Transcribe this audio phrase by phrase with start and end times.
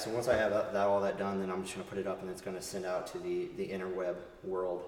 [0.00, 1.98] So once I have that, that all that done, then I'm just going to put
[1.98, 4.84] it up and it's going to send out to the, the interweb world.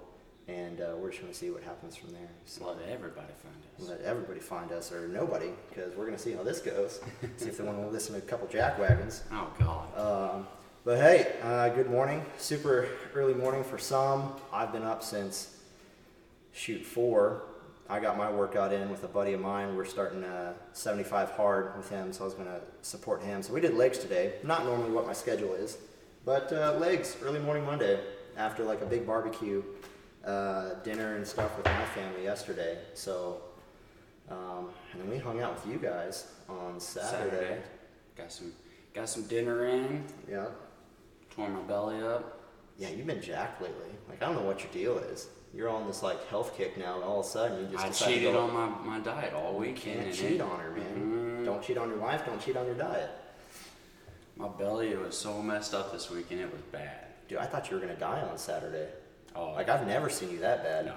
[0.49, 2.31] And uh, we're just going to see what happens from there.
[2.46, 3.88] So Let everybody find us.
[3.90, 7.00] let everybody find us or nobody because we're going to see how this goes.
[7.36, 9.22] see if they want to listen to a couple jack wagons.
[9.30, 9.98] Oh God.
[9.98, 10.46] Um,
[10.82, 12.24] but hey, uh, good morning.
[12.38, 14.32] Super early morning for some.
[14.50, 15.58] I've been up since
[16.52, 17.42] shoot four.
[17.88, 19.76] I got my workout in with a buddy of mine.
[19.76, 23.42] We're starting uh, 75 hard with him, so I was going to support him.
[23.42, 24.34] So we did legs today.
[24.42, 25.78] Not normally what my schedule is,
[26.24, 28.00] but uh, legs early morning Monday
[28.37, 29.62] after like a big barbecue
[30.24, 32.78] uh, dinner and stuff with my family yesterday.
[32.95, 33.42] So,
[34.30, 37.37] um, and then we hung out with you guys on Saturday.
[37.37, 37.62] Saturday.
[38.16, 38.52] Got some
[38.95, 40.04] got some dinner in.
[40.30, 40.46] Yeah.
[41.30, 42.40] Tore my belly up.
[42.78, 43.90] Yeah, you've been jacked lately.
[44.09, 45.28] Like I don't know what your deal is.
[45.55, 48.06] You're on this like health kick now, and all of a sudden you just I
[48.09, 50.02] cheated go, on my, my diet all weekend.
[50.05, 51.41] can't cheat it- on her, man.
[51.43, 51.45] Mm.
[51.45, 52.24] Don't cheat on your wife.
[52.24, 53.10] Don't cheat on your diet.
[54.37, 56.41] My belly was so messed up this weekend.
[56.41, 57.07] It was bad.
[57.29, 58.88] Dude, I thought you were gonna die on Saturday.
[59.37, 60.87] Oh, Like I've never seen you that bad.
[60.87, 60.95] no.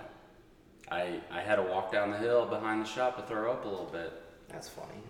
[0.91, 3.67] I I had to walk down the hill behind the shop to throw up a
[3.67, 4.13] little bit.
[4.49, 5.01] That's funny.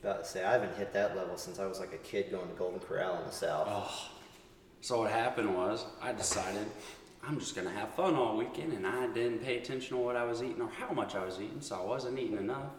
[0.00, 2.48] About to say I haven't hit that level since I was like a kid going
[2.48, 3.68] to Golden Corral in the South.
[3.70, 4.08] Oh.
[4.80, 6.66] So what happened was I decided
[7.26, 10.24] I'm just gonna have fun all weekend, and I didn't pay attention to what I
[10.24, 12.70] was eating or how much I was eating, so I wasn't eating enough.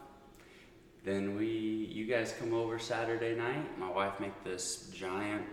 [1.04, 3.78] Then we, you guys come over Saturday night.
[3.80, 5.44] My wife make this giant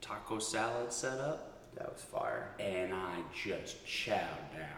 [0.00, 2.50] taco salad setup, That was fire.
[2.60, 4.16] and I just chowed
[4.56, 4.68] down.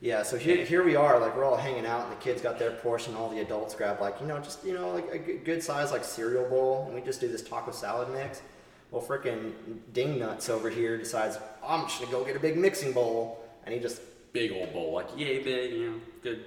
[0.00, 2.58] Yeah, so here, here we are, like we're all hanging out, and the kids got
[2.58, 3.14] their portion.
[3.14, 6.04] All the adults grab like you know just you know like a good size like
[6.04, 8.42] cereal bowl, and we just do this taco salad mix.
[8.90, 9.52] Well, frickin'
[9.92, 13.74] Ding Nuts over here decides I'm just gonna go get a big mixing bowl, and
[13.74, 14.00] he just
[14.32, 16.44] Big old bowl, like yay big, you know, good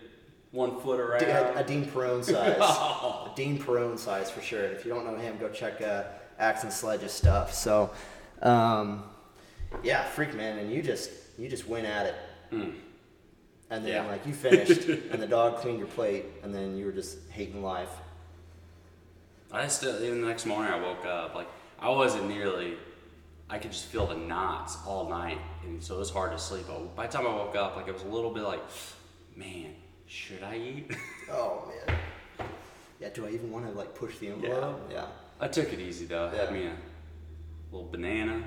[0.52, 1.22] one foot around.
[1.24, 4.66] a, a Dean Perone size, a Dean Perone size for sure.
[4.66, 6.04] If you don't know him, go check uh,
[6.38, 7.54] Axe and Sledge's stuff.
[7.54, 7.92] So,
[8.42, 9.04] um,
[9.84, 12.16] yeah, freak man, and you just you just went at it.
[12.52, 12.74] Mm.
[13.70, 14.12] And then Yeah.
[14.12, 17.64] like you finished, and the dog cleaned your plate, and then you were just hating
[17.64, 17.92] life.
[19.50, 21.48] I still, even the next morning, I woke up like
[21.80, 22.76] I wasn't nearly.
[23.50, 26.66] I could just feel the knots all night, and so it was hard to sleep.
[26.68, 28.62] But by the time I woke up, like it was a little bit like,
[29.36, 29.74] man,
[30.08, 30.92] should I eat?
[31.30, 31.98] Oh man.
[33.02, 33.10] Yeah.
[33.14, 34.90] Do I even want to like push the envelope?
[34.90, 35.08] Yeah.
[35.42, 36.32] I took it easy though.
[36.34, 36.46] Yeah.
[36.46, 36.72] had me a
[37.70, 38.44] little banana,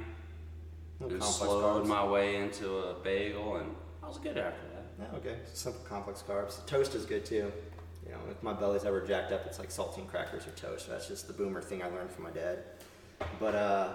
[0.99, 1.87] No and slowed carbs.
[1.87, 4.87] my way into a bagel, and I was good after that.
[4.99, 5.37] Yeah, okay.
[5.53, 6.65] Simple complex carbs.
[6.67, 7.53] Toast is good too.
[8.07, 10.89] You know, if my belly's ever jacked up, it's like saltine crackers or toast.
[10.89, 12.61] That's just the boomer thing I learned from my dad.
[13.39, 13.95] But uh,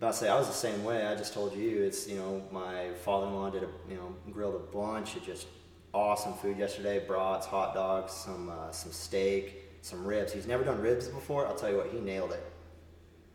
[0.00, 1.06] but I say I was the same way.
[1.06, 4.72] I just told you it's you know my father-in-law did a you know grilled a
[4.76, 5.46] bunch of just
[5.92, 7.04] awesome food yesterday.
[7.06, 10.32] Brats, hot dogs, some uh, some steak, some ribs.
[10.32, 11.46] He's never done ribs before.
[11.46, 12.44] I'll tell you what, he nailed it.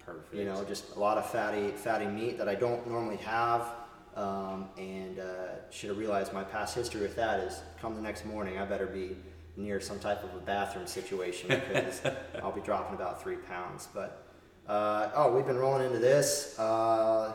[0.06, 0.34] Perfect.
[0.34, 3.68] You know, just a lot of fatty, fatty meat that I don't normally have,
[4.16, 8.26] um, and uh, should have realized my past history with that is come the next
[8.26, 9.16] morning, I better be
[9.56, 12.02] near some type of a bathroom situation because
[12.44, 13.88] I'll be dropping about three pounds.
[13.94, 14.29] But
[14.70, 16.58] uh, oh, we've been rolling into this.
[16.60, 17.34] Uh,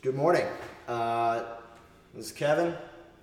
[0.00, 0.46] good morning.
[0.88, 1.44] Uh,
[2.14, 2.74] this is Kevin.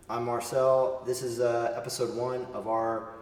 [0.08, 1.02] I'm Marcel.
[1.04, 3.16] This is uh, episode one of our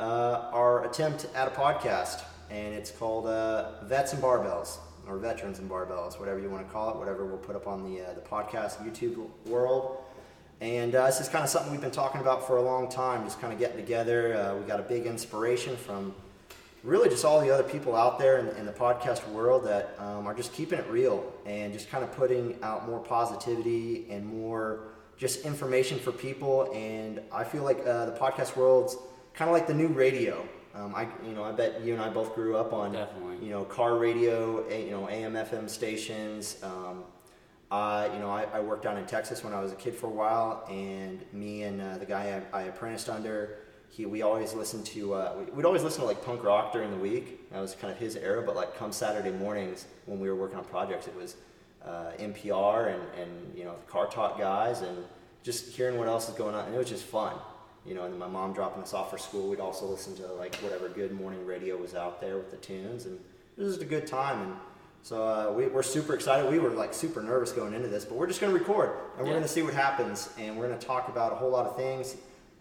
[0.00, 5.60] uh, our attempt at a podcast, and it's called uh, Vets and Barbells, or Veterans
[5.60, 8.20] and Barbells, whatever you want to call it, whatever we'll put up on the the
[8.20, 9.98] podcast YouTube world.
[10.60, 13.40] And this is kind of something we've been talking about for a long time, just
[13.40, 14.56] kind of getting together.
[14.60, 16.12] We got a big inspiration from
[16.86, 20.26] really just all the other people out there in, in the podcast world that um,
[20.26, 24.84] are just keeping it real and just kind of putting out more positivity and more
[25.18, 26.70] just information for people.
[26.72, 28.96] And I feel like uh, the podcast world's
[29.34, 30.46] kind of like the new radio.
[30.74, 33.44] Um, I, you know, I bet you and I both grew up on, Definitely.
[33.44, 36.58] you know, car radio, you know, AM, FM stations.
[36.62, 37.02] Um,
[37.70, 40.06] uh, you know, I, I worked down in Texas when I was a kid for
[40.06, 43.58] a while, and me and uh, the guy I, I apprenticed under,
[43.90, 46.90] he we always listened to uh, we, we'd always listen to like punk rock during
[46.90, 47.50] the week.
[47.50, 48.42] That was kind of his era.
[48.42, 51.36] But like come Saturday mornings when we were working on projects, it was
[51.84, 54.98] uh, NPR and and you know the car talk guys and
[55.42, 57.34] just hearing what else is going on, and it was just fun.
[57.86, 60.26] You know, and then my mom dropping us off for school, we'd also listen to
[60.34, 63.18] like whatever good morning radio was out there with the tunes, and
[63.56, 64.40] it was just a good time.
[64.42, 64.56] And
[65.04, 66.50] so uh, we, we're super excited.
[66.50, 69.20] We were like super nervous going into this, but we're just going to record and
[69.20, 69.32] we're Yeah.
[69.34, 70.30] going to see what happens.
[70.36, 72.16] And we're going to talk about a whole lot of things.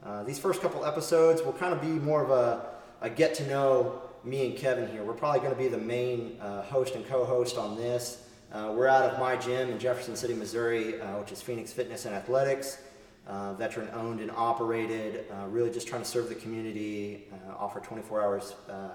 [0.06, 2.68] Uh, these first couple episodes will kind of be more of a,
[3.02, 5.04] a get to know me and Kevin here.
[5.04, 8.28] We're probably going to be the main uh, host and co host on this.
[8.52, 12.06] Uh, we're out of my gym in Jefferson City, Missouri, uh, which is Phoenix Fitness
[12.06, 12.84] and Athletics.
[13.28, 18.54] Uh, veteran owned and operated, really just trying to serve the community, offer 24 hours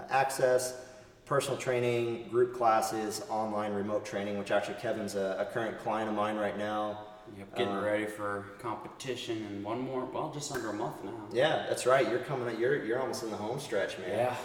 [0.09, 0.85] access,
[1.25, 6.15] personal training, group classes, online remote training, which actually Kevin's a, a current client of
[6.15, 7.10] mine right now.
[7.37, 11.11] Yep, getting Uh, ready for competition and one more, well, just under a month now.
[11.31, 12.07] Yeah, that's right.
[12.09, 12.59] You're coming.
[12.59, 14.09] You're you're almost in the home stretch, man.
[14.09, 14.35] Yeah,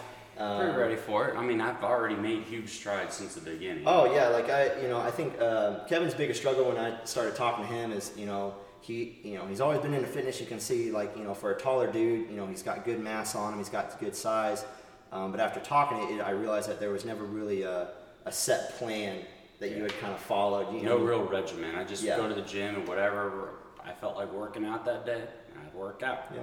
[0.43, 1.35] Um, pretty ready for it.
[1.37, 3.83] I mean, I've already made huge strides since the beginning.
[3.87, 7.35] Oh yeah, like I, you know, I think uh, Kevin's biggest struggle when I started
[7.35, 10.39] talking to him is, you know, he, you know, he's always been into fitness.
[10.39, 12.99] You can see, like, you know, for a taller dude, you know, he's got good
[12.99, 13.57] mass on him.
[13.59, 14.63] He's got good size.
[15.11, 17.89] Um, but after talking, it, I realized that there was never really a,
[18.25, 19.21] a set plan
[19.59, 20.73] that you had kind of followed.
[20.73, 21.75] You no know, real regimen.
[21.75, 22.17] I just Yeah.
[22.17, 25.23] go to the gym and whatever I felt like working out that day,
[25.59, 26.25] I'd work out.
[26.33, 26.41] Yeah.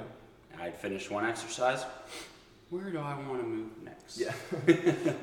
[0.60, 1.84] I'd finish one exercise.
[2.70, 4.18] Where do I want to move next?
[4.18, 4.32] Yeah.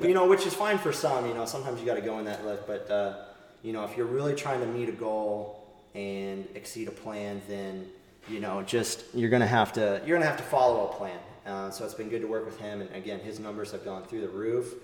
[0.06, 1.26] you know, which is fine for some.
[1.26, 3.24] You know, sometimes you got to go in that lift, but uh,
[3.62, 7.88] you know, if you're really trying to meet a goal and exceed a plan, then
[8.28, 11.18] you know, just you're gonna have to you're gonna have to follow a plan.
[11.44, 14.04] Uh, so it's been good to work with him, and again, his numbers have gone
[14.04, 14.74] through the roof.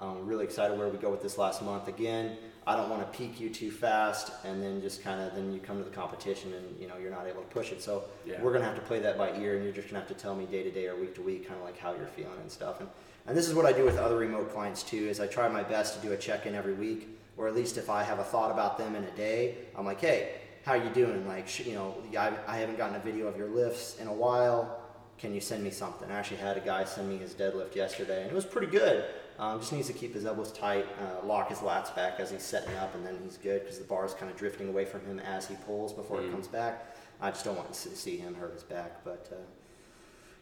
[0.00, 1.86] Um, really excited where we go with this last month.
[1.88, 5.52] Again, I don't want to peak you too fast, and then just kind of then
[5.52, 7.82] you come to the competition and you know you're not able to push it.
[7.82, 8.42] So Yeah.
[8.42, 10.34] we're gonna have to play that by ear, and you're just gonna have to tell
[10.34, 12.50] me day to day or week to week, kind of like how you're feeling and
[12.50, 12.80] stuff.
[12.80, 12.88] And
[13.26, 15.08] and this is what I do with other remote clients too.
[15.08, 17.76] Is I try my best to do a check in every week, or at least
[17.78, 20.32] if I have a thought about them in a day, I'm like, hey,
[20.64, 21.26] how are you doing?
[21.28, 24.80] Like, you know, I, I haven't gotten a video of your lifts in a while.
[25.18, 26.10] Can you send me something?
[26.10, 29.04] I actually had a guy send me his deadlift yesterday, and it was pretty good.
[29.38, 32.42] Um, just needs to keep his elbows tight, uh, lock his lats back as he's
[32.42, 35.00] setting up, and then he's good because the bar is kind of drifting away from
[35.06, 36.32] him as he pulls before it Mm.
[36.32, 36.96] comes back.
[37.20, 39.04] I just don't want to see him hurt his back.
[39.04, 39.36] But uh,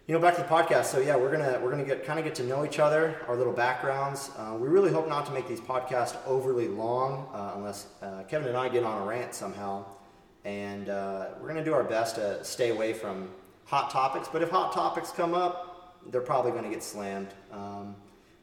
[0.07, 0.85] you know, back to the podcast.
[0.87, 3.37] So yeah, we're gonna we're gonna get kind of get to know each other, our
[3.37, 4.31] little backgrounds.
[4.39, 8.49] Uh, we really hope not to make these podcasts overly long, uh, unless uh, Kevin
[8.49, 9.85] and I get on a rant somehow.
[10.45, 13.31] And uh, we're gonna do our best to stay away from
[13.65, 14.29] hot topics.
[14.29, 17.35] But if hot topics come up, they're probably gonna get slammed.
[17.53, 17.97] Um,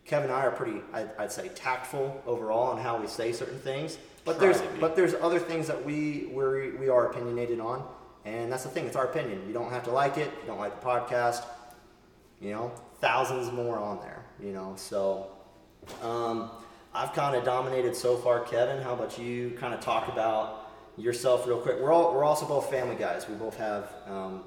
[0.06, 3.60] Kevin and I are pretty, I'd, I'd say, tactful overall on how we say certain
[3.60, 3.98] things.
[4.26, 7.86] But Try there's but there's other things that we we're, we are opinionated on,
[8.26, 8.86] and that's the thing.
[8.86, 9.44] It's our opinion.
[9.48, 10.32] You don't have to like it.
[10.42, 11.44] You don't like the podcast.
[12.40, 14.24] You know, thousands more on there.
[14.42, 15.28] You know, so
[16.02, 16.52] um,
[16.94, 18.42] I've kind of dominated so far.
[18.42, 19.52] Kevin, how about you?
[19.60, 21.80] Kind of talk about yourself real quick.
[21.80, 23.28] We're all we're also both family guys.
[23.28, 24.44] We both have um,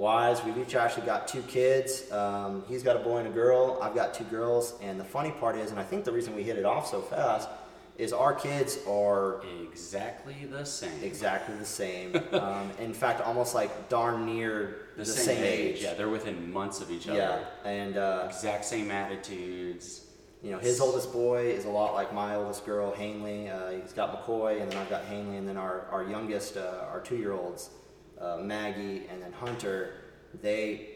[0.00, 0.42] wives.
[0.44, 2.10] We've each actually got two kids.
[2.10, 3.78] Um, he's got a boy and a girl.
[3.82, 4.74] I've got two girls.
[4.82, 7.00] And the funny part is, and I think the reason we hit it off so
[7.02, 7.48] fast
[7.98, 11.02] is our kids are Exactly the same.
[11.02, 12.16] exactly the same.
[12.32, 15.82] um, in fact, almost like darn near The, the, same, age.
[15.82, 17.18] Yeah, they're within months of each other.
[17.18, 20.06] Yeah, and uh, Exact same attitudes.
[20.42, 23.50] you know his oldest boy is a lot like my oldest girl, Hanley.
[23.50, 26.92] Uh, he's got McCoy, and then I've got Hanley, and then our our youngest, uh,
[26.92, 27.68] our two year olds,
[28.20, 29.94] uh, Maggie, and then Hunter.
[30.42, 30.90] They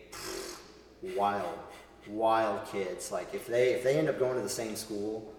[1.17, 1.59] wild,
[2.09, 3.11] wild kids.
[3.11, 5.31] Like if they if they end up going to the same school.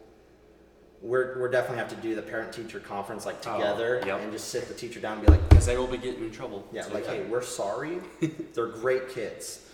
[1.01, 4.21] We're, we're definitely have to do the parent teacher conference like Oh, together yep.
[4.21, 6.31] and just sit the teacher down and be like, Because they will be getting in
[6.31, 6.67] trouble.
[6.71, 7.99] Yeah, So, like, hey, we're sorry.
[8.55, 9.69] They're great kids.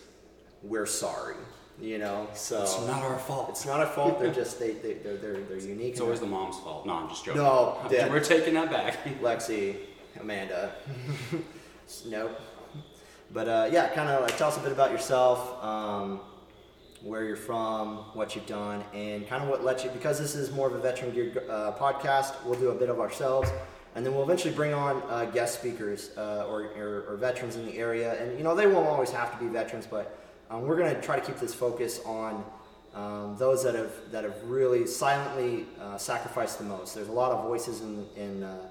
[0.62, 1.36] We're sorry.
[1.80, 3.50] You know, so It's not our fault.
[3.52, 4.20] it's not our fault.
[4.20, 5.92] They're just they they they're they're, they're unique.
[5.94, 6.86] It's always the mom's fault.
[6.86, 7.42] No, I'm just joking.
[7.42, 7.78] No.
[8.10, 8.98] We're taking that back.
[9.22, 9.78] Lexi,
[10.20, 10.74] Amanda.
[12.06, 12.40] nope.
[13.34, 16.20] But uh, yeah, kind of like tell us a bit about yourself, um,
[17.02, 19.90] where you're from, what you've done, and kind of what let you.
[19.92, 23.00] Because this is more of a veteran geared uh, podcast, we'll do a bit of
[23.00, 23.50] ourselves,
[23.96, 27.66] and then we'll eventually bring on uh, guest speakers uh, or, or, or veterans in
[27.66, 28.22] the area.
[28.22, 30.18] And you know, they won't always have to be veterans, but
[30.50, 32.44] um, we're going to try to keep this focus on
[32.94, 36.94] um, those that have that have really silently uh, sacrificed the most.
[36.94, 38.68] There's a lot of voices in in uh,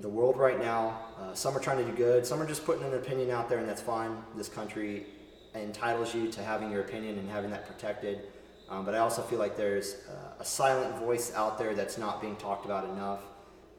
[0.00, 0.98] the world right now.
[1.18, 2.26] Uh, some are trying to do good.
[2.26, 4.16] Some are just putting an opinion out there, and that's fine.
[4.36, 5.06] This country
[5.54, 8.20] entitles you to having your opinion and having that protected.
[8.68, 12.20] Um, but I also feel like there's uh, a silent voice out there that's not
[12.20, 13.20] being talked about enough.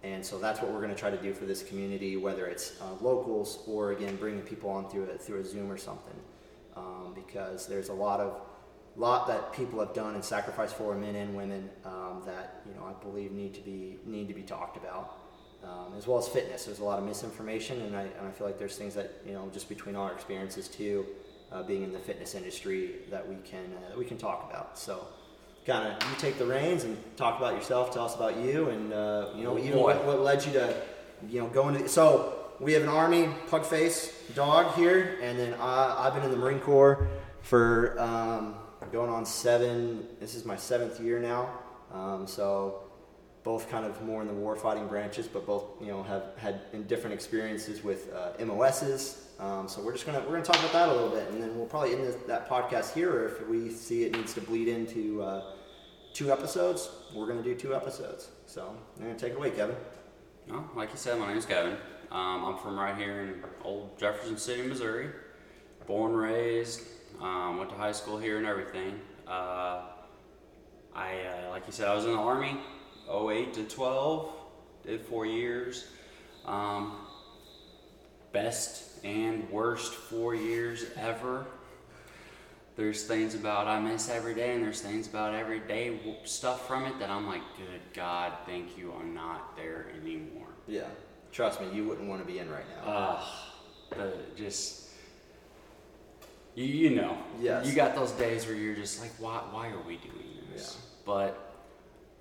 [0.03, 2.79] And so that's what we're going to try to do for this community, whether it's
[2.81, 6.19] uh, locals or again bringing people on through a, through a Zoom or something,
[6.75, 8.41] um, because there's a lot of
[8.97, 12.85] lot that people have done and sacrificed for men and women um, that you know
[12.85, 15.19] I believe need to be need to be talked about,
[15.63, 16.65] um, as well as fitness.
[16.65, 19.33] There's a lot of misinformation, and I and I feel like there's things that you
[19.33, 21.05] know just between our experiences too,
[21.51, 24.77] uh, being in the fitness industry that we can uh, that we can talk about.
[24.77, 25.05] So.
[25.63, 27.93] Kind of, you take the reins and talk about yourself.
[27.93, 30.73] Tell us about you, and uh, you know, even what, what led you to,
[31.29, 31.87] you know, go into.
[31.87, 36.31] So we have an army pug face dog here, and then I, I've been in
[36.31, 37.07] the Marine Corps
[37.41, 38.55] for um,
[38.91, 40.07] going on seven.
[40.19, 41.49] This is my seventh year now.
[41.93, 42.83] Um, so
[43.43, 46.87] both kind of more in the war fighting branches, but both you know have had
[46.87, 49.27] different experiences with uh, MOSs.
[49.39, 51.57] Um, so we're just gonna we're gonna talk about that a little bit, and then
[51.57, 55.23] we'll probably end this, that podcast here, if we see it needs to bleed into
[55.23, 55.53] uh,
[56.13, 58.29] two episodes, we're gonna do two episodes.
[58.45, 59.75] So, I'm gonna take it away, Kevin.
[60.47, 61.77] No, like you said, my name's Kevin.
[62.11, 65.09] Um, I'm from right here in old Jefferson City, Missouri.
[65.87, 66.81] Born, raised,
[67.19, 68.99] um, went to high school here and everything.
[69.27, 69.81] Uh,
[70.93, 72.57] I, uh, like you said, I was in the Army,
[73.11, 74.33] 08 to 12,
[74.85, 75.87] did four years.
[76.45, 76.95] Um,
[78.31, 81.45] best and worst four years ever.
[82.75, 86.85] There's things about I miss every day, and there's things about every day stuff from
[86.85, 90.47] it that I'm like, good God, thank you, I'm not there anymore.
[90.67, 90.83] Yeah.
[91.31, 92.91] Trust me, you wouldn't want to be in right now.
[92.91, 93.27] Ugh,
[93.91, 94.89] the just
[96.55, 97.17] you you know.
[97.39, 97.65] Yes.
[97.65, 100.77] You got those days where you're just like, why why are we doing this?
[101.05, 101.50] But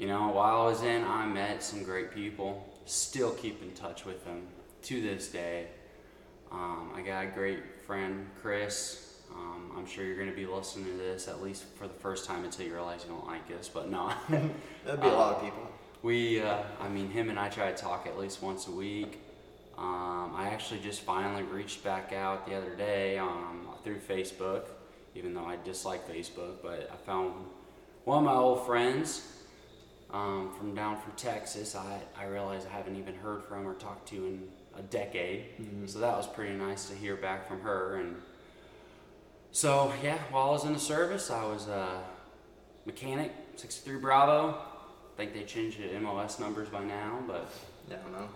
[0.00, 2.66] you know, while I was in, I met some great people.
[2.86, 4.46] Still keep in touch with them
[4.84, 5.66] to this day.
[6.50, 9.18] Um, I got a great friend, Chris.
[9.30, 12.24] Um, I'm sure you're going to be listening to this at least for the first
[12.24, 13.68] time until you realize you don't like us.
[13.68, 14.10] But no,
[14.86, 15.70] That'd be a lot of people.
[16.00, 19.20] we, uh, I mean, him and I try to talk at least once a week.
[19.76, 24.62] Um, I actually just finally reached back out the other day um, through Facebook,
[25.14, 27.34] even though I dislike Facebook, but I found
[28.04, 29.39] one of my old friends
[30.12, 31.74] um, from down from Texas.
[31.74, 35.44] I, I realized I haven't even heard from or talked to in a decade.
[35.86, 37.96] So that was pretty nice to hear back from her.
[37.96, 38.16] And
[39.52, 42.02] so, yeah, while I was in the service, I was a
[42.86, 44.58] mechanic, 63 Bravo.
[45.14, 47.50] I think they changed the MOS numbers by now, but
[47.88, 48.28] Yeah, I don't know.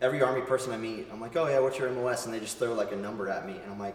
[0.00, 2.26] Every army person I meet, I'm like, oh yeah, what's your MOS?
[2.26, 3.94] And they just throw like a number at me, and I'm like,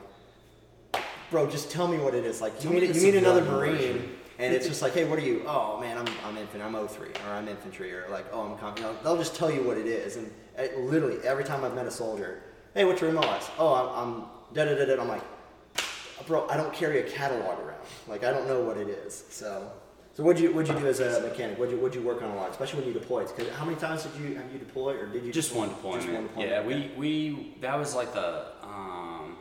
[1.31, 2.41] bro, just tell me what it is.
[2.41, 4.17] Like you Tell meet you meet another marine, version.
[4.39, 5.43] And it's just like, hey, what are you?
[5.47, 6.61] Oh man, I'm I'm infantry.
[6.61, 8.77] I'm O3, or I'm infantry, or like, oh, I'm comp.
[8.77, 11.75] You know, they'll just tell you what it is, and it, literally every time I've
[11.75, 12.41] met a soldier,
[12.73, 13.49] hey, what's your MOS?
[13.57, 15.01] Oh, I'm, I'm da da da da.
[15.01, 15.23] I'm like,
[16.27, 17.81] bro, I don't carry a catalog around.
[18.07, 19.23] Like I don't know what it is.
[19.29, 19.71] So.
[20.13, 21.59] So what'd you what'd you do as a mechanic?
[21.59, 23.27] What'd you what'd you work on a lot, especially when you deployed?
[23.27, 26.01] Because how many times did you have you deploy, or did you just one deployment.
[26.01, 26.51] Just one deployment.
[26.51, 26.89] Yeah, okay.
[26.97, 29.37] we, we that was like the um,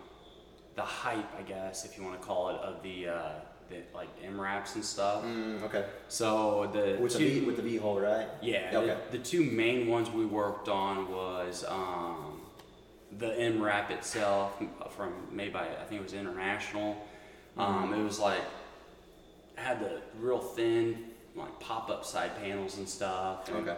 [0.77, 3.31] the hype, I guess, if you want to call it, of the, uh,
[3.69, 5.25] the like MRAPs and stuff.
[5.25, 5.85] Mm, okay.
[6.09, 8.27] So the With the two, V with the V hull, right?
[8.43, 8.97] Yeah, Okay.
[9.11, 12.41] the, the two main ones we worked on was um,
[13.19, 14.61] the MRAP itself
[14.97, 16.97] from made by I think it was International.
[17.57, 18.43] Um, It was like
[19.57, 23.49] had the real thin like pop up side panels and stuff.
[23.49, 23.77] and, Okay.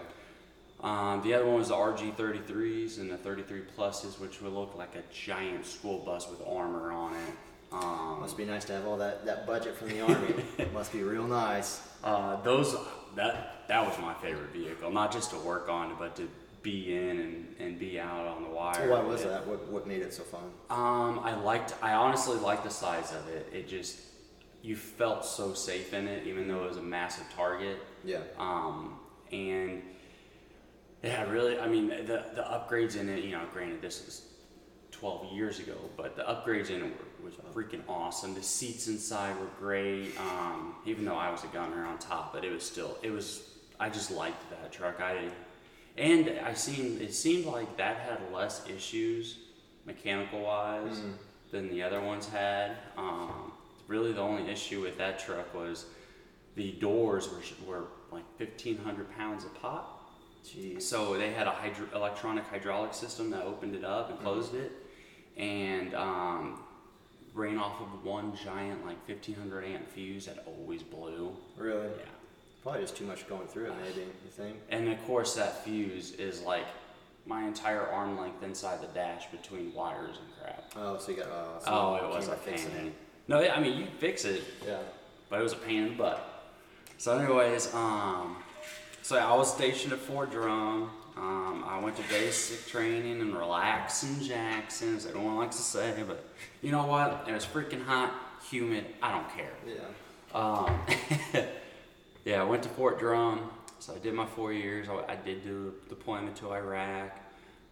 [0.80, 4.95] Um, the other one was the RG33s and the 33 pluses, which would look like
[4.95, 7.35] a giant school bus with armor on it.
[7.72, 10.34] Um, Must be nice to have all that, that budget from the army.
[10.72, 11.82] Must be real nice.
[12.02, 12.76] Uh, those
[13.14, 16.28] that that was my favorite vehicle, not just to work on, but to
[16.62, 18.90] be in and, and be out on the wire.
[18.90, 19.46] Why was It- that?
[19.46, 20.44] What what made it so fun?
[20.70, 21.75] Um, I liked.
[21.82, 23.48] I honestly liked the size of it.
[23.52, 23.98] It just
[24.62, 27.78] you felt so safe in it, even though it was a massive target.
[28.04, 28.18] Yeah.
[28.38, 28.98] Um,
[29.30, 29.82] and
[31.02, 31.58] yeah, really.
[31.58, 33.25] I mean, the the upgrades in it.
[33.25, 34.22] You know, granted, this is
[34.92, 36.92] 12 years ago, but the upgrades in it were,
[37.28, 38.35] was freaking awesome.
[38.35, 40.12] The seats inside were great.
[40.18, 42.97] Um, even though I was a gunner on top, but it was still.
[43.02, 43.42] It was.
[43.80, 45.00] I just liked that truck.
[45.00, 45.28] I
[45.97, 49.38] and I seen it seemed like that had less issues
[49.85, 51.00] mechanical wise
[51.50, 52.76] than the other ones had.
[52.97, 53.52] Um,
[53.87, 55.87] really, the only issue with that truck was
[56.54, 60.12] the doors were, were like 1,500 pounds a pop.
[60.44, 60.82] Jeez.
[60.82, 64.73] So they had a hydro- electronic hydraulic system that opened it up and closed it,
[65.37, 66.61] and um,
[67.38, 71.35] ran off of one giant like 1500 amp fuse that always blew.
[71.57, 71.87] Really?
[71.87, 72.04] Yeah,
[72.62, 73.73] Probably just too much going through it.
[73.83, 74.57] Maybe you think?
[74.71, 76.66] and of course that fuse is like
[77.26, 80.73] my entire arm length inside the dash between wires and crap.
[80.76, 81.28] Oh, so you got.
[81.28, 82.59] Uh, so Oh, it was a pain.
[82.87, 82.92] it.
[83.28, 84.78] No, I mean you fix it, Yeah.
[85.30, 86.25] but it was a pain in the butt.
[86.97, 88.38] So, anyways, um,
[89.02, 90.90] so I was stationed at Fort Drum.
[91.18, 96.25] Um, I went to basic training and relaxing Jackson, as everyone likes to say, but
[96.62, 97.25] you know what?
[97.26, 98.14] It was freaking hot,
[98.48, 98.84] humid.
[99.02, 99.52] I don't care.
[99.66, 100.38] Yeah.
[100.38, 100.80] Um,
[102.25, 103.50] yeah, I went to Fort Drum.
[103.80, 104.88] So I did my four years.
[104.88, 107.18] I, I did do a deployment to Iraq.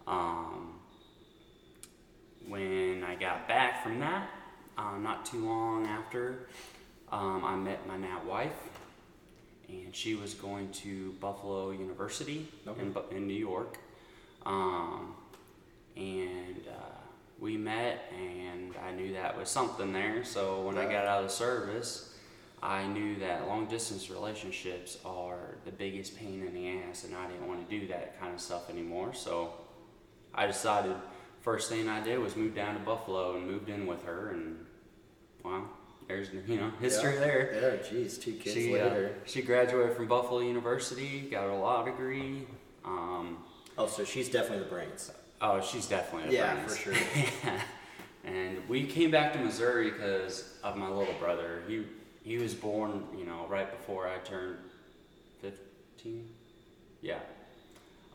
[0.07, 0.79] Um,
[2.47, 4.29] when I got back from that,
[4.77, 6.47] um, not too long after,
[7.11, 8.53] um, I met my now wife,
[9.69, 12.81] and she was going to Buffalo University Okay.
[12.81, 13.77] in, in New York.
[14.45, 15.15] Um,
[15.95, 16.95] and uh,
[17.39, 20.23] we met, and I knew that was something there.
[20.23, 22.15] So when I got out of the service,
[22.61, 27.27] I knew that long distance relationships are the biggest pain in the ass, and I
[27.27, 29.13] didn't want to do that kind of stuff anymore.
[29.13, 29.53] So
[30.33, 30.95] I decided
[31.41, 34.65] first thing I did was move down to Buffalo and moved in with her, and
[35.43, 35.69] well,
[36.07, 37.19] there's you know history Yeah.
[37.19, 37.77] there.
[37.81, 42.47] Yeah, geez, two kids She uh, she graduated from Buffalo University, got her law degree.
[42.85, 43.37] Um,
[43.79, 45.11] Oh, so she's definitely the brains.
[45.41, 46.75] oh, she's definitely a Yeah, brains.
[46.77, 46.93] for sure.
[47.43, 47.61] yeah.
[48.23, 51.61] and we came back to Missouri because of my little brother.
[51.67, 51.85] He
[52.23, 54.57] he was born, you know, right before I turned
[55.41, 56.29] fifteen.
[57.01, 57.19] Yeah.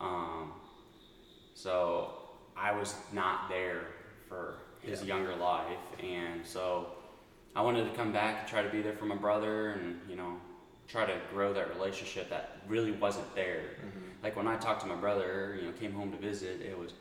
[0.01, 0.53] Um,
[1.55, 2.13] so
[2.57, 3.83] I was not there
[4.29, 5.15] for his Yeah.
[5.15, 6.89] younger life, and so
[7.55, 10.17] I wanted to come back and try to be there for my brother, and you
[10.17, 10.37] know,
[10.89, 13.63] try to grow that relationship that really wasn't there.
[14.23, 16.93] Like when I talked to my brother, you know, came home to visit, it was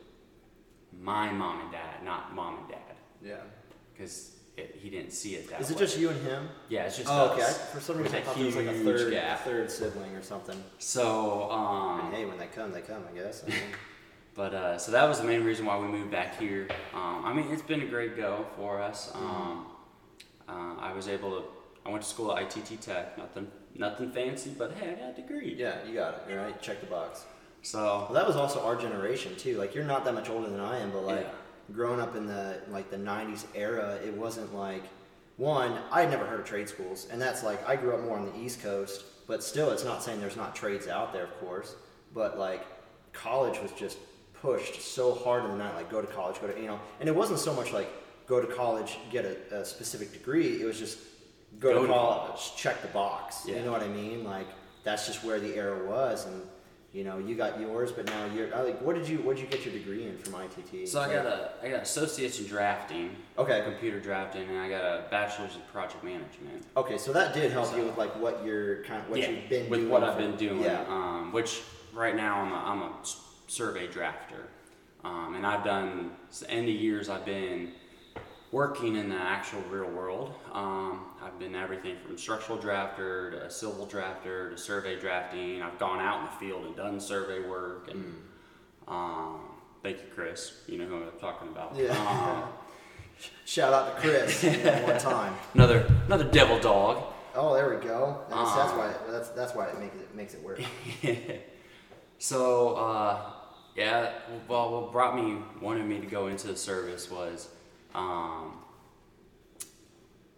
[1.00, 3.36] my mom and dad, not mom and dad, Yeah.
[3.92, 5.76] because he didn't see it that Is way.
[5.76, 6.48] it just you and him?
[6.68, 7.42] Yeah, it's just Oh, okay.
[7.44, 10.22] I, for some reason, I thought there was like a third, a third sibling or
[10.22, 10.62] something.
[10.78, 13.02] So, um, mean, hey, when they come, they come.
[13.10, 13.44] I guess.
[13.44, 13.58] I mean,
[14.34, 16.66] But uh, so that was the main reason why we moved back here.
[16.94, 19.12] Um, I mean, it's been a great go for us.
[19.14, 19.66] Um,
[20.52, 21.44] uh, I was able to.
[21.84, 23.18] I went to school at ITT Tech.
[23.18, 25.54] Nothing, nothing fancy, but hey, I got a degree.
[25.58, 26.32] yeah, you got it.
[26.38, 27.24] All right, check the box.
[27.62, 27.78] So
[28.08, 29.56] Well, that was also our generation too.
[29.56, 31.74] Like, you're not that much older than I am, but like, Yeah.
[31.74, 34.82] growing up in the like the '90s era, it wasn't like
[35.36, 35.78] one.
[35.90, 38.26] I had never heard of trade schools, and that's like I grew up more on
[38.26, 41.74] the East Coast, but still, it's not saying there's not trades out there, of course.
[42.14, 42.64] But like,
[43.12, 43.98] college was just
[44.40, 45.74] pushed so hard in the night.
[45.74, 47.88] Like, go to college, go to you know, and it wasn't so much like
[48.26, 50.60] go to college, get a, a specific degree.
[50.60, 50.98] It was just
[51.58, 52.56] go, Go to to college, college.
[52.56, 53.44] check the box.
[53.46, 53.56] Yeah.
[53.56, 54.24] You know what I mean?
[54.24, 54.46] Like,
[54.84, 56.42] that's just where the era was, and
[56.92, 58.82] you know, you got yours, but now you're I like.
[58.82, 60.86] What did you What did you get your degree in from ITT?
[60.88, 63.62] So I got a I got associates in drafting, Okay.
[63.64, 66.64] computer drafting, and I got a bachelor's in project management.
[66.76, 69.30] Okay, so that did help So- you with like what you're kind of what yeah,
[69.30, 70.62] you've been with doing what I've for- been doing.
[70.62, 70.84] Yeah.
[70.88, 71.62] Um, which
[71.94, 72.92] right now I'm a, I'm a
[73.46, 74.42] survey drafter,
[75.04, 76.10] um, and I've done
[76.50, 77.72] in the years I've been
[78.52, 80.34] working in the actual real world.
[80.52, 85.62] Um, I've been everything from structural drafter to civil drafter to survey drafting.
[85.62, 88.14] I've gone out in the field and done survey work and.
[88.88, 89.40] Um,
[89.82, 90.54] thank you, Chris.
[90.66, 91.74] You know who I'm talking about.
[91.76, 91.92] Yeah.
[91.96, 92.52] Um,
[93.44, 94.42] Shout out to Chris
[94.84, 95.34] one time.
[95.54, 97.04] another another devil dog.
[97.34, 98.18] Oh, there we go.
[98.28, 100.60] That's, that's Um, why that's that's why it makes it makes it work.
[102.18, 103.30] so uh,
[103.76, 104.10] yeah,
[104.48, 107.48] well, what brought me wanted me to go into the service was
[107.94, 108.58] um,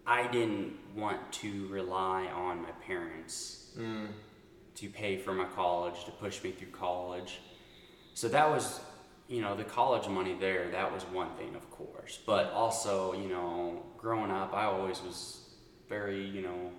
[0.06, 4.08] I didn't want to rely on my parents Mm.
[4.76, 7.40] to pay for my college to push me through college.
[8.14, 8.80] So that was,
[9.26, 10.70] you know, the college money there.
[10.70, 15.40] That was one thing, of course, but also, you know, growing up, I always was
[15.88, 16.70] very, you know,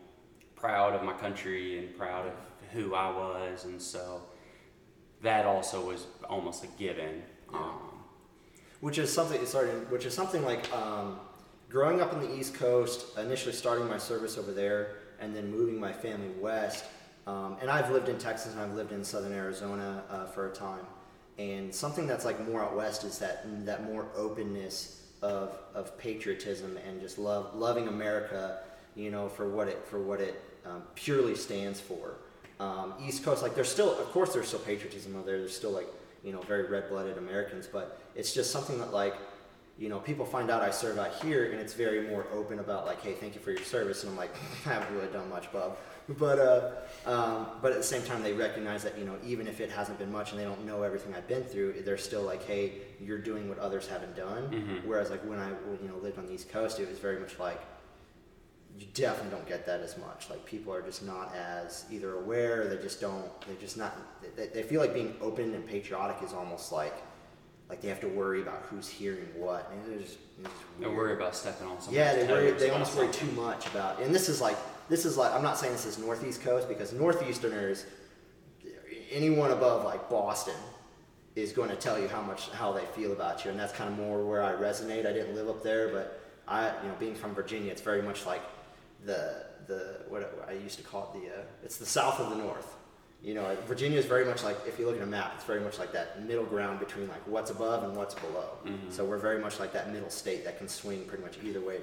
[0.55, 2.33] proud of my country and proud of
[2.71, 4.21] who I was, and so
[5.21, 7.23] that also was almost a given.
[7.53, 7.84] Um,
[8.85, 11.19] which is something sorry which is something like um,
[11.69, 15.79] growing up on the east coast initially starting my service over there and then moving
[15.79, 16.85] my family west
[17.25, 20.53] um, and i've lived in texas and i've lived in southern arizona uh, for a
[20.53, 20.85] time
[21.39, 26.77] and something that's like more out west is that that more openness of, of patriotism
[26.87, 28.59] and just love loving america
[28.95, 32.17] you know for what it for what it um, purely stands for
[32.57, 35.37] um, East Coast, like there's still, of course, there's still patriotism out there.
[35.39, 35.89] There's still like,
[36.23, 39.15] you know, very red-blooded Americans, but it's just something that like,
[39.77, 42.85] you know, people find out I serve out here, and it's very more open about
[42.85, 44.33] like, hey, thank you for your service, and I'm like,
[44.65, 45.77] I haven't really done much, Bob,
[46.17, 46.71] but uh,
[47.09, 49.99] um, but at the same time, they recognize that you know, even if it hasn't
[49.99, 53.17] been much, and they don't know everything I've been through, they're still like, hey, you're
[53.19, 54.43] doing what others haven't done.
[54.49, 54.85] Mhm.
[54.85, 57.37] Whereas like when I you know lived on the East Coast, it was very much
[57.37, 57.59] like
[58.79, 60.29] you definitely don't get that as much.
[60.29, 63.29] Like people are just not as either aware, they just don't.
[63.41, 63.97] They're just not.
[64.37, 66.93] They, they feel like being open and patriotic is almost like
[67.69, 69.71] like they have to worry about who's hearing what.
[69.71, 70.97] And it's just, it's just I weird.
[70.97, 71.95] worry about stepping on something.
[71.95, 72.51] Yeah, they worry.
[72.51, 74.01] They almost worry too much about.
[74.01, 74.57] And this is like
[74.89, 77.85] this is like I'm not saying this is Northeast Coast because Northeasterners,
[79.11, 80.55] anyone above like Boston,
[81.35, 83.89] is going to tell you how much how they feel about you, and that's kind
[83.89, 85.05] of more where I resonate.
[85.05, 88.25] I didn't live up there, but I, you know, being from Virginia, it's very much
[88.25, 88.41] like
[89.05, 92.35] the the what I used to call it the uh, it's the South of the
[92.35, 92.74] North.
[93.25, 95.59] You know, Virginia is very much like if you look at a map, it's very
[95.59, 98.49] much like that middle ground between like what's above and what's below.
[98.63, 98.91] Mhm.
[98.91, 101.81] So we're very much like that middle state that can swing pretty much either way,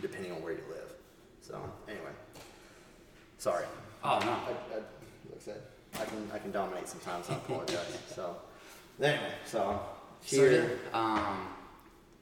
[0.00, 0.92] depending on where you live.
[1.40, 2.12] So anyway,
[3.38, 3.64] sorry.
[4.04, 4.30] Oh no.
[4.30, 4.84] I, I, like
[5.36, 5.62] I said,
[6.00, 7.28] I can I can dominate sometimes.
[7.30, 7.98] I apologize.
[8.14, 8.36] so
[9.02, 9.80] anyway, so
[10.24, 10.78] So, here.
[10.92, 11.48] yeah, um,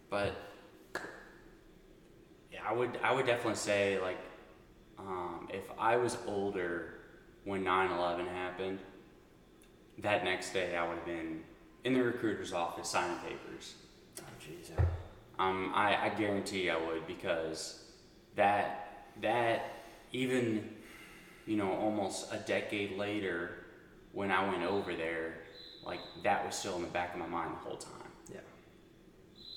[0.09, 0.33] but
[2.51, 4.19] yeah, I would I would definitely say like
[4.99, 6.95] um, if I was older
[7.49, 8.79] when 9/11 happened,
[9.97, 11.43] that next day I would have been
[11.83, 13.75] in the recruiter's office signing papers.
[14.21, 14.71] Oh jeez.
[15.39, 17.83] Um, I, I guarantee I would because
[18.37, 19.63] that that
[20.13, 20.69] even
[21.47, 23.65] you know almost a decade later
[24.13, 25.39] when I went over there,
[25.87, 28.13] like that was still in the back of my mind the whole time.
[28.31, 28.41] Yeah.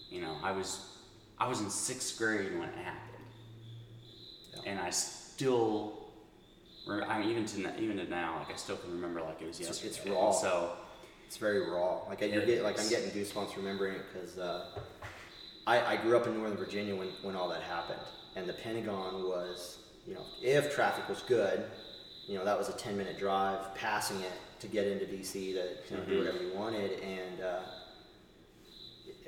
[0.09, 0.97] You know, I was
[1.37, 3.25] I was in sixth grade when it happened,
[4.53, 4.71] Yeah.
[4.71, 6.00] and I still.
[6.89, 9.59] I mean, even to even to now, like I still can remember like it was
[9.59, 9.89] yesterday.
[9.89, 10.31] it's raw.
[10.31, 10.73] So
[11.27, 11.99] It's very raw.
[12.09, 14.65] Like I, you're It get, like I'm getting goosebumps remembering it because uh,
[15.67, 17.99] I, I grew up in Northern Virginia when, when all that happened,
[18.35, 21.63] and the Pentagon was, you know, if traffic was good,
[22.27, 25.39] you know, that was a 10 minute drive, passing it to get into DC to
[25.39, 25.53] you
[25.97, 26.17] know, do Mhm.
[26.17, 27.59] whatever you wanted, and uh,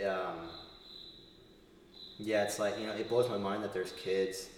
[0.10, 0.36] um,
[2.18, 4.50] yeah, it's like you know, it blows my mind that there's kids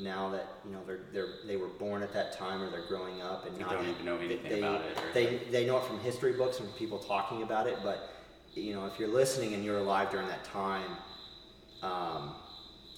[0.00, 3.20] now that you know they're, they're they were born at that time or they're growing
[3.22, 5.84] up and They not don't even know anything they, about it, They they know it
[5.84, 8.14] from history books and from people talking about it, but
[8.54, 10.96] you know if you're listening and you're alive during that time,
[11.82, 12.34] um,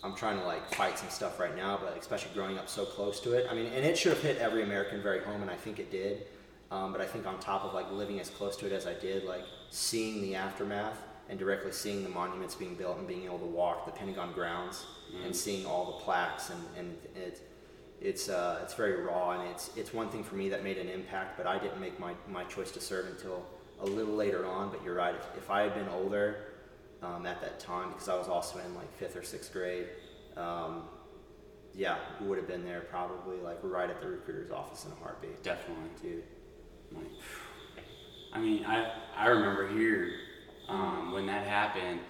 [0.02, 3.20] I'm trying to like fight some stuff right now, but especially growing up so close
[3.20, 3.46] to it.
[3.50, 5.90] I mean, and it should have hit every American very home, and I think it
[5.90, 6.26] did.
[6.70, 8.94] Um, but I think on top of like living as close to it as I
[8.94, 13.38] did, like seeing the aftermath and directly seeing the monuments being built and being able
[13.38, 14.84] to walk the Pentagon grounds
[15.24, 17.40] and seeing all the plaques and, and it,
[18.00, 20.88] it's uh, it's very raw and it's it's one thing for me that made an
[20.88, 23.46] impact, but I didn't make my, my choice to serve until
[23.80, 24.70] a little later on.
[24.70, 26.36] But you're right, if, if I had been older
[27.02, 29.86] um, at that time, because I was also in like fifth or sixth grade,
[30.36, 30.82] um,
[31.74, 34.96] yeah, we would have been there probably like right at the recruiter's office in a
[34.96, 35.90] heartbeat, definitely.
[36.02, 36.24] dude.
[36.92, 37.06] Like,
[38.32, 40.10] I mean, I I remember here
[40.72, 42.00] um, when that happened.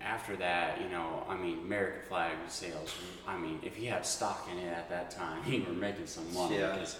[0.00, 2.94] After that, you know, I mean, American flag sales.
[3.26, 6.30] I mean, if you had stock in it at that time, you were making some
[6.34, 6.72] money Yeah.
[6.72, 6.98] because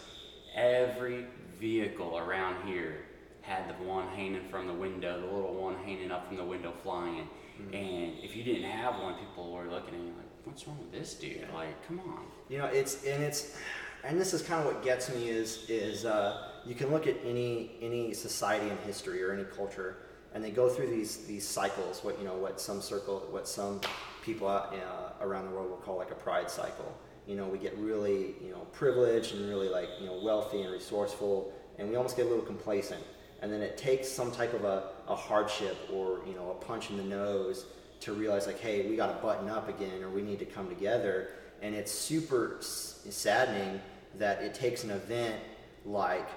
[0.54, 1.26] every
[1.60, 3.04] vehicle around here
[3.42, 6.72] had the one hanging from the window, the little one hanging up from the window
[6.82, 7.28] flying.
[7.74, 10.92] And if you didn't have one, people were looking at you like, "What's wrong with
[10.92, 11.46] this dude?
[11.52, 13.54] Like, come on." You know, it's and it's
[14.02, 17.16] and this is kind of what gets me is is uh, you can look at
[17.24, 19.98] any any society in history or any culture,
[20.34, 22.02] and they go through these these cycles.
[22.02, 23.80] What you know, what some circle, what some
[24.22, 26.96] people out, uh, around the world will call like a pride cycle.
[27.26, 30.72] You know, we get really you know privileged and really like you know wealthy and
[30.72, 33.02] resourceful, and we almost get a little complacent.
[33.40, 36.90] And then it takes some type of a, a hardship or you know a punch
[36.90, 37.66] in the nose
[38.00, 40.68] to realize like, hey, we got to button up again, or we need to come
[40.68, 41.30] together.
[41.62, 43.80] And it's super saddening
[44.18, 45.40] that it takes an event
[45.86, 46.28] like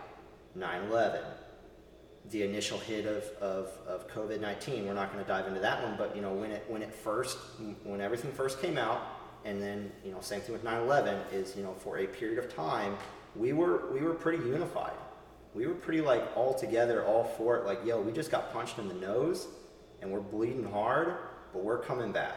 [0.58, 1.24] 9/11,
[2.32, 4.86] the initial hit of, of, of COVID-19.
[4.86, 6.94] We're not going to dive into that one, but you know when it when it
[6.94, 7.38] first
[7.84, 9.02] when everything first came out,
[9.46, 12.54] and then you know same thing with 9/11 is you know for a period of
[12.54, 12.98] time
[13.36, 14.94] we were we were pretty unified.
[15.54, 17.66] We were pretty like all together, all for it.
[17.66, 19.48] Like yo, we just got punched in the nose,
[20.02, 21.16] and we're bleeding hard,
[21.54, 22.36] but we're coming back.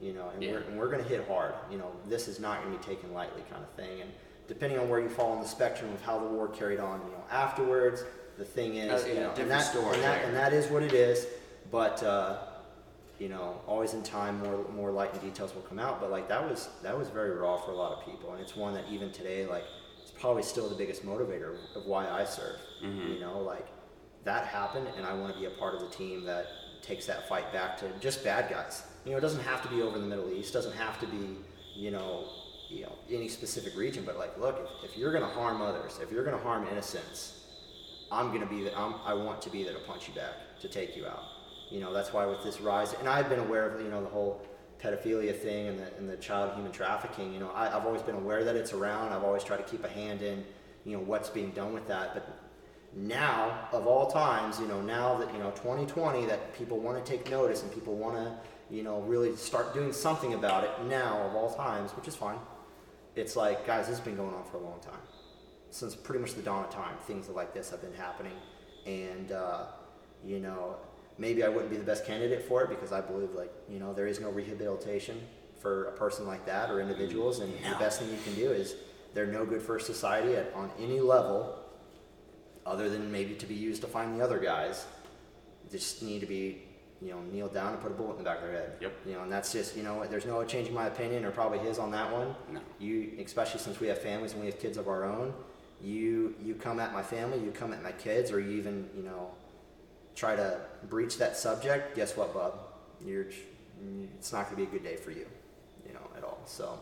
[0.00, 0.52] You know, and Yeah.
[0.52, 1.54] we're and we're going to hit hard.
[1.70, 4.00] You know, this is not going to be taken lightly, kind of thing.
[4.00, 4.10] And
[4.48, 7.12] depending on where you fall on the spectrum of how the war carried on, you
[7.12, 8.02] know, afterwards,
[8.42, 10.26] the thing is, Oh, you yeah, know, different and that, story and that, there.
[10.26, 11.26] and that is what it is.
[11.70, 12.38] But uh,
[13.20, 16.00] you know, always in time, more more light and details will come out.
[16.00, 18.56] But like that was that was very raw for a lot of people, and it's
[18.56, 19.64] one that even today, like,
[20.02, 22.56] it's probably still the biggest motivator of why I serve.
[22.84, 23.14] Mhm.
[23.14, 23.66] You know, like
[24.24, 26.46] that happened, and I want to be a part of the team that
[26.82, 28.82] takes that fight back to just bad guys.
[29.04, 30.52] You know, it doesn't have to be over in the Middle East.
[30.52, 31.36] Doesn't have to be,
[31.74, 32.24] you know,
[32.68, 34.02] you know, any specific region.
[34.04, 36.66] But like, look, if, if you're going to harm others, if you're going to harm
[36.68, 37.41] innocents,
[38.12, 38.68] I'm to be.
[38.74, 41.22] I'm, I want to be there to punch you back, to take you out.
[41.70, 44.10] You know, that's why with this rise, and I've been aware of you know the
[44.10, 44.42] whole
[44.80, 47.32] pedophilia thing and the, and the child human trafficking.
[47.32, 49.12] You know, I, I've always been aware that it's around.
[49.12, 50.44] I've always tried to keep a hand in,
[50.84, 52.14] you know, what's being done with that.
[52.14, 52.28] But
[52.94, 57.10] now, of all times, you know, now that you know 2020, that people want to
[57.10, 58.36] take notice and people want to,
[58.74, 60.70] you know, really start doing something about it.
[60.88, 62.38] Now, of all times, which is fine.
[63.14, 65.00] It's like, guys, this has been going on for a long time
[65.72, 68.34] since pretty much the dawn of time, things like this have been happening.
[68.86, 69.64] And, uh,
[70.24, 70.76] you know,
[71.18, 73.94] maybe I wouldn't be the best candidate for it because I believe, like, you know,
[73.94, 75.20] there is no rehabilitation
[75.60, 77.38] for a person like that or individuals.
[77.40, 78.74] And the best thing you can do is
[79.14, 81.58] they're no good for society at, on any level
[82.66, 84.84] other than maybe to be used to find the other guys.
[85.70, 86.62] They just need to be,
[87.00, 88.72] you know, kneel down and put a bullet in the back of their head.
[88.80, 88.92] Yep.
[89.06, 91.78] You know, and that's just, you know, there's no changing my opinion or probably his
[91.78, 92.60] on that one No.
[92.78, 95.32] you especially since we have families and we have kids of our own
[95.82, 99.02] you you come at my family you come at my kids or you even you
[99.02, 99.30] know
[100.14, 102.58] try to breach that subject guess what bub?
[103.04, 103.26] You're
[104.16, 105.26] it's not going to be a good day for you
[105.86, 106.78] you know at all so.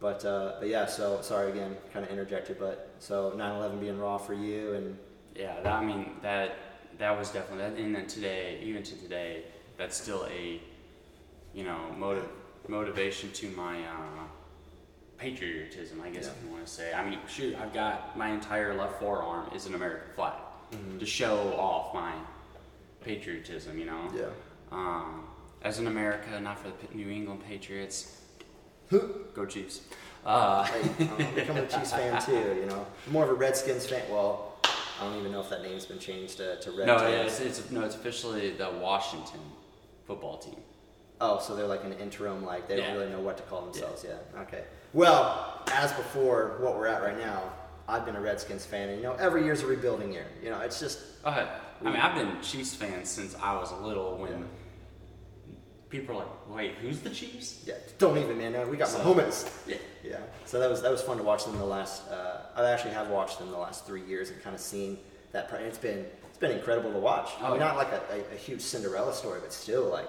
[0.00, 4.16] But uh, but yeah so sorry again kind of interjected but so 9-11 being raw
[4.18, 4.96] for you and
[5.36, 6.56] Yeah, that, I mean that
[6.98, 9.44] that was definitely that, and then today, even to today,
[9.78, 10.60] that's still a
[11.54, 12.28] you know motive
[12.68, 14.26] motivation to my uh,
[15.20, 16.30] patriotism, I guess Yeah.
[16.32, 16.92] if you want to say.
[16.94, 20.32] I mean, shoot, I've got my entire left forearm is an American flag
[20.72, 20.98] Mm-hmm.
[21.00, 22.12] to show off my
[23.02, 23.76] patriotism.
[23.78, 24.08] You know.
[24.14, 24.24] Yeah.
[24.70, 25.24] Um,
[25.62, 28.16] as an America, not for the New England Patriots.
[29.34, 29.80] Go Chiefs.
[30.24, 32.56] Uh, Hey, I'm a Chiefs fan too.
[32.60, 34.02] You know, more of a Redskins fan.
[34.10, 37.10] Well, I don't even know if that name's been changed to, to Red no, Tails.
[37.40, 39.40] yeah, it's, it's no, it's officially the Washington
[40.06, 40.56] football team.
[41.22, 42.86] Oh, so they're like an interim, like they Yeah.
[42.88, 44.04] don't really know what to call themselves.
[44.08, 44.40] Yeah.
[44.42, 44.64] Okay.
[44.94, 47.42] Well, as before, what we're at right now,
[47.86, 50.26] I've been a Redskins fan, and you know, every year's a rebuilding year.
[50.42, 51.46] You know, it's just Uh,
[51.80, 54.16] I mean, I've been Chiefs fan since I was little.
[54.16, 55.56] When Yeah.
[55.90, 57.74] people are like, "Wait, who's the Chiefs?" yeah.
[57.98, 58.52] Don't even, man.
[58.52, 59.48] no, We got So- Mahomes.
[59.66, 59.76] Yeah.
[60.02, 60.16] Yeah.
[60.46, 62.08] So that was that was fun to watch them the last.
[62.10, 64.98] Uh, I actually have watched them the last three years and kind of seen
[65.32, 65.50] that.
[65.52, 67.30] It's been it's been incredible to watch.
[67.40, 67.66] I Oh, mean, yeah.
[67.68, 70.08] not like a, a, a huge Cinderella story, but still like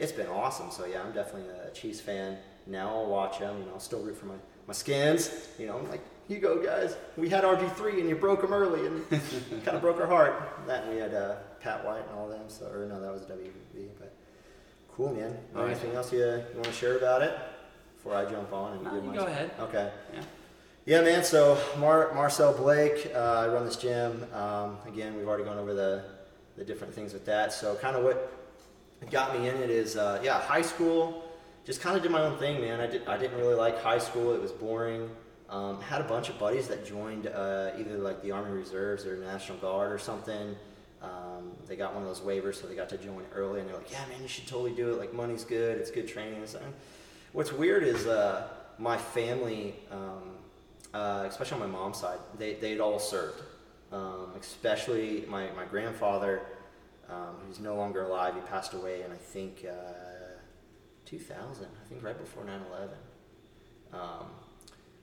[0.00, 0.70] it's been awesome.
[0.70, 2.38] So yeah, I'm definitely a Chiefs fan.
[2.66, 3.58] Now I'll watch them.
[3.58, 4.34] You know, I'll still root for my
[4.66, 5.48] my skins.
[5.58, 6.00] You know, I'm like.
[6.28, 6.96] You go, guys.
[7.16, 9.04] We had RG3 and you broke them early and
[9.64, 10.60] kind of broke our heart.
[10.68, 12.42] That and we had uh, Pat White and all them.
[12.46, 13.88] So, or no, that was WB.
[13.98, 14.14] But
[14.92, 15.36] cool, man.
[15.56, 15.64] Yeah.
[15.64, 17.36] Anything else you, you want to share about it
[17.96, 19.50] before I jump on and No, give you my go ahead.
[19.58, 19.90] Okay.
[20.14, 20.20] Yeah.
[20.86, 21.24] Yeah, man.
[21.24, 24.24] So Mar- Marcel Blake, uh, I run this gym.
[24.32, 26.04] Um, again, we've already gone over the
[26.56, 27.52] the different things with that.
[27.52, 28.39] So kind of what
[29.08, 31.24] got me in it is, uh, yeah, high school.
[31.64, 32.80] Just kind of did my own thing, man.
[32.80, 33.06] I did.
[33.06, 34.34] I didn't really like high school.
[34.34, 35.10] It was boring.
[35.48, 39.16] Um, had a bunch of buddies that joined uh, either like the Army Reserves or
[39.16, 40.56] National Guard or something.
[41.02, 43.76] Um, they got one of those waivers, so they got to join early, and they're
[43.76, 44.98] like, "Yeah, man, you should totally do it.
[44.98, 45.78] Like, money's good.
[45.78, 46.74] It's good training." And.
[47.32, 50.34] What's weird is uh, my family, um,
[50.92, 53.42] uh, especially on my mom's side, they they'd all served.
[53.92, 56.42] Um, especially my my grandfather,
[57.10, 58.34] um, who's no longer alive.
[58.34, 59.92] He passed away in I think uh,
[61.06, 61.64] 2000.
[61.64, 63.98] I think right before 9/11.
[63.98, 64.26] Um,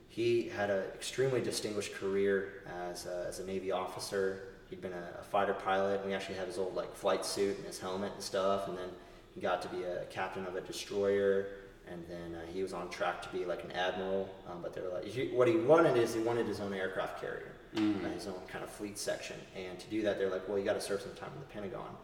[0.08, 4.44] he had an extremely distinguished career as a, as a Navy officer.
[4.70, 7.66] He'd been a, a fighter pilot, we actually have his old like flight suit and
[7.66, 8.68] his helmet and stuff.
[8.68, 8.90] And then
[9.36, 11.50] he got to be a captain of a destroyer,
[11.88, 14.28] and then uh, he was on track to be like an admiral.
[14.50, 17.22] Um, but they were like, he, what he wanted is he wanted his own aircraft
[17.22, 18.06] carrier, Mhm.
[18.06, 19.36] uh, his own kind of fleet section.
[19.56, 21.46] And to do that, they're like, well, you got to serve some time in the
[21.48, 21.96] Pentagon.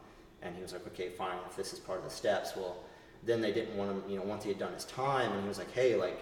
[0.41, 1.37] And he was like, okay, fine.
[1.49, 2.77] If this is part of the steps, well,
[3.23, 4.03] then they didn't want him.
[4.09, 6.19] You know, once he had done his time, and he was like, hey, like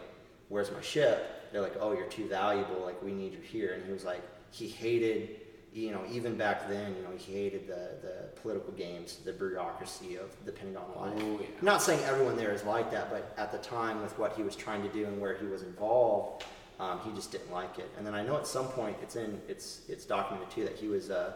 [0.50, 1.50] where's my ship?
[1.52, 2.82] They're like, oh, you're too valuable.
[2.84, 3.74] Like, we need you here.
[3.74, 5.40] And he was like, he hated,
[5.74, 10.18] you know, even back then, you know, he hated the, the political games, the bureaucracy
[10.18, 11.14] of the Pentagon life.
[11.18, 11.48] Oh, yeah.
[11.60, 14.44] I'm not saying everyone there is like that, but at the time, with what he
[14.44, 16.44] was trying to do and where he was involved,
[16.82, 17.90] um, he just didn't like it.
[17.98, 20.88] And then I know at some point, it's in, it's, it's documented too that he
[20.88, 21.34] was uh,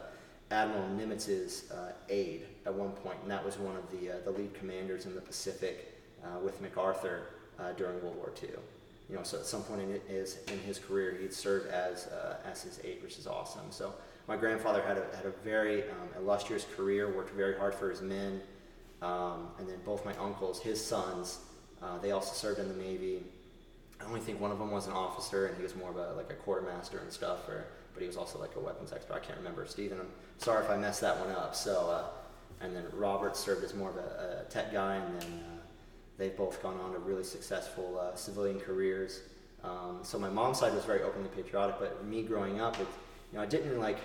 [0.52, 4.32] Admiral Nimitz's uh, aide at one point, and that was one of the uh, the
[4.32, 7.30] lead commanders in the Pacific uh, with MacArthur
[7.60, 8.50] uh, during World War II.
[9.10, 12.38] You know, so at some point in his in his career, he'd served as uh,
[12.46, 13.66] as his aide, which is awesome.
[13.72, 13.94] So
[14.28, 18.02] my grandfather had a had a very um, illustrious career, worked very hard for his
[18.02, 18.40] men,
[19.02, 21.40] um, and then both my uncles, his sons,
[22.02, 23.24] they also served in the Navy.
[24.02, 26.14] I only think one of them was an officer, and he was more of a
[26.14, 29.14] like a quartermaster and stuff, or but he was also like a weapons expert.
[29.14, 29.66] I can't remember.
[29.66, 31.56] Stephen, I'm sorry if I messed that one up.
[31.56, 35.30] So, uh, and then Robert served as more of a, a tech guy, and then
[35.30, 35.62] uh,
[36.18, 39.22] they've both gone on to really successful uh, civilian careers.
[39.64, 42.88] Um, so my mom's side was very openly patriotic, but me growing up, it,
[43.32, 43.98] you know, I didn't like.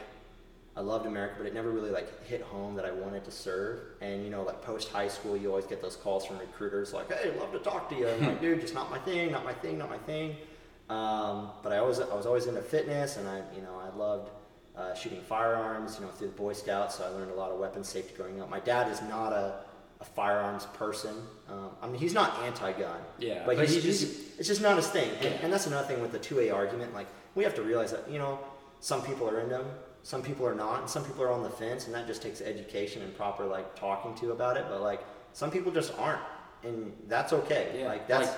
[0.77, 3.81] I loved America, but it never really like hit home that I wanted to serve.
[4.01, 7.13] And you know, like post high school, you always get those calls from recruiters like,
[7.13, 9.53] "Hey, love to talk to you." I'm like, "Dude, just not my thing, not my
[9.55, 10.37] thing, not my thing."
[10.89, 14.31] Um, but I always, I was always into fitness, and I, you know, I loved
[14.77, 15.97] uh, shooting firearms.
[15.99, 18.41] You know, through the Boy Scouts, so I learned a lot of weapons safety growing
[18.41, 18.49] up.
[18.49, 19.61] My dad is not a,
[20.01, 21.15] a firearms person.
[21.49, 23.01] Um, I mean, he's not anti-gun.
[23.19, 25.11] Yeah, but, but he's, he he's, just- it's just not his thing.
[25.17, 25.39] And, Yeah.
[25.43, 26.95] and that's another thing with the two-way argument.
[26.95, 28.39] Like, we have to realize that, you know,
[28.81, 29.67] some people are into them,
[30.03, 32.41] some people are not, and some people are on the fence, and that just takes
[32.41, 34.65] education and proper like talking to about it.
[34.69, 35.01] But like,
[35.33, 36.21] some people just aren't,
[36.63, 37.77] and that's okay.
[37.81, 38.31] Yeah, Like that's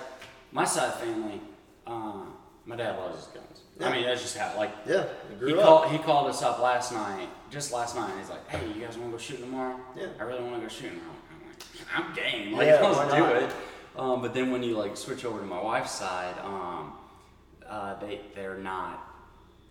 [0.51, 1.41] my side of family.
[1.87, 2.25] Uh,
[2.65, 3.61] my dad loves his guns.
[3.79, 3.87] Yeah.
[3.87, 4.55] I mean, that's just how.
[4.57, 5.05] Like yeah.
[5.43, 8.09] He called, he called us up last night, just last night.
[8.11, 9.79] And he's like, "Hey, you guys want to go shooting tomorrow?
[9.97, 10.07] Yeah.
[10.19, 11.57] I really want to go shooting." I'm like,
[11.95, 12.53] "I'm game.
[12.53, 13.51] Like, Yeah, let's do it."
[13.95, 16.93] Um, but then when you like switch over to my wife's side, um,
[17.67, 19.12] uh, they they're not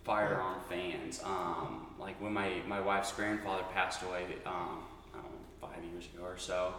[0.04, 1.20] firearm fans.
[1.24, 4.82] Um, like when my my wife's grandfather passed away, um,
[5.14, 6.74] I don't know, five years ago or so.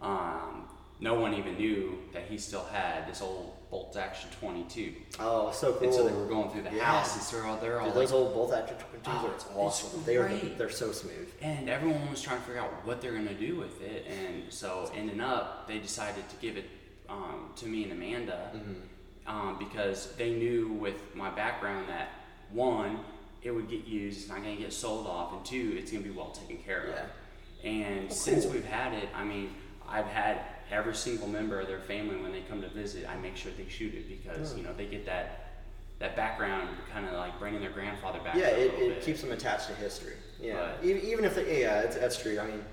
[0.00, 0.68] Um,
[1.00, 4.92] no one even knew that he still had this old bolt action 22.
[5.18, 5.82] Oh, so cool.
[5.88, 6.84] And so they were going through the Yeah.
[6.84, 9.26] house, and so they're all, they're all Dude, like, those old bolt action 22s Oh,
[9.28, 10.04] are it's awesome.
[10.04, 11.28] They are they're so smooth.
[11.40, 14.92] and everyone was trying to figure out what they're gonna do with it, and so
[14.94, 16.66] ending up, they decided to give it
[17.08, 18.52] um, to me and Amanda,
[19.26, 22.10] um, because they knew with my background that
[22.52, 23.00] one,
[23.42, 26.02] it would get used, it's not going to get sold off, and two, it's going
[26.04, 26.94] to be well taken care of.
[26.94, 27.70] Yeah.
[27.70, 28.54] And Well, since cool.
[28.54, 29.50] we've had it, I mean,
[29.88, 33.36] I've had every single member of their family when they come to visit, I make
[33.36, 35.38] sure they shoot it because you know they get that
[35.98, 38.34] that background, kind of like bringing their grandfather back.
[38.34, 39.02] Yeah, it, it bit.
[39.02, 40.14] keeps them attached to history.
[40.40, 42.40] Yeah, even, even if they, yeah, it's, that's true.
[42.40, 42.64] I mean,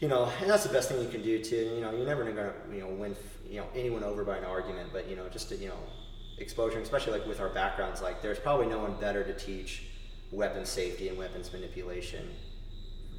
[0.00, 1.72] you know, and that's the best thing you can do too.
[1.74, 3.16] You know, you're never gonna you know win
[3.48, 5.78] you know anyone over by an argument, but you know just to you know
[6.38, 9.84] exposure, especially like with our backgrounds, like there's probably no one better to teach
[10.32, 12.28] weapons safety and weapons manipulation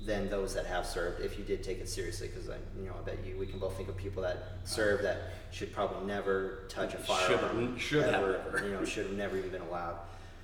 [0.06, 1.22] than those that have served.
[1.22, 3.60] If you did take it seriously, because I you know I bet you we can
[3.60, 5.18] both think of people that serve that
[5.52, 7.78] should probably never touch a Should- firearm.
[7.78, 8.62] should have ever.
[8.64, 9.98] You know, should have never even been allowed.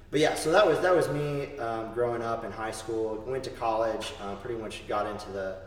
[0.10, 3.24] But yeah, so that was that was me um, growing up in high school.
[3.28, 4.14] Went to college.
[4.22, 5.58] Uh, pretty much got into the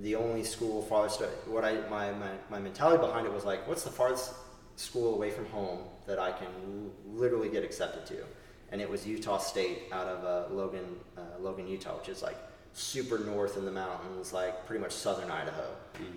[0.00, 1.20] the only school farthest.
[1.46, 4.32] What I my, my my mentality behind it was like, what's the farthest
[4.76, 8.24] school away from home that I can l- literally get accepted to?
[8.72, 12.36] And it was Utah State out of uh, Logan, uh, Logan, Utah, which is like
[12.72, 15.66] super north in the mountains, like pretty much southern Idaho.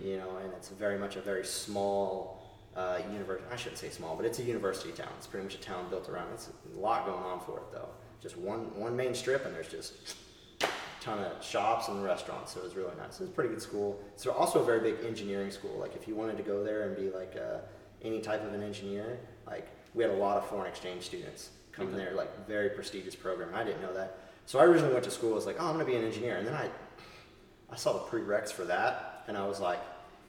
[0.03, 2.43] You know, and it's very much a very small
[2.75, 3.47] uh, university.
[3.51, 5.09] I shouldn't say small, but it's a university town.
[5.17, 6.31] It's pretty much a town built around.
[6.33, 7.89] It's a lot going on for it though.
[8.21, 10.15] Just one one main strip, and there's just
[10.61, 10.67] a
[10.99, 12.53] ton of shops and restaurants.
[12.53, 13.15] So it was really nice.
[13.15, 13.99] It was a pretty good school.
[14.13, 15.77] It's also a very big engineering school.
[15.79, 17.59] Like if you wanted to go there and be like uh,
[18.03, 21.87] any type of an engineer, like we had a lot of foreign exchange students come
[21.87, 21.97] Okay.
[21.97, 22.13] there.
[22.13, 23.49] Like very prestigious program.
[23.53, 24.17] I didn't know that.
[24.45, 25.31] So I originally went to school.
[25.31, 26.69] I was like, oh, I'm gonna be an engineer, and then I
[27.69, 29.79] I saw the prereqs for that, and I was like,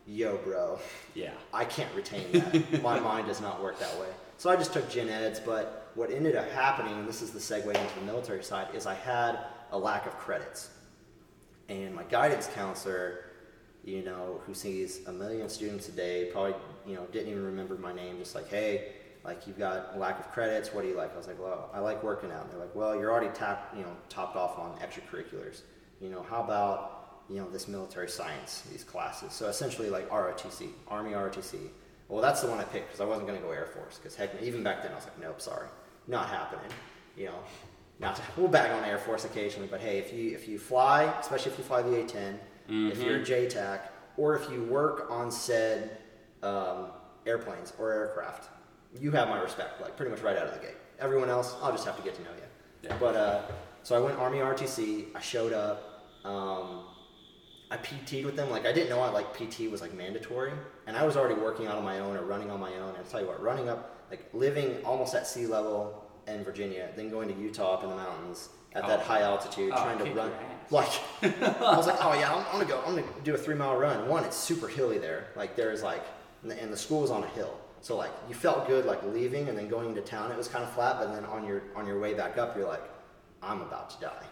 [0.06, 0.78] yo, bro.
[1.14, 1.30] Yeah.
[1.54, 2.82] I can't retain that.
[2.82, 4.08] My mind does not work that way.
[4.38, 7.38] So I just took gen eds, but what ended up happening, and this is the
[7.38, 9.38] segue into the military side, is I had
[9.70, 10.70] a lack of credits.
[11.68, 13.24] And my guidance counselor,
[13.84, 16.54] you know, who sees a million students a day, probably,
[16.86, 18.92] you know, didn't even remember my name, just like, hey,
[19.24, 21.12] like you've got a lack of credits, what do you like?
[21.14, 22.44] I was like, well, I like working out.
[22.44, 25.62] And they're like, well, you're already tapped, you know, topped off on extracurriculars.
[26.00, 29.32] You know, how about, you know, this military science, these classes?
[29.32, 31.68] So essentially like ROTC, Army ROTC.
[32.08, 33.98] Well, that's the one I picked because I wasn't going to go Air Force.
[33.98, 35.68] Because heck, even back then I was like, nope, sorry,
[36.06, 36.70] not happening.
[37.16, 37.38] You know,
[38.00, 41.02] not to, we'll bag on Air Force occasionally, but hey, if you if you fly,
[41.20, 42.38] especially if you fly the A-10,
[42.68, 43.32] if you're mm-hmm.
[43.32, 43.80] a JTAC,
[44.16, 45.98] or if you work on said
[46.42, 46.86] um,
[47.26, 48.48] airplanes or aircraft,
[49.00, 50.76] you have my respect, like pretty much right out of the gate.
[51.00, 52.88] Everyone else, I'll just have to get to know you.
[52.88, 52.96] Yeah.
[52.98, 53.42] But uh,
[53.82, 55.06] so I went Army RTC.
[55.14, 56.04] I showed up.
[56.24, 56.84] Um,
[57.70, 58.50] I PT'd with them.
[58.50, 60.52] Like I didn't know I like PT was like mandatory,
[60.86, 62.90] and I was already working out on my own or running on my own.
[62.90, 66.88] And I tell you what, running up, like living almost at sea level in Virginia,
[66.96, 69.02] then going to Utah up in the mountains at that Oh.
[69.02, 70.30] high altitude, Oh, trying to run.
[70.70, 70.88] Like
[71.22, 72.82] I was like, oh yeah, I'm, I'm gonna go.
[72.86, 74.08] I'm gonna do a three mile run.
[74.08, 75.28] One, it's super hilly there.
[75.36, 76.04] Like there's like,
[76.42, 77.58] and the, and the school was on a hill.
[77.80, 80.30] So like you felt good like leaving and then going into town.
[80.32, 82.66] It was kind of flat, but then on your on your way back up, you're
[82.66, 82.82] like,
[83.42, 84.26] I'm about to die.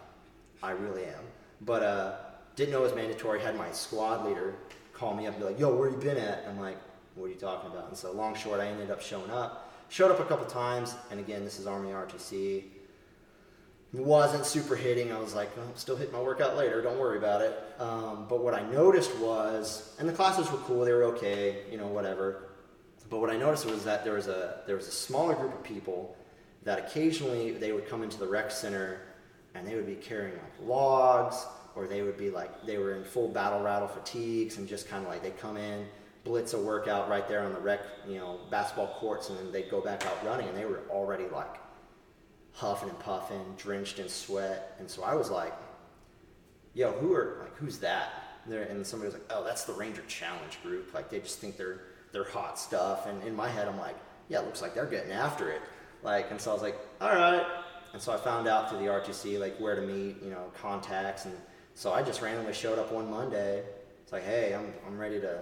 [0.63, 1.25] I really am.
[1.61, 2.17] But uh,
[2.57, 3.41] didn't know it was mandatory.
[3.41, 4.55] Had my squad leader
[4.93, 6.77] call me up and be like, "Yo, where you been at?" I'm like,
[7.15, 9.73] "What are you talking about?" And so, long short, I ended up showing up.
[9.89, 12.65] Showed up a couple times, and again, this is Army RTC.
[13.97, 15.11] Wasn't super hitting.
[15.11, 16.83] I was like, oh, still hit my workout later.
[16.83, 17.59] Don't worry about it.
[17.79, 20.85] Um, but what I noticed was, and the classes were cool.
[20.85, 21.63] They were okay.
[21.71, 22.49] You know, whatever.
[23.09, 25.63] But what I noticed was that there was a there was a smaller group of
[25.63, 26.15] people
[26.65, 29.01] that occasionally they would come into the rec center
[29.55, 33.05] and they would be carrying like logs or they would be like they were in
[33.05, 35.87] full battle rattle fatigues and just kind of like they come in
[36.25, 39.71] blitz a workout right there on the rec you know basketball courts and then they'd
[39.71, 41.55] go back out running and they were already like
[42.57, 44.75] huffing and puffing drenched in sweat.
[44.79, 45.55] And so i was like
[46.75, 48.23] yo who are like who's that?
[48.51, 50.93] And, somebody was like oh that's the ranger challenge group.
[50.95, 51.81] Like they just think they're
[52.13, 53.07] they're hot stuff.
[53.07, 53.97] And in my head i'm like
[54.29, 55.61] yeah it looks like they're getting after it.
[56.03, 57.45] Like and so i was like all right.
[57.93, 61.27] And so i found out through the rtc like where to meet you know contacts.
[61.27, 61.35] And
[61.75, 63.65] so i just randomly showed up one monday.
[64.03, 65.41] It's like hey i'm, I'm ready to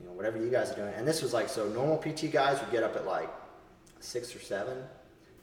[0.00, 0.94] you know whatever you guys are doing.
[0.94, 3.30] And this was like so normal pt guys would get up at like
[3.98, 4.78] six or seven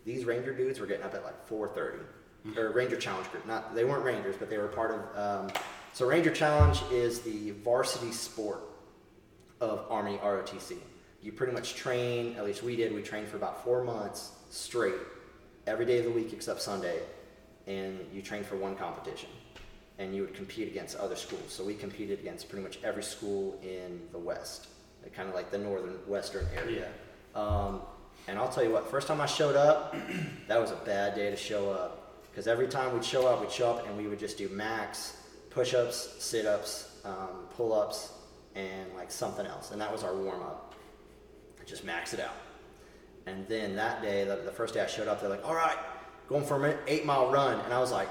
[0.06, 3.46] these ranger dudes were getting up at like 4.30 or ranger challenge group.
[3.46, 5.52] Not they weren't rangers but they were part of um,
[5.94, 8.62] so ranger challenge is the varsity sport
[9.60, 10.76] of army rotc
[11.22, 14.96] you pretty much train at least we did we trained for about four months straight
[15.68, 17.00] every day of the week except sunday
[17.68, 19.30] and you trained for one competition.
[20.00, 21.44] And you would compete against other schools.
[21.50, 24.68] So we competed against pretty much every school in the west
[25.16, 26.88] kind of like the northern western area.
[27.34, 27.82] Um,
[28.28, 29.96] and I'll tell you what, first time I showed up,
[30.48, 31.98] that was a bad day to show up.
[32.32, 35.18] Because every time we'd show up, we'd show up and we would just do max
[35.52, 38.14] push ups, sit ups, um, pull ups,
[38.56, 39.72] and like something else.
[39.72, 40.74] And that was our warm up.
[41.66, 42.36] Just max it out.
[43.28, 45.78] And then that day, the, the first day I showed up, they're like, "All right,
[46.28, 48.10] going for an eight mile run," and I was like,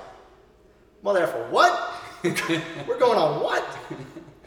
[1.05, 1.93] "Motherfucker, what?
[2.23, 3.67] We're going on what?"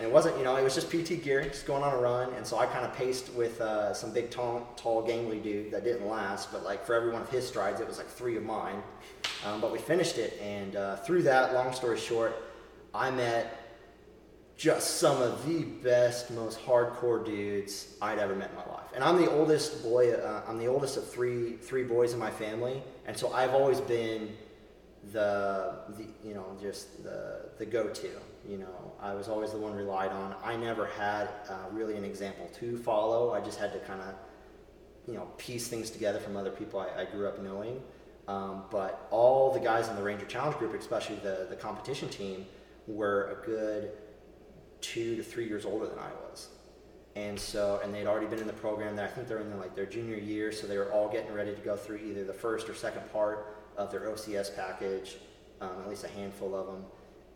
[0.03, 2.33] And it wasn't, you know, it was just PT gear, just going on a run.
[2.33, 5.85] And so I kind of paced with uh, some big, tall, tall, gangly dude that
[5.85, 6.51] didn't last.
[6.51, 8.83] But like for every one of his strides, it was like three of mine.
[9.45, 12.35] Um, but we finished it, and uh, through that, long story short,
[12.93, 13.57] I met
[14.57, 18.87] just some of the best, most hardcore dudes I'd ever met in my life.
[18.93, 20.11] And I'm the oldest boy.
[20.11, 23.79] Uh, I'm the oldest of three three boys in my family, and so I've always
[23.79, 24.35] been
[25.13, 28.09] the the you know just the the go-to.
[28.47, 30.35] You know, I was always the one relied on.
[30.43, 33.33] I never had uh, really an example to follow.
[33.33, 34.15] I just had to kind of
[35.07, 37.81] you know piece things together from other people I, I grew up knowing.
[38.27, 42.45] Um, but all the guys in the Ranger Challenge group, especially the the competition team,
[42.87, 43.91] were a good
[44.81, 46.49] two to three years older than I was.
[47.15, 48.95] And so, and they'd already been in the program.
[48.95, 51.53] That I think they're in like their junior year, so they were all getting ready
[51.53, 55.17] to go through either the first or second part of their OCS package,
[55.61, 56.83] um, at least a handful of them.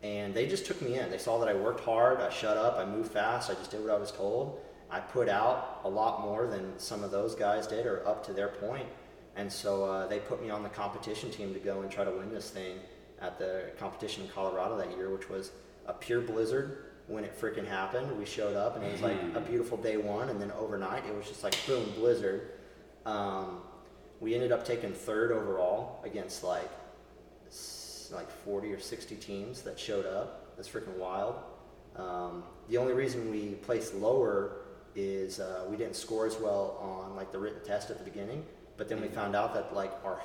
[0.02, 1.10] And they just took me in.
[1.10, 3.82] They saw that I worked hard, I shut up, I moved fast, I just did
[3.82, 4.60] what I was told.
[4.90, 8.32] I put out a lot more than some of those guys did, or up to
[8.32, 8.86] their point.
[9.36, 12.10] And so uh, they put me on the competition team to go and try to
[12.10, 12.78] win this thing
[13.20, 15.52] at the competition in Colorado that year, which was
[15.86, 18.16] a pure blizzard when it freaking happened.
[18.18, 21.14] We showed up and it was like a beautiful day one, and then overnight it
[21.14, 22.52] was just like boom, blizzard.
[23.04, 23.62] Um,
[24.20, 26.70] we ended up taking third overall against like
[28.12, 30.56] like 40 or 60 teams that showed up.
[30.56, 31.36] That's freaking wild.
[31.96, 34.58] Um, the only reason we placed lower
[34.94, 38.44] is uh, we didn't score as well on like the written test at the beginning,
[38.76, 40.20] but then we found out that like our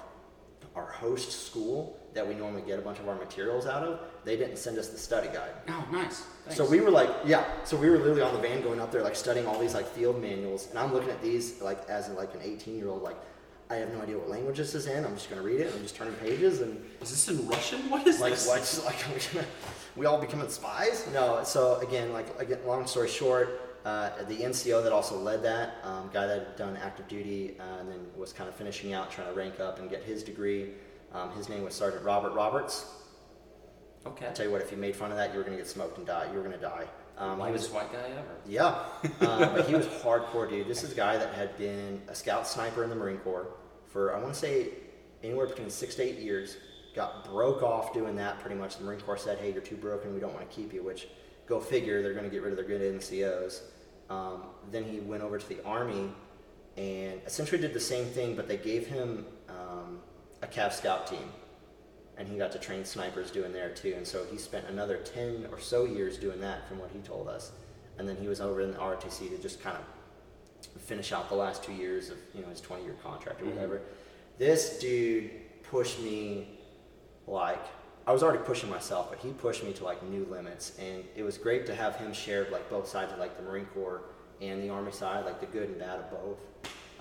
[0.75, 4.35] our host school that we normally get a bunch of our materials out of, they
[4.35, 5.51] didn't send us the study guide.
[5.67, 6.25] Oh, nice.
[6.45, 6.57] Thanks.
[6.57, 7.45] So we were like, yeah.
[7.63, 9.87] So we were literally on the van going up there, like studying all these like
[9.87, 13.17] field manuals, and I'm looking at these like as like an 18 year old, like
[13.69, 15.05] I have no idea what language this is in.
[15.05, 15.73] I'm just gonna read it.
[15.73, 17.89] I'm just turning pages and is this in Russian?
[17.89, 18.47] What is like this?
[18.47, 18.85] what?
[18.85, 19.47] Like are we, gonna,
[19.95, 21.07] we all becoming spies?
[21.13, 21.43] No.
[21.43, 23.59] So again, like again, long story short.
[23.85, 27.79] Uh, the NCO that also led that um, guy that had done active duty uh,
[27.81, 30.69] and then was kind of finishing out, trying to rank up and get his degree.
[31.13, 32.85] Um, his name was Sergeant Robert Roberts.
[34.05, 34.27] Okay.
[34.27, 35.69] I tell you what, if you made fun of that, you were going to get
[35.69, 36.27] smoked and die.
[36.29, 36.85] You were going to die.
[37.17, 38.35] Um, he was white guy ever.
[38.47, 38.69] Yeah,
[39.27, 40.67] um, but he was hardcore, dude.
[40.67, 43.47] This is a guy that had been a scout sniper in the Marine Corps
[43.87, 44.69] for I want to say
[45.23, 46.57] anywhere between six to eight years.
[46.95, 48.77] Got broke off doing that pretty much.
[48.77, 50.13] The Marine Corps said, "Hey, you're too broken.
[50.13, 51.07] We don't want to keep you." Which,
[51.47, 53.61] go figure, they're going to get rid of their good NCOs.
[54.09, 56.11] Um, then he went over to the Army
[56.77, 59.99] and essentially did the same thing, but they gave him um,
[60.41, 61.31] a Cav Scout team
[62.17, 63.93] and he got to train snipers doing there too.
[63.95, 67.27] And so he spent another 10 or so years doing that from what he told
[67.27, 67.51] us.
[67.97, 71.35] And then he was over in the ROTC to just kind of finish out the
[71.35, 73.55] last two years of you know his 20 year contract or mm-hmm.
[73.55, 73.81] whatever.
[74.37, 75.29] This dude
[75.63, 76.47] pushed me
[77.27, 77.63] like
[78.05, 81.23] I was already pushing myself, but he pushed me to like new limits, and it
[81.23, 84.01] was great to have him share like both sides of like the Marine Corps
[84.41, 86.37] and the Army side, like the good and bad of both.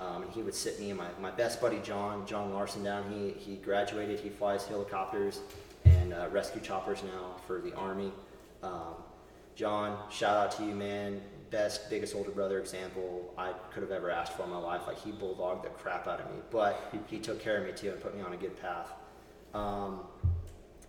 [0.02, 3.04] Um, and he would sit me and my, my best buddy John, John Larson down.
[3.12, 5.40] He, he graduated, he flies helicopters
[5.84, 8.12] and uh, rescue choppers now for the Army.
[8.62, 8.94] Um,
[9.54, 11.20] John, shout out to you, man.
[11.50, 14.82] Best, biggest older brother example I could have ever asked for in my life.
[14.86, 17.90] Like, he bulldogged the crap out of me, but he took care of me too
[17.90, 18.88] and put me on a good path.
[19.52, 20.00] Um,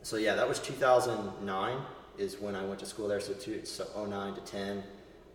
[0.02, 1.78] so, yeah, that was 2009
[2.18, 3.20] is when I went to school there.
[3.20, 4.84] So, two, so 09 to 10.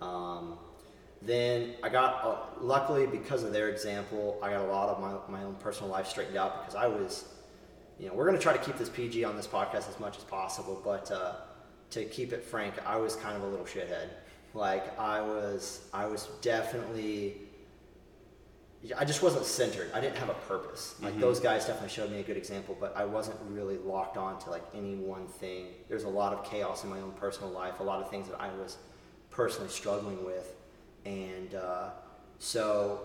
[0.00, 0.58] Um,
[1.22, 5.38] then I got, uh, luckily because of their example, I got a lot of my,
[5.40, 7.24] my own personal life straightened out because I was,
[7.98, 10.16] you know, we're going to try to keep this PG on this podcast as much
[10.16, 11.32] as possible, but uh,
[11.90, 14.08] to keep it frank, I was kind of a little shithead.
[14.54, 17.38] Like I was, I was definitely,
[18.96, 19.90] I just wasn't centered.
[19.92, 20.94] I didn't have a purpose.
[21.02, 21.20] Like Mhm.
[21.20, 24.50] those guys definitely showed me a good example, but I wasn't really locked on to
[24.50, 25.66] like any one thing.
[25.88, 28.40] There's a lot of chaos in my own personal life, a lot of things that
[28.40, 28.76] I was
[29.30, 30.54] personally struggling with,
[31.04, 31.90] and uh,
[32.38, 33.00] so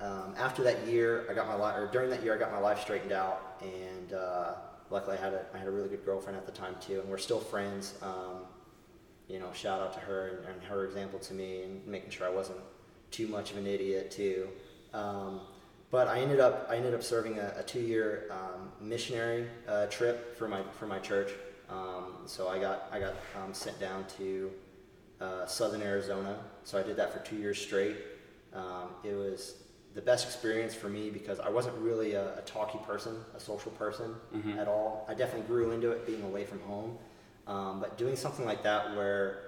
[0.00, 2.58] um, after that year, I got my life, or during that year, I got my
[2.58, 4.54] life straightened out, and uh,
[4.90, 7.08] luckily, I had a I had a really good girlfriend at the time too, and
[7.08, 7.94] we're still friends.
[8.02, 8.46] Um,
[9.28, 12.26] you know, shout out to her and, and her example to me, and making sure
[12.26, 12.60] I wasn't
[13.10, 14.48] too much of an idiot too.
[14.94, 15.40] Um,
[15.90, 19.86] but I ended up I ended up serving a, a two year um, missionary uh,
[19.86, 21.30] trip for my for my church.
[21.68, 24.50] Um, so I got I got um, sent down to
[25.20, 26.36] uh, Southern Arizona.
[26.64, 27.96] So I did that for two years straight.
[28.54, 29.54] Um, it was
[29.94, 33.72] the best experience for me because I wasn't really a, a talky person, a social
[33.72, 34.58] person Mhm.
[34.58, 35.04] at all.
[35.08, 36.98] I definitely grew into it being away from home.
[37.46, 39.42] Um, but doing something like that where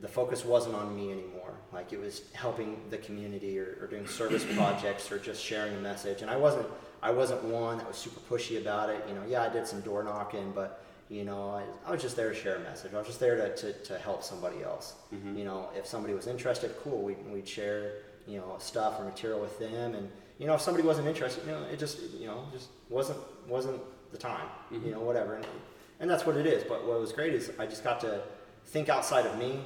[0.00, 1.54] the focus wasn't on me anymore.
[1.72, 5.80] Like it was helping the community or, or doing service projects or just sharing a
[5.80, 6.22] message.
[6.22, 6.66] And I wasn't
[7.02, 9.04] I wasn't one that was super pushy about it.
[9.08, 12.16] You know, yeah, I did some door knocking, but you know, I, I was just
[12.16, 12.94] there to share a message.
[12.94, 14.94] I was just there to, to, to help somebody else.
[15.14, 15.36] Mhm.
[15.38, 17.92] You know, if somebody was interested, cool, we'd, we'd share,
[18.26, 19.94] you know, stuff or material with them.
[19.94, 23.18] And, you know, if somebody wasn't interested, you know, it just, you know, just wasn't,
[23.48, 23.80] wasn't
[24.12, 24.86] the time, Mhm.
[24.86, 25.34] you know, whatever.
[25.34, 25.46] And,
[26.00, 26.64] and that's what it is.
[26.64, 28.22] But what was great is I just got to
[28.66, 29.60] think outside of me.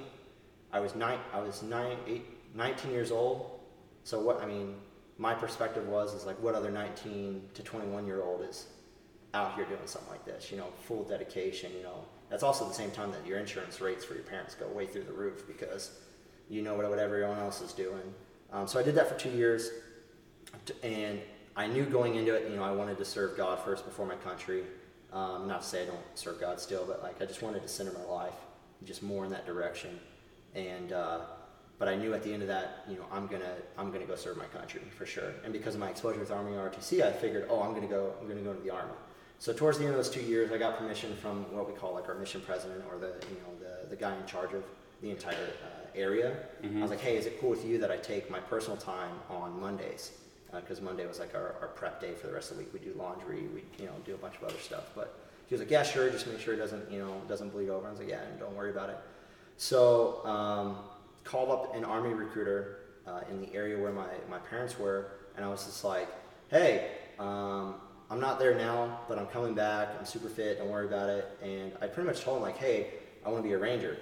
[0.73, 3.61] I was nine, I was nine, eight, 19 years old.
[4.05, 4.75] So what, I mean,
[5.19, 8.67] my perspective was, is like what other 19 to 21 year old is
[9.35, 12.05] out here doing something like this, you know, full dedication, you know.
[12.31, 15.05] That's also the same time that your insurance rates for your parents go way through
[15.05, 15.93] the roof because
[16.49, 18.15] you know what, what everyone else is doing.
[18.53, 19.71] Um, so I did that for two years,
[20.83, 21.21] and
[21.57, 24.17] I knew going into it, you know, I wanted to serve God first before my
[24.17, 24.63] country.
[25.13, 27.69] Um, not to say I don't serve God still, but like I just wanted to
[27.69, 28.35] center my life
[28.85, 29.99] just more in that direction.
[30.55, 31.21] And uh,
[31.79, 34.17] but I knew at the end of that, you know, I'm gonna I'm gonna go
[34.17, 35.33] serve my country for sure.
[35.45, 38.29] And because of my exposure with Army ROTC, I figured, oh, I'm gonna go I'm
[38.29, 38.93] gonna go to the Army.
[39.39, 41.95] So towards the end of those two years, I got permission from what we call
[41.95, 44.65] like our mission president or the you know the, the guy in charge of
[45.01, 46.37] the entire uh, area.
[46.65, 49.13] I was like, hey, is it cool with you that I take my personal time
[49.31, 50.13] on Mondays?
[50.53, 52.73] Because Monday was like our, our prep day for the rest of the week.
[52.73, 54.91] We do laundry, we you know do a bunch of other stuff.
[54.95, 55.17] But
[55.47, 57.87] he was like, yeah, sure, just make sure it doesn't you know doesn't bleed over.
[57.87, 58.99] I was like, yeah, don't worry about it.
[59.57, 60.79] So um,
[61.25, 65.45] called up an army recruiter uh, in the area where my, my parents were, and
[65.45, 66.09] I was just like,
[66.51, 67.75] hey, um,
[68.11, 69.91] I'm not there now, but I'm coming back.
[69.99, 70.59] I'm super fit.
[70.59, 71.39] Don't worry about it.
[71.43, 72.89] And I pretty much told him like, hey,
[73.25, 73.99] I want to be a ranger.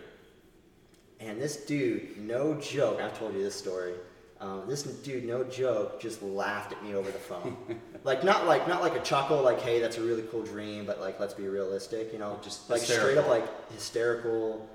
[1.19, 3.95] And this dude, no joke, I've told you this story.
[4.39, 7.57] Um, this dude, no joke, just laughed at me over the phone.
[8.05, 11.01] like not like not like a chuckle, like hey, that's a really cool dream, but
[11.01, 14.69] like let's be realistic, you know, Just like straight up like hysterical,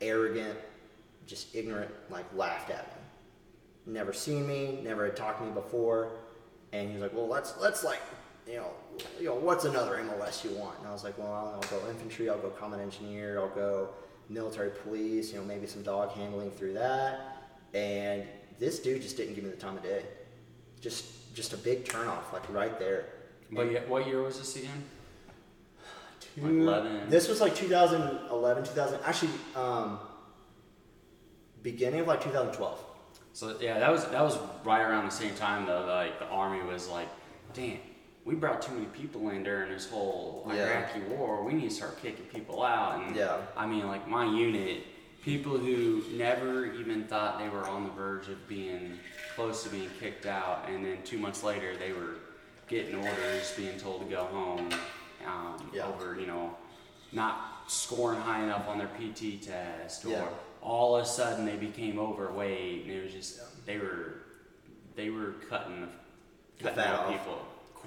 [0.00, 0.56] arrogant,
[1.26, 3.94] just ignorant, like laughed at me.
[3.94, 6.12] Never seen me, never had talked to me before,
[6.72, 8.00] and he was like, well, let's let's like,
[8.48, 8.70] you know,
[9.20, 10.78] you know, what's another MOS you want?
[10.78, 13.90] And I was like, well, I'll, I'll go infantry, I'll go combat engineer, I'll go
[14.28, 17.36] military police, you know, maybe some dog handling through that.
[17.74, 18.24] And
[18.58, 20.02] this dude just didn't give me the time of day.
[20.80, 23.06] Just just a big turnoff, like right there.
[23.50, 24.84] What, ye- what year was this again?
[26.20, 26.50] Two- Like
[26.84, 27.10] 11.
[27.10, 29.00] This was like 2011, 2000.
[29.04, 29.98] Actually, um,
[31.62, 32.84] beginning of like 2012.
[33.34, 35.84] So yeah, that was that was right around the same time though.
[35.86, 37.08] Like the army was like,
[37.54, 37.78] damn,
[38.28, 40.66] we brought too many people in during this whole Yeah.
[40.66, 41.42] Iraqi war.
[41.42, 43.00] We need to start kicking people out.
[43.02, 43.38] And Yeah.
[43.56, 44.84] I mean, like my unit,
[45.22, 48.98] people who never even thought they were on the verge of being
[49.34, 52.16] close to being kicked out, and then two months later they were
[52.68, 54.68] getting orders, being told to go home
[55.26, 55.86] um, Yeah.
[55.86, 56.54] over you know
[57.12, 60.28] not scoring high enough on their PT test, or Yeah.
[60.60, 64.20] all of a sudden they became overweight, and it was just they were
[64.96, 65.88] they were cutting
[66.58, 67.12] The cutting fat out off.
[67.12, 67.38] people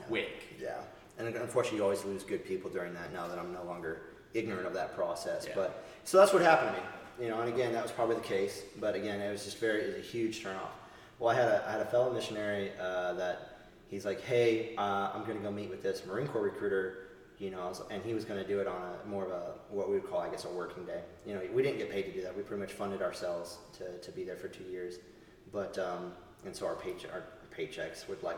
[0.07, 0.55] quick.
[0.61, 0.77] Yeah,
[1.17, 3.13] and unfortunately, you always lose good people during that.
[3.13, 4.01] Now that I'm no longer
[4.33, 5.53] ignorant of that process, Yeah.
[5.55, 6.87] but so that's what happened to me.
[7.25, 8.63] You know, and again, that was probably the case.
[8.79, 10.71] But again, it was just very, it was a huge turnoff.
[11.19, 13.57] Well, I had a, I had a fellow missionary uh, that
[13.89, 17.07] he's like, hey, uh, I'm going to go meet with this Marine Corps recruiter.
[17.37, 19.89] You know, and he was going to do it on a more of a what
[19.89, 21.01] we would call, I guess, a working day.
[21.25, 22.37] You know, we didn't get paid to do that.
[22.37, 24.99] We pretty much funded ourselves to, to be there for two years.
[25.51, 26.13] But um,
[26.45, 27.23] and so our paycheck, our
[27.55, 28.37] paychecks would like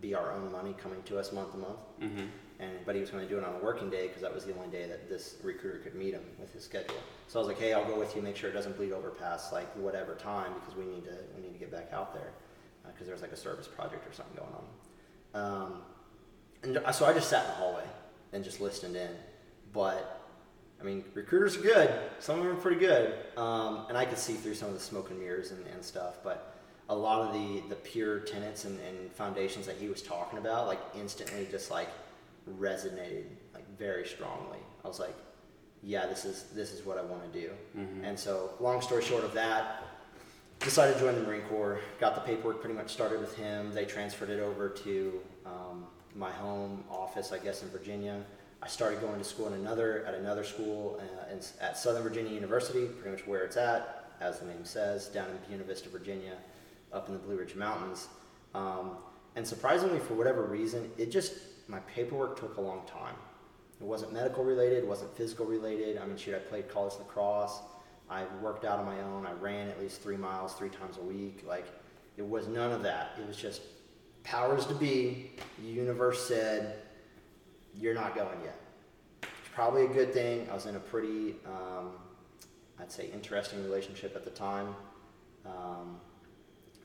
[0.00, 1.78] be our own money coming to us month to month.
[2.00, 2.26] hmm
[2.60, 4.44] And but he was going to do it on a working day because that was
[4.44, 6.96] the only day that this recruiter could meet him with his schedule.
[7.28, 8.22] So I was like, hey, I'll go with you.
[8.22, 11.42] Make sure it doesn't bleed over past like whatever time because we need to we
[11.42, 12.32] need to get back out there
[12.86, 14.64] because there's like a service project or something going on.
[15.34, 15.72] Um,
[16.62, 17.84] and so I just sat in the hallway
[18.32, 19.10] and just listened in.
[19.72, 20.20] But
[20.80, 21.90] I mean, recruiters are good.
[22.18, 24.80] Some of them are pretty good, um, and I could see through some of the
[24.80, 26.16] smoke and mirrors and, and stuff.
[26.22, 26.53] But
[26.88, 30.66] a lot of the the pure tenets and, and foundations that he was talking about,
[30.66, 31.88] like instantly, just like
[32.58, 33.24] resonated
[33.54, 34.58] like very strongly.
[34.84, 35.14] I was like,
[35.82, 37.50] yeah, this is this is what I want to do.
[37.76, 38.04] Mhm.
[38.04, 39.82] And so, long story short of that,
[40.60, 41.80] decided to join the Marine Corps.
[42.00, 43.72] Got the paperwork pretty much started with him.
[43.72, 48.22] They transferred it over to um, my home office, I guess, in Virginia.
[48.62, 52.32] I started going to school in another at another school uh, in, at Southern Virginia
[52.32, 56.32] University, pretty much where it's at, as the name says, down in Buena Vista, Virginia,
[56.94, 58.08] up in the Blue Ridge Mountains.
[58.54, 58.92] Um,
[59.36, 61.34] and surprisingly, for whatever reason, it just
[61.68, 63.14] my paperwork took a long time.
[63.80, 65.98] It wasn't medical related, it wasn't physical related.
[65.98, 67.60] I mean, shoot, I played college lacrosse.
[68.08, 69.26] I worked out on my own.
[69.26, 71.42] I ran at least three miles three times a week.
[71.46, 71.66] Like,
[72.16, 73.12] it was none of that.
[73.18, 73.62] It was just
[74.22, 75.32] powers to be.
[75.58, 76.76] The universe said,
[77.74, 78.58] "You're not going yet."
[79.22, 80.48] It's probably a good thing.
[80.50, 81.92] I was in a pretty, um,
[82.78, 84.74] I'd say, interesting relationship at the time.
[85.46, 85.98] Um,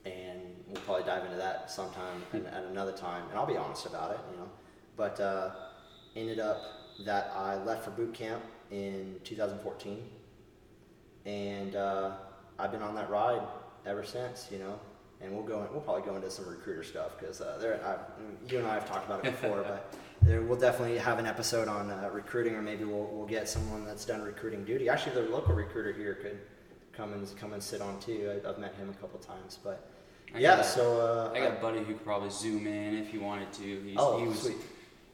[0.06, 3.24] and we'll probably dive into that sometime and at another time.
[3.30, 4.50] And I'll be honest about it, you know.
[4.96, 5.52] But uh,
[6.16, 6.62] ended up
[7.06, 10.04] that I left for boot camp in 2014,
[11.26, 12.12] and uh,
[12.58, 13.42] I've been on that ride
[13.86, 14.80] ever since, you know.
[15.22, 15.62] And we'll go.
[15.62, 17.98] In, we'll probably go into some recruiter stuff because uh, there, I,
[18.50, 21.68] you and I have talked about it before, but there, we'll definitely have an episode
[21.68, 24.88] on uh, recruiting, or maybe we'll, we'll get someone that's done recruiting duty.
[24.88, 26.40] Actually, the local recruiter here could
[27.00, 28.42] come and come and sit on too.
[28.46, 29.88] I, I've met him a couple times, but
[30.36, 30.58] I yeah.
[30.58, 33.52] got- so uh, I got a buddy who could probably zoom in if he wanted
[33.54, 33.64] to.
[33.82, 34.58] He's, oh, he was sweet.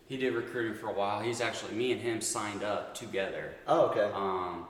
[0.07, 1.21] he did recruiting for a while.
[1.21, 3.53] He's actually me and him signed up together.
[3.67, 4.09] Oh, okay.
[4.13, 4.67] Um,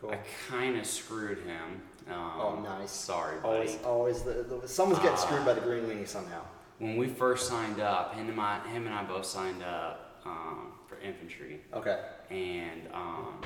[0.00, 0.10] Cool.
[0.10, 1.80] I kind of screwed him.
[2.12, 2.90] Um, Oh, nice.
[2.90, 3.54] Sorry, buddy.
[3.54, 5.20] Always, always, the, the, someone's getting Ah.
[5.20, 6.40] screwed by the green weenie somehow.
[6.80, 10.72] When we first signed up, him and my him and I both signed up um,
[10.88, 12.00] for infantry, Okay.
[12.30, 13.40] and um,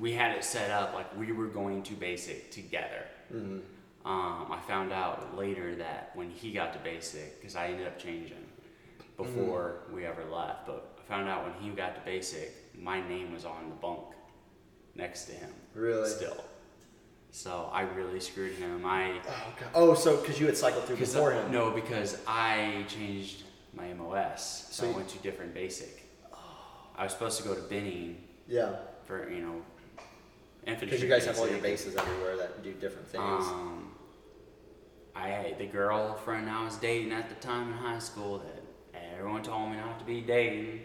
[0.00, 3.04] we had it set up like we were going to basic together.
[3.30, 3.58] hmm
[4.04, 7.98] Um, I found out later that when he got to basic, because I ended up
[7.98, 8.44] changing
[9.16, 13.32] before we ever left, but I found out when he got to basic, my name
[13.32, 14.04] was on the bunk
[14.94, 15.50] next to him.
[15.74, 16.08] Really?
[16.08, 16.44] Still.
[17.30, 18.86] So I really screwed him.
[18.86, 19.68] I Oh, God.
[19.74, 21.50] oh, so because you had cycled through before him.
[21.52, 23.42] no, because I changed
[23.74, 26.04] my MOS, so So I went to different basic.
[26.96, 28.76] I was supposed to go to Benning Yeah.
[29.04, 29.62] for you know
[30.76, 33.24] Because you guys have all your bases everywhere that do different things.
[33.46, 33.92] Um,
[35.16, 38.62] I the girlfriend I was dating at the time in high school that
[39.16, 40.80] everyone told me not to be dating.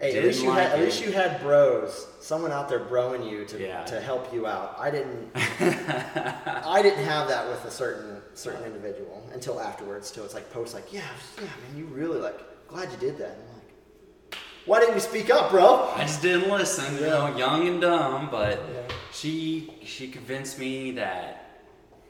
[0.00, 3.30] hey, at least you had like at least you had bros, someone out there broing
[3.30, 3.84] you to Yeah.
[3.84, 4.76] to help you out.
[4.78, 5.30] I didn't.
[5.34, 10.10] I didn't have that with a certain certain individual until afterwards.
[10.10, 11.02] Till it's like post like, yeah,
[11.36, 13.38] yeah, man, you really like glad you did that.
[14.66, 15.90] And I'm like, why didn't you speak up, bro?
[15.94, 18.28] I just didn't listen, you know, young and dumb.
[18.30, 18.94] But Yeah.
[19.12, 21.60] she she convinced me that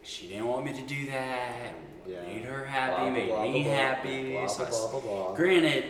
[0.02, 1.74] she didn't want me to do that.
[2.06, 2.22] Yeah.
[2.26, 4.48] Made her happy, Blah, made blah, me blah, happy.
[4.48, 5.36] so I.
[5.36, 5.84] Granted,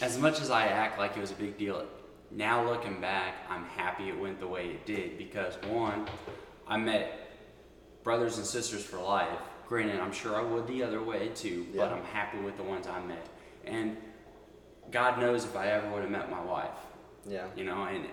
[0.00, 1.84] as much as I act like it was a big deal,
[2.30, 6.06] now looking back, I'm happy it went the way it did because one,
[6.68, 7.28] I met
[8.04, 9.38] brothers and sisters for life.
[9.68, 12.86] Granted, I'm sure I would the other way too, but I'm happy with the ones
[12.86, 13.26] I met.
[13.64, 13.96] And
[14.92, 16.70] God knows if I ever would have met my wife,
[17.28, 17.46] Yeah.
[17.56, 18.06] you know, and,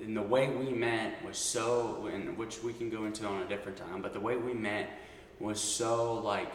[0.00, 3.48] and the way we met was so, and which we can go into on a
[3.48, 4.88] different time, but the way we met
[5.40, 6.52] was so like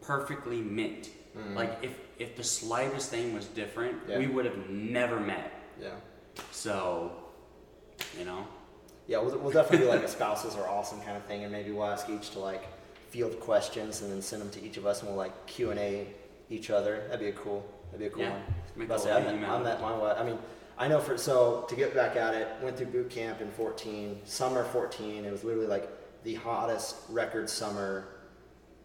[0.00, 1.10] perfectly mint.
[1.36, 1.54] Mm-hmm.
[1.56, 4.18] Like if if the slightest thing was different, Yeah.
[4.18, 5.52] we would have never met.
[5.80, 5.90] Yeah.
[6.50, 7.12] So,
[8.18, 8.46] you know,
[9.06, 11.72] Yeah, we'll, we'll definitely do like a spouses are awesome kind of thing, and maybe
[11.72, 12.64] we'll ask each to like
[13.10, 15.78] field questions and then send them to each of us, and we'll like Q and
[15.80, 16.06] A
[16.48, 17.02] each other.
[17.08, 17.64] That'd be a cool.
[17.90, 18.42] That'd be a cool Yeah, one.
[18.76, 19.48] Make About a to say, I met.
[19.50, 20.16] I met my wife.
[20.18, 20.38] I mean,
[20.78, 24.20] I know for so to get back at it, went through boot camp in 14,
[24.24, 25.24] summer 14.
[25.24, 25.88] It was literally like
[26.24, 28.08] the hottest record summer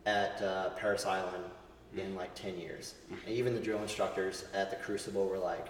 [0.05, 1.43] at uh, Parris Island
[1.97, 2.95] in like 10 years.
[3.09, 5.67] And even the drill instructors at the Crucible were like,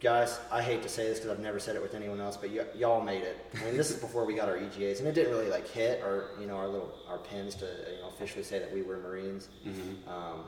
[0.00, 2.50] guys, I hate to say this because I've never said it with anyone else, but
[2.50, 3.36] y- y'all made it.
[3.60, 6.02] I mean, this is before we got our EGAs, and it didn't really like hit
[6.02, 8.98] or you know our little our pins to you know officially say that we were
[8.98, 9.48] Marines.
[9.66, 10.08] Mhm.
[10.08, 10.44] Um,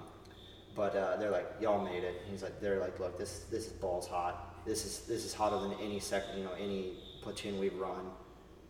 [0.75, 2.23] but uh, they're like, y'all made it.
[2.31, 4.65] He's like, they're like, look, this this is balls hot.
[4.67, 8.11] This is this is hotter than any second, you know, any platoon we've run.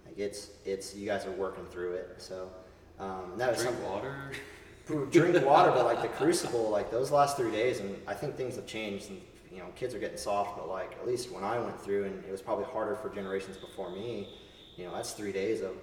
[0.04, 2.14] Like it's it's you guys are working through it.
[2.18, 2.50] So
[2.98, 4.16] um, that was drink something water.
[5.10, 8.56] drink water, but like the crucible, like those last three days, and I think things
[8.56, 11.58] have changed, and you know, kids are getting soft, but like at least when I
[11.58, 14.28] went through, and it was probably harder for generations before me.
[14.76, 15.76] You know, that's three days of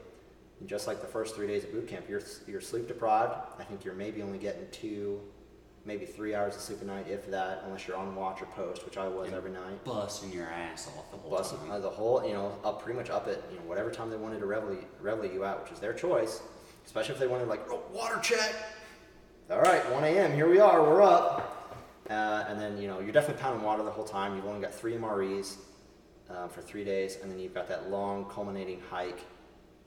[0.65, 2.05] just like the first three days of boot camp.
[2.09, 3.33] You're you're sleep deprived.
[3.59, 5.21] I think you're maybe only getting two,
[5.85, 8.85] maybe three hours of sleep a night, if that, unless you're on watch or post,
[8.85, 9.83] which I was every night.
[9.83, 11.71] Busting your ass off the whole Busting time.
[11.71, 14.17] uh, the whole, you know, up pretty much up at you know whatever time they
[14.17, 16.41] wanted to revel revel you out, which is their choice.
[16.85, 18.53] Especially if they wanted like oh, water check.
[19.49, 20.33] All right, 1 a.m.
[20.33, 20.81] Here we are.
[20.81, 21.77] We're up.
[22.09, 24.35] Uh, and then you know you're definitely pounding water the whole time.
[24.35, 25.57] You've only got three MREs
[26.29, 29.21] uh, for three days, and then you've got that long culminating hike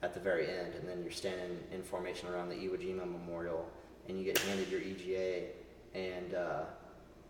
[0.01, 3.67] at the very end, and then you're standing in formation around the Iwo Jima Memorial,
[4.07, 5.47] and you get handed your EGA.
[5.95, 6.63] And uh,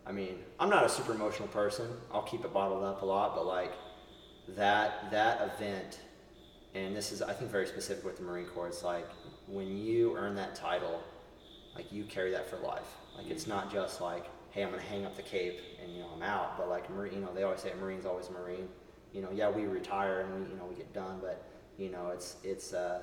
[0.06, 1.88] I mean, I'm not a super emotional person.
[2.12, 3.74] I'll keep it bottled up a lot, but like
[4.50, 6.00] that that event,
[6.74, 8.68] and this is I think very specific with the Marine Corps.
[8.68, 9.08] It's like
[9.48, 11.02] when you earn that title,
[11.76, 12.88] like you carry that for life.
[13.16, 16.10] Like it's not just like, hey, I'm gonna hang up the cape and you know
[16.16, 16.58] I'm out.
[16.58, 18.68] But like Marine, you know, they always say a Marine's always a Marine.
[19.14, 21.44] You know, yeah, we retire and we you know we get done, but
[21.78, 23.02] you know it's it's uh,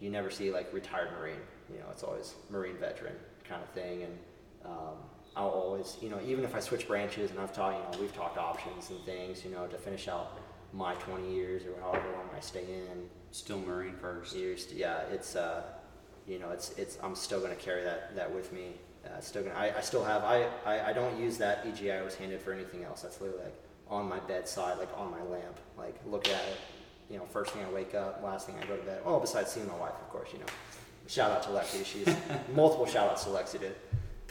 [0.00, 1.40] you never see like retired Marine.
[1.72, 3.14] You know, it's always Marine veteran
[3.48, 4.02] kind of thing.
[4.02, 4.18] And
[4.64, 4.96] um,
[5.34, 8.14] I'll always, you know, even if I switch branches and I've talked, you know, we've
[8.14, 10.38] talked options and things, you know, to finish out
[10.72, 13.08] my 20 years or however long I stay in.
[13.30, 14.36] Still Marine first.
[14.36, 15.62] Years, yeah, it's uh,
[16.26, 16.98] you know, it's it's.
[17.02, 18.72] I'm still gonna carry that that with me.
[19.04, 19.54] Uh, still gonna.
[19.54, 20.22] I, I still have.
[20.22, 23.00] I, I I don't use that EGA I was handed for anything else.
[23.00, 23.54] That's literally like
[23.88, 25.58] on my bedside, like on my lamp.
[25.78, 26.58] Like look at it.
[27.10, 29.00] You know, first thing I wake up, last thing I go to bed.
[29.04, 30.28] Oh, besides seeing my wife, of course.
[30.32, 30.46] You know,
[31.06, 31.84] shout out to Lexi.
[31.84, 32.14] She's
[32.54, 33.70] multiple shout outs to Lexi to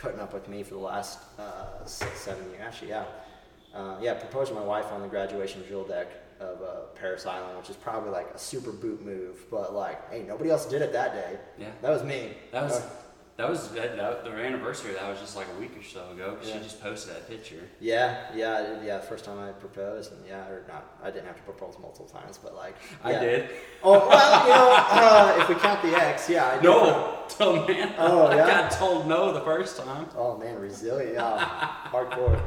[0.01, 2.61] putting up with me for the last uh, six, seven years.
[2.61, 3.05] Actually, yeah.
[3.73, 6.07] Uh, yeah, proposed to my wife on the graduation drill deck
[6.41, 10.23] of uh, Parris Island, which is probably like a super boot move, but like, hey,
[10.27, 11.37] nobody else did it that day.
[11.57, 11.67] Yeah.
[11.81, 12.33] That was me.
[12.51, 12.89] That was Uh,
[13.37, 14.93] that was that, that, the anniversary.
[14.93, 16.35] That was just like a week or so ago.
[16.37, 16.57] 'cause Yeah.
[16.57, 17.61] She just posted that picture.
[17.79, 18.99] yeah, yeah, I yeah.
[18.99, 20.97] First time I proposed, and yeah, or not.
[21.03, 23.49] I didn't have to propose multiple times, but like, I did.
[23.83, 26.63] Oh well, you know, uh, if we count the X, yeah, I did.
[26.63, 27.93] No, oh man.
[27.97, 28.47] Oh, I yeah?
[28.47, 30.07] got told no the first time.
[30.15, 32.41] Oh man, resilient, yeah, hardcore.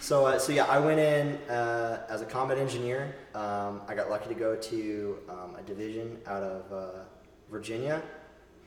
[0.00, 3.14] So, uh, so yeah, I went in uh, as a combat engineer.
[3.34, 6.86] Um, I got lucky to go to um, a division out of uh,
[7.50, 8.02] Virginia,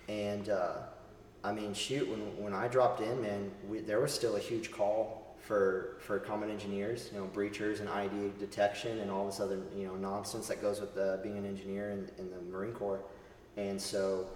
[0.08, 0.78] and uh,
[1.44, 4.72] I mean, shoot, when when I dropped in, man, we, there was still a huge
[4.72, 9.60] call for for combat engineers, you know, breachers and IED detection and all this other
[9.76, 13.02] you know nonsense that goes with uh, being an engineer in, in the Marine Corps,
[13.58, 14.28] and so,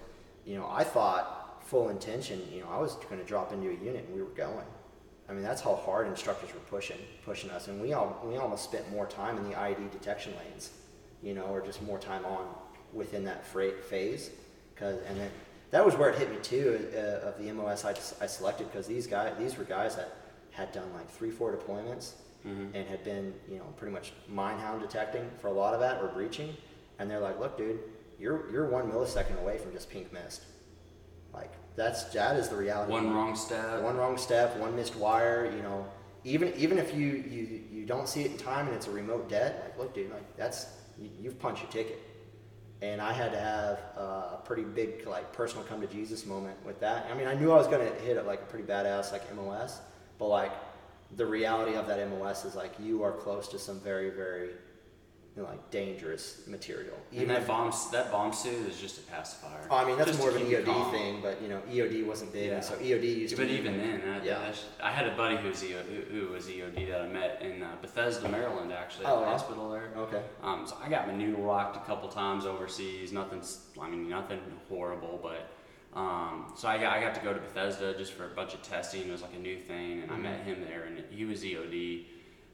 [0.45, 3.73] you know, I thought full intention, you know, I was going to drop into a
[3.73, 4.65] unit and we were going.
[5.29, 8.65] I mean, that's how hard instructors were pushing, pushing us, and we all we almost
[8.65, 10.71] spent more time in the IED detection lanes,
[11.21, 12.45] you know, or just more time on
[12.91, 14.31] within that freight phase,
[14.73, 15.31] because and then
[15.74, 17.91] that was where it hit me too uh, of the MOS I,
[18.24, 20.09] I selected because these guys these were guys that
[20.51, 22.13] had done like three four deployments
[22.45, 22.76] Mhm.
[22.76, 26.01] and had been you know pretty much mine hound detecting for a lot of that
[26.01, 26.49] or breaching,
[26.99, 27.80] and they're like, look, dude,
[28.19, 30.41] you're you're one millisecond away from just pink mist,
[31.34, 32.91] like that's that is the reality.
[32.91, 33.82] One wrong step.
[33.82, 35.86] one wrong step, one missed wire, you know,
[36.26, 39.30] even even if you you, you don't see it in time and it's a remote
[39.30, 40.67] dead, like look, dude, like that's
[40.99, 41.99] you, you've punched your ticket.
[42.84, 46.57] And I had to have uh, a pretty big like personal come to Jesus moment
[46.65, 47.07] with that.
[47.09, 49.79] I mean, I knew I was gonna hit it like a pretty badass like MOS,
[50.19, 50.51] but like
[51.15, 54.49] the reality of that MOS is like you are close to some very very
[55.41, 56.95] like dangerous material.
[57.15, 59.65] and that bomb that bomb suit is just a pacifier.
[59.71, 62.31] Oh, I mean, that's Just more of an EOD thing, but you know, EOD wasn't
[62.31, 62.55] big, Yeah.
[62.57, 63.47] and so EOD used But to.
[63.49, 64.53] be- But even then, that, Yeah.
[64.81, 67.75] I had a buddy who's EO, who, who was EOD that I met in uh,
[67.81, 69.31] Bethesda, Maryland, actually, at Oh, the yeah?
[69.31, 69.89] hospital there.
[69.97, 70.21] Okay.
[70.43, 73.11] Um, so I got my noodle rocked a couple times overseas.
[73.11, 73.41] Nothing,
[73.81, 75.49] I mean, nothing horrible, but
[75.99, 78.61] um, so I got, I got to go to Bethesda just for a bunch of
[78.61, 79.01] testing.
[79.01, 80.21] It was like a new thing, and I Mhm.
[80.21, 82.05] met him there, and he was EOD,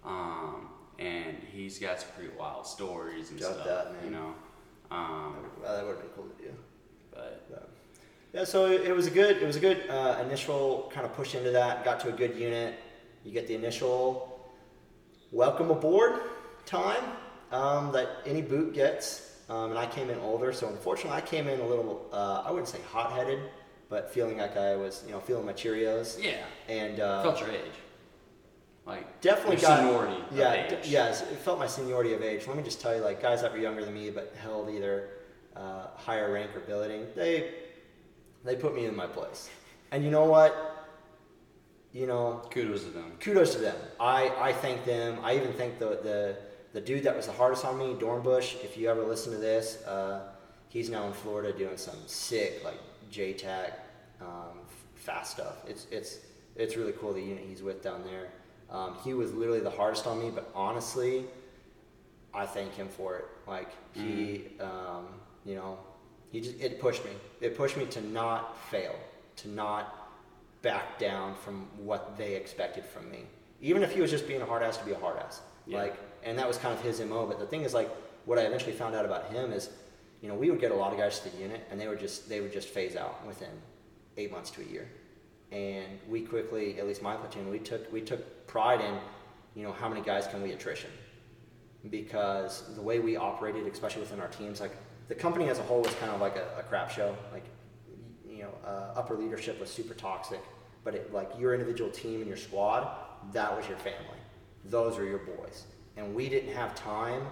[0.06, 0.70] um,
[1.00, 4.04] and he's got some pretty wild stories and Got stuff, that, man.
[4.06, 4.34] you know.
[4.92, 6.52] Um, Well, that would have been cool to do.
[7.12, 7.70] but But,
[8.34, 11.14] yeah, so it, it was a good, it was a good uh, initial kind of
[11.16, 11.84] push into that.
[11.86, 12.76] Got to a good unit.
[13.24, 14.50] You get the initial
[15.32, 16.20] welcome aboard
[16.66, 17.04] time
[17.52, 19.26] um, that any boot gets.
[19.50, 22.52] Um, and I came in older, so unfortunately, I came in a little, uh, I
[22.52, 23.40] wouldn't say hot-headed,
[23.90, 26.22] but feeling like I was, you know, feeling my Cheerios.
[26.24, 27.72] yeah, And uh, felt your age,
[28.90, 32.48] like definitely got seniority yeah, d- yes, it felt my seniority of age.
[32.48, 35.10] Let me just tell you, like guys that were younger than me but held either
[35.56, 37.52] uh, higher rank or billeting, they
[38.44, 39.50] they put me in my place.
[39.92, 40.52] And you know what?
[41.94, 43.12] You know, Kudos to them.
[43.20, 43.76] kudos to them.
[44.00, 45.18] I, I thank them.
[45.24, 46.38] I even thank the, the
[46.74, 48.64] the dude that was the hardest on me, Dornbush.
[48.64, 50.22] If you ever listen to this, uh,
[50.70, 52.80] he's now in Florida doing some sick like
[53.12, 53.72] JTAC
[54.22, 54.60] um,
[54.96, 55.58] fast stuff.
[55.68, 56.20] It's it's
[56.56, 58.28] it's really cool the unit he's with down there.
[58.72, 61.26] Um, he was literally the hardest on me, but honestly,
[62.34, 63.26] I thank him for it.
[63.48, 65.08] Like he, um,
[65.46, 65.80] you know,
[66.32, 67.12] he just it pushed me.
[67.42, 68.96] It pushed me to not fail,
[69.38, 70.12] to not
[70.62, 73.20] back down from what they expected from me.
[73.62, 75.42] Even if he was just being a hard ass to be a hard ass.
[75.66, 75.80] Yeah.
[75.80, 77.26] Like, and that was kind of his mo.
[77.26, 77.90] But the thing is, like,
[78.26, 79.70] what I eventually found out about him is,
[80.22, 82.00] you know, we would get a lot of guys to the unit, and they would
[82.00, 83.50] just they would just phase out within
[84.18, 84.88] eight months to a year.
[85.52, 88.96] And we quickly, at least my platoon, we took we took pride in,
[89.56, 90.92] you know, how many guys can we attrition
[91.90, 94.76] because the way we operated, especially within our teams, like
[95.08, 97.16] the company as a whole was kind of like a, a crap show.
[97.32, 97.46] Like,
[98.28, 100.42] you know, uh, upper leadership was super toxic,
[100.84, 102.90] but it, like your individual team and your squad,
[103.34, 104.18] that was your family.
[104.66, 107.26] Those were your boys, and we didn't have time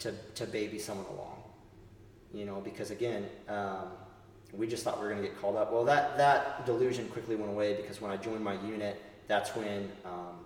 [0.00, 1.42] to to baby someone along.
[2.32, 3.92] You know, because again, um,
[4.56, 5.72] we just thought we were going to get called up.
[5.72, 9.90] Well, that that delusion quickly went away because when I joined my unit, that's when
[10.04, 10.44] um,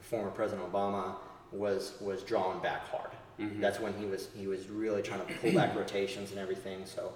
[0.00, 1.16] former President Obama
[1.52, 3.10] was was drawing back hard.
[3.38, 3.60] Mhm.
[3.60, 6.84] That's when he was he was really trying to pull back rotations and everything.
[6.86, 7.12] So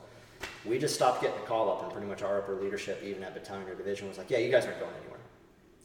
[0.65, 3.35] we just stopped getting the call up, and pretty much our upper leadership, even at
[3.35, 5.21] battalion or division, was like, "Yeah, you guys aren't going anywhere."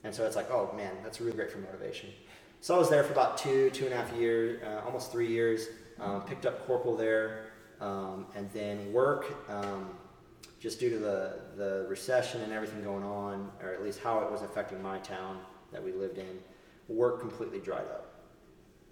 [0.04, 2.10] And so it's like, "Oh man, that's really great for motivation."
[2.62, 5.28] So I was there for about two two and a half years, uh, almost three
[5.28, 5.68] years.
[6.00, 7.52] Um, picked up corporal there.
[7.82, 9.26] um, and then work.
[9.50, 9.90] Um,
[10.60, 14.32] just due to the the recession and everything going on, or at least how it
[14.32, 15.40] was affecting my town
[15.72, 16.40] that we lived in,
[16.88, 18.12] work completely dried up.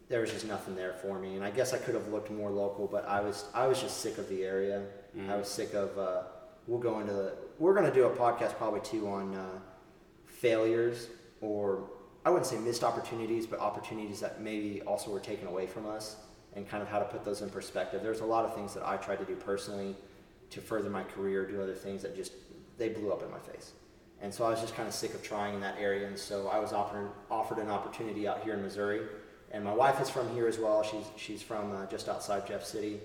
[0.10, 2.52] There was just nothing there for me, and I guess I could have looked more
[2.52, 4.84] local, but I was I was just sick of the area.
[5.18, 5.30] Mhm.
[5.30, 5.98] I was sick of.
[5.98, 6.24] Uh,
[6.68, 7.34] we'll go into the.
[7.60, 9.60] We're gonna do a podcast probably too on uh,
[10.26, 11.08] failures
[11.42, 11.90] or
[12.26, 16.16] I wouldn't say missed opportunities, but opportunities that maybe also were taken away from us,
[16.56, 18.02] and kind of how to put those in perspective.
[18.02, 19.96] There's a lot of things that I tried to do personally
[20.54, 22.34] to further my career, do other things that just
[22.78, 23.72] they blew up in my face.
[24.22, 26.48] And so I was just kind of sick of trying in that area, and so
[26.48, 29.02] I was offered offered an opportunity out here in Missouri.
[29.52, 30.82] And my wife is from here as well.
[30.84, 33.00] She's she's from uh, just outside Jeff City,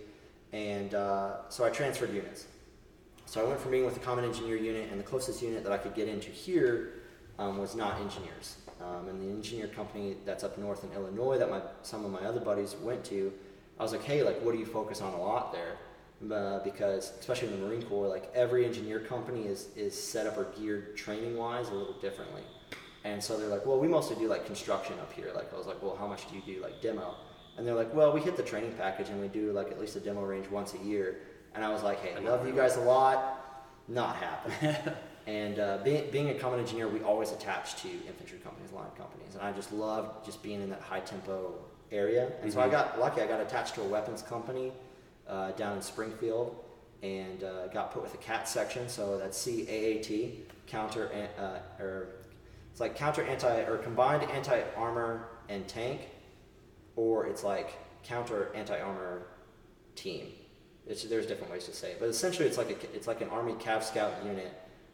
[0.53, 2.47] and uh, so I transferred units.
[3.27, 5.73] So I went from being with the combat engineer unit, and the closest unit that
[5.73, 7.03] I could get into here
[7.39, 8.57] um, was not engineers.
[8.81, 12.21] Um, and the engineer company that's up north in Illinois that my some of my
[12.21, 13.33] other buddies went to,
[13.79, 15.77] I was like, hey, like, what do you focus on a lot there?
[16.21, 20.37] Uh, because especially in the Marine Corps, like every engineer company is is set up
[20.37, 22.43] or geared training wise a little differently.
[23.05, 25.31] And so they're like, well, we mostly do like construction up here.
[25.33, 27.15] Like I was like, well, how much do you do like demo?
[27.57, 29.95] And they're like, well, we hit the training package and we do like at least
[29.95, 31.21] a demo range once a year.
[31.55, 34.77] And I was like, hey, I love you guys a lot, not happening.
[35.29, 39.35] and uh, being, being a combat engineer, we always attach to infantry companies, line companies,
[39.35, 41.55] and I just loved just being in that high tempo
[41.93, 42.33] area.
[42.43, 42.73] And so I Mhm.
[42.73, 43.23] got lucky.
[43.23, 44.73] I got attached to a weapons company
[45.29, 46.57] uh, down in Springfield,
[47.03, 48.89] and uh, got put with a CAT section.
[48.89, 52.09] So that's CAAT, counter uh, or
[52.71, 56.03] it's like counter anti or combined anti armor and tank,
[56.97, 57.71] or it's like
[58.05, 59.23] counter anti armor
[59.97, 60.29] team.
[60.87, 63.29] It's, there's different ways to say it, but essentially it's like a, it's like an
[63.29, 64.53] Army Cav Scout unit,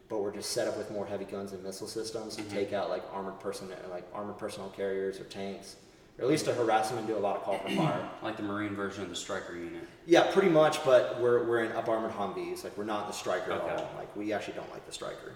[0.09, 2.49] but we're just set up with more heavy guns and missile systems to Mhm.
[2.49, 5.77] take out like armored person like armored personnel carriers or tanks,
[6.17, 8.09] or at least to harass them and do a lot of call for fire.
[8.23, 9.83] Like the Marine version of the Stryker unit.
[10.05, 12.63] Yeah, pretty much, but we're, we're in up armored Humvees.
[12.63, 13.89] Like, we're not the Stryker at all.
[13.97, 15.33] Like, we actually don't like the Stryker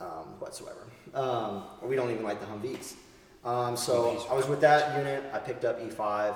[0.00, 0.86] um, whatsoever.
[1.14, 2.94] Um, or we don't even like the Humvees.
[3.44, 4.30] Um, so Humvees.
[4.30, 5.24] I was with that unit.
[5.32, 6.34] I picked up E5,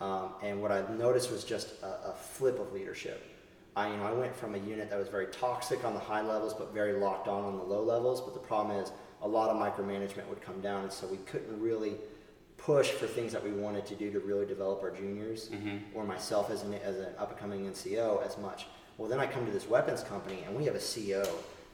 [0.00, 3.28] um, and what I noticed was just a, a flip of leadership.
[3.74, 6.20] I, you know, I went from a unit that was very toxic on the high
[6.20, 8.20] levels, but very locked on on the low levels.
[8.20, 11.60] But the problem is, a lot of micromanagement would come down, and so we couldn't
[11.60, 11.94] really
[12.64, 15.78] push for things that we wanted to do to really develop our juniors Mm-hmm.
[15.96, 18.66] or myself as an, as an up and coming NCO as much.
[18.98, 21.26] Well, then I come to this weapons company and we have a CO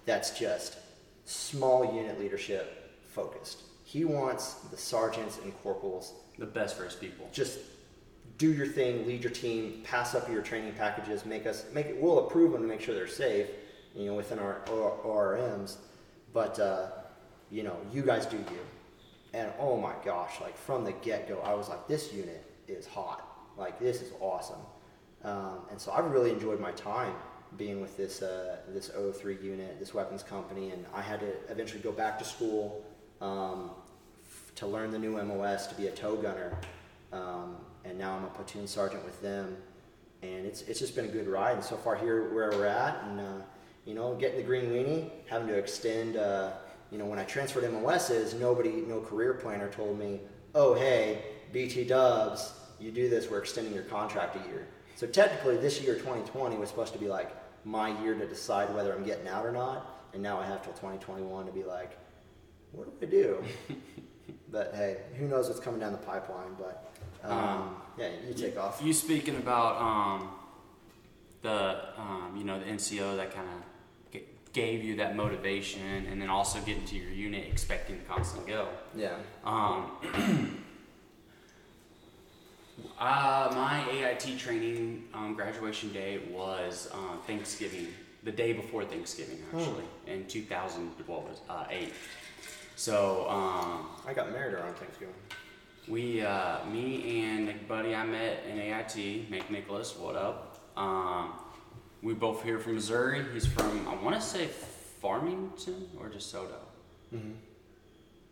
[0.07, 0.79] that's just
[1.25, 3.63] small unit leadership focused.
[3.85, 7.29] He wants the sergeants and corporals The best for his people.
[7.33, 7.59] just
[8.39, 12.01] do your thing, lead your team, pass up your training packages, make us make it.
[12.01, 13.49] We'll approve them to make sure they're safe,
[13.97, 15.77] you know, within our ORMs.
[16.33, 16.87] But uh,
[17.51, 18.61] you know, you guys do you.
[19.35, 22.87] And oh my gosh, like from the get go, I was like, this unit is
[22.87, 23.27] hot.
[23.57, 24.61] Like this is awesome.
[25.25, 27.13] Um, and so I've really enjoyed my time
[27.57, 31.81] being with this uh, this 03 unit, this weapons company, and I had to eventually
[31.81, 32.85] go back to school
[33.21, 33.71] um,
[34.25, 36.57] f- to learn the new MOS to be a tow gunner.
[37.13, 39.57] Um, and now I'm a platoon sergeant with them,
[40.23, 41.55] and it's it's just been a good ride.
[41.55, 43.43] And so far here where we're at, and uh,
[43.87, 46.17] you know, getting the green weenie, having to extend.
[46.17, 46.53] Uh,
[46.91, 50.21] you know, when I transferred MOSs, nobody, no career planner told me,
[50.55, 51.23] oh hey,
[51.53, 54.67] BT Dubs, you do this, we're extending your contract a year.
[54.97, 57.31] So technically, this year 2020 was supposed to be like
[57.65, 60.73] my year to decide whether I'm getting out or not, and now I have till
[60.73, 61.99] 2021 to be like,
[62.73, 63.45] what do I do?
[64.51, 66.55] but hey, who knows what's coming down the pipeline?
[66.59, 66.93] But
[67.25, 68.81] um, Um, yeah, you take off.
[68.83, 70.29] You speaking about um,
[71.43, 73.63] the um, you know the NCO that kind of
[74.59, 78.67] gave you that motivation, and then also getting to your unit expecting to constantly go.
[78.97, 79.15] Yeah.
[79.45, 79.93] Um,
[82.99, 87.87] uh, my AIT training um, graduation day was uh, Thanksgiving,
[88.25, 91.93] the day before Thanksgiving, actually, in 2008.
[92.75, 95.15] So um, I got married around Thanksgiving.
[95.87, 100.59] we, uh, me and a buddy I met in AIT, Mick Nicholas, what up?
[100.77, 101.33] Um,
[102.03, 103.25] we both here from Missouri.
[103.33, 104.47] He's from, I want to say
[105.01, 106.49] Farmington or DeSoto.
[107.15, 107.33] Mm-hmm.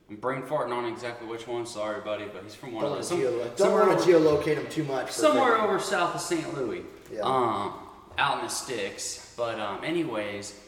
[0.08, 1.66] I'm brain farting on exactly which one.
[1.66, 3.08] Sorry, buddy, but he's from one Don't, of those.
[3.08, 5.10] Some, geolo- don't somewhere want to geolocate him too much.
[5.10, 6.54] somewhere over south of St.
[6.54, 6.82] Louis.
[7.12, 7.22] Yeah.
[7.22, 7.74] Um,
[8.18, 9.34] out in the sticks.
[9.36, 10.58] But um, anyways,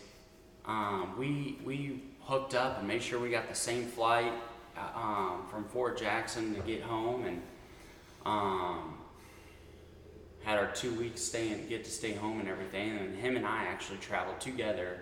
[0.66, 4.32] um, we we hooked up and made sure we got the same flight
[4.76, 7.42] uh, um, from Fort Jackson to get home, and
[8.26, 8.97] um,
[10.44, 12.96] had our two weeks staying, get to stay home and everything.
[12.98, 15.00] And him and I actually traveled together.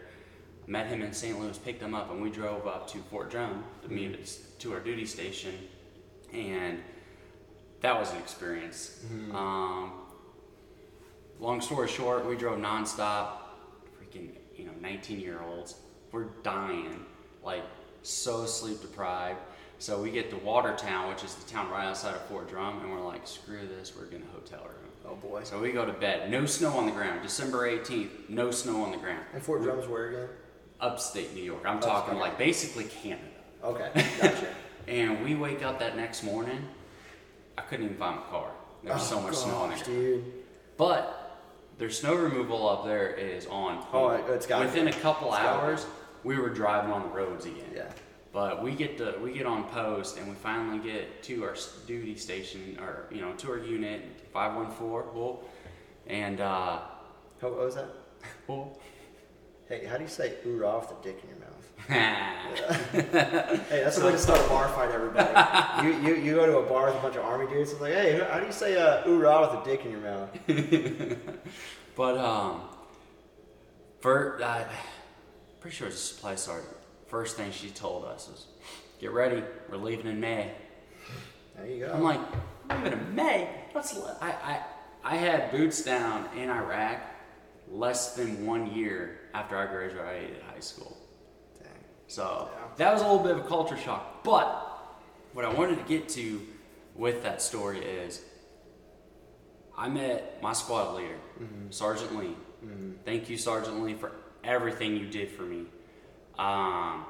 [0.67, 1.39] Met him in St.
[1.39, 4.73] Louis, picked him up, and we drove up to Fort Drum to meet us to
[4.73, 5.55] our duty station,
[6.33, 6.81] and
[7.83, 9.05] that was an experience.
[9.33, 9.93] Um,
[11.39, 13.29] long story short, we drove nonstop.
[13.97, 15.77] Freaking, you know, 19 year olds.
[16.11, 17.05] We're dying,
[17.45, 17.63] like
[18.03, 19.39] so sleep deprived.
[19.79, 22.91] So we get to Watertown, which is the town right outside of Fort Drum, and
[22.91, 24.86] we're like, screw this, we're getting a hotel room.
[25.09, 25.43] Oh boy.
[25.45, 26.31] So we go to bed.
[26.31, 27.23] No snow on the ground.
[27.23, 29.25] December 18th, no snow on the ground.
[29.33, 30.29] And Fort Drum's where again?
[30.81, 31.63] Upstate New York.
[31.65, 33.23] I'm Oh, talking like basically Canada.
[33.63, 33.91] Okay,
[34.21, 34.49] gotcha.
[34.89, 36.61] And we wake up that next morning.
[37.59, 38.51] I couldn't even find my car.
[38.85, 40.01] There was oh, so Oh, much snow on the gosh, ground.
[40.01, 40.25] dude.
[40.77, 41.41] But
[41.79, 43.85] their snow removal up there is on.
[43.93, 45.87] Oh, it's gotta Within a couple It's hours,
[46.25, 47.65] we were driving on the roads again.
[47.75, 47.91] Yeah.
[48.37, 51.57] But we get to we get on post and we finally get to our
[51.87, 55.41] duty station or you know to our unit five one four well,
[56.07, 56.81] and uh,
[57.41, 57.89] How, what was that?
[58.47, 58.79] well,
[59.71, 61.55] Hey, how do you say oorah with a dick in your mouth?
[63.71, 65.87] Hey, that's the way to start a bar fight, everybody.
[65.87, 67.95] you, you, you go to a bar with a bunch of army dudes, it's like,
[67.95, 70.29] hey, how do you say uh, oorah with a dick in your mouth?
[71.97, 72.61] but um,
[74.01, 74.65] for uh,
[75.61, 76.76] pretty sure it's a supply sergeant.
[77.09, 78.47] First thing she told us was,
[79.01, 80.53] "Get ready, we're leaving in May."
[81.57, 81.93] There you go.
[81.93, 82.21] I'm like,
[82.71, 83.49] leaving in May?
[83.73, 84.65] That's le- I, I
[85.05, 87.01] I had boots down in Iraq
[87.71, 90.97] less than one year after I graduated high school.
[91.63, 91.69] Dang.
[92.09, 92.59] So Yeah.
[92.77, 94.25] that was a little bit of a culture shock.
[94.25, 94.49] But
[95.33, 96.41] what I wanted to get to
[96.97, 98.23] with that story is
[99.77, 101.71] I met my squad leader, mm-hmm.
[101.71, 102.35] Sergeant Lee.
[102.65, 102.93] Mm-hmm.
[103.05, 104.11] Thank you, Sergeant Lee, for
[104.43, 105.67] everything you did for me.
[106.39, 107.05] Um,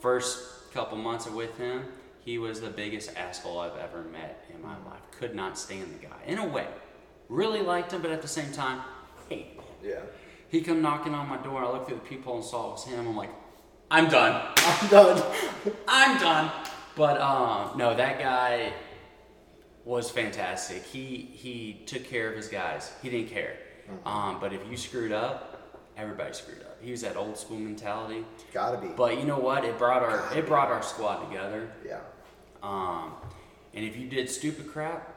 [0.00, 1.84] first couple months with him,
[2.24, 5.00] he was the biggest asshole I've ever met in my life.
[5.18, 6.16] Could not stand the guy.
[6.26, 6.66] In a way,
[7.28, 8.80] really liked him, but at the same time,
[9.28, 9.64] hated him.
[9.82, 10.00] Yeah.
[10.48, 11.64] He come knocking on my door.
[11.64, 13.06] I looked through the peephole and saw it was him.
[13.06, 13.30] I'm like,
[13.90, 14.52] I'm done.
[14.56, 15.32] I'm done.
[15.88, 16.50] I'm done.
[16.96, 18.72] But um, no, that guy
[19.84, 20.82] was fantastic.
[20.84, 22.92] He he took care of his guys.
[23.02, 23.56] He didn't care.
[24.06, 26.63] Um, but if you screwed up, everybody screwed up.
[26.84, 28.24] He was that old school mentality.
[28.52, 28.88] Gotta be.
[28.88, 29.64] But you know what?
[29.64, 31.70] It brought our it brought our squad together.
[31.86, 32.00] yeah.
[32.62, 33.12] Um,
[33.72, 35.14] and if you did stupid crap,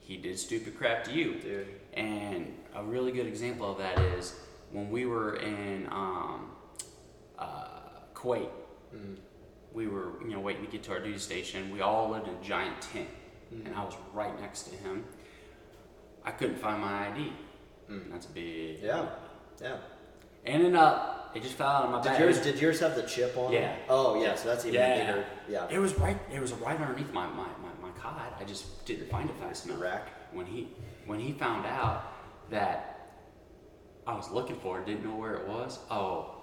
[0.00, 1.34] he did stupid crap to you.
[1.40, 1.66] Dude.
[1.94, 4.34] And a really good example of that is
[4.72, 6.50] when we were in um,
[7.38, 7.68] uh,
[8.14, 8.48] Kuwait.
[9.72, 11.72] We were, you know, waiting to get to our duty station.
[11.72, 13.08] We all lived in a giant tent,
[13.50, 15.04] and I was right next to him.
[16.24, 17.32] I couldn't find my ID.
[18.10, 18.78] That's a big.
[18.82, 19.06] Yeah.
[19.60, 19.78] Yeah.
[20.46, 22.20] Ended up, it just fell out of my Did bag.
[22.20, 23.52] yours, did yours have the chip on?
[23.52, 23.74] Yeah.
[23.88, 25.06] Oh, yeah, so that's even Yeah.
[25.06, 25.24] bigger.
[25.48, 25.66] Yeah.
[25.70, 26.18] It was right.
[26.32, 28.36] It was right underneath my, my, my, my cot.
[28.38, 29.80] I just didn't find it fast enough.
[29.80, 30.08] rack.
[30.32, 30.68] When he
[31.06, 32.12] when he found out
[32.50, 33.08] that
[34.06, 35.78] I was looking for it, didn't know where it was.
[35.90, 36.34] Oh,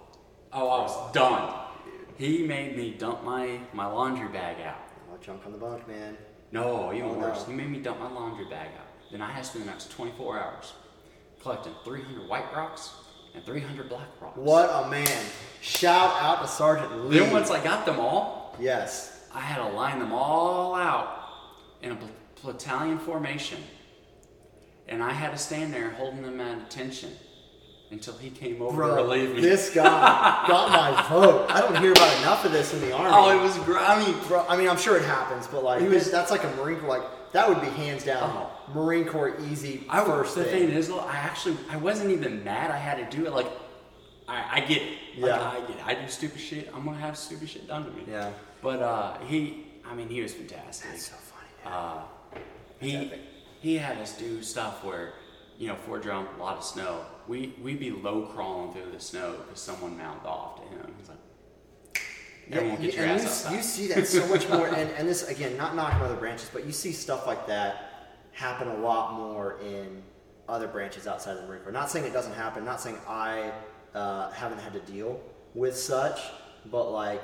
[0.53, 1.53] oh, I was done.
[2.17, 4.77] He made me dump my my laundry bag out.
[5.11, 6.17] Oh, junk on the bunk, man.
[6.51, 7.19] No, even Oh, no.
[7.27, 7.45] worse.
[7.45, 8.87] He made me dump my laundry bag out.
[9.11, 10.73] Then I had to spend the next 24 hours
[11.41, 12.91] collecting 300 white rocks
[13.33, 14.37] and 300 black rocks.
[14.37, 15.25] What a man.
[15.61, 17.19] Shout out to Sergeant Lee.
[17.19, 19.19] Then once I got them all, Yes.
[19.33, 21.17] I had to line them all out
[21.81, 21.97] in a
[22.43, 23.57] battalion formation.
[24.87, 27.11] And I had to stand there holding them at attention
[27.91, 29.41] until he came over to relieve me.
[29.41, 29.83] this guy
[30.47, 31.49] got my vote.
[31.49, 33.09] I don't hear about enough of this in the Army.
[33.13, 34.13] oh, it was grimy.
[34.27, 36.79] Bro, I mean, I'm sure it happens, but like, He was- that's like a Marine
[36.79, 38.49] Corps, like, that would be hands down oh.
[38.73, 40.67] Marine Corps easy I first the thing.
[40.67, 42.71] thing is, I actually I wasn't even mad.
[42.71, 43.33] I had to do it.
[43.33, 43.47] Like,
[44.27, 44.97] I, I get it.
[45.17, 45.41] Like, Yeah.
[45.49, 45.85] I get it.
[45.87, 46.69] I do stupid shit.
[46.73, 48.03] I'm gonna have stupid shit done to me.
[48.09, 48.31] Yeah.
[48.61, 50.89] But uh, he, I mean, he was fantastic.
[50.91, 51.75] That's so funny.
[51.75, 52.03] Uh,
[52.79, 53.11] he
[53.59, 55.13] he had us do stuff where,
[55.57, 57.05] you know, Fort Drum, a lot of snow.
[57.27, 60.93] We we'd be low crawling through the snow because someone mouthed off to him.
[60.97, 61.17] He's like,
[62.49, 65.27] Yeah, get your and ass you, you see that so much more, and, and this
[65.27, 67.87] again, not knocking other branches, but you see stuff like that
[68.31, 70.01] happen a lot more in
[70.47, 71.71] other branches outside of the Marine Corps.
[71.71, 73.51] Not saying it doesn't happen, not saying I
[73.93, 75.19] uh, haven't had to deal
[75.53, 76.19] with such,
[76.65, 77.21] but like,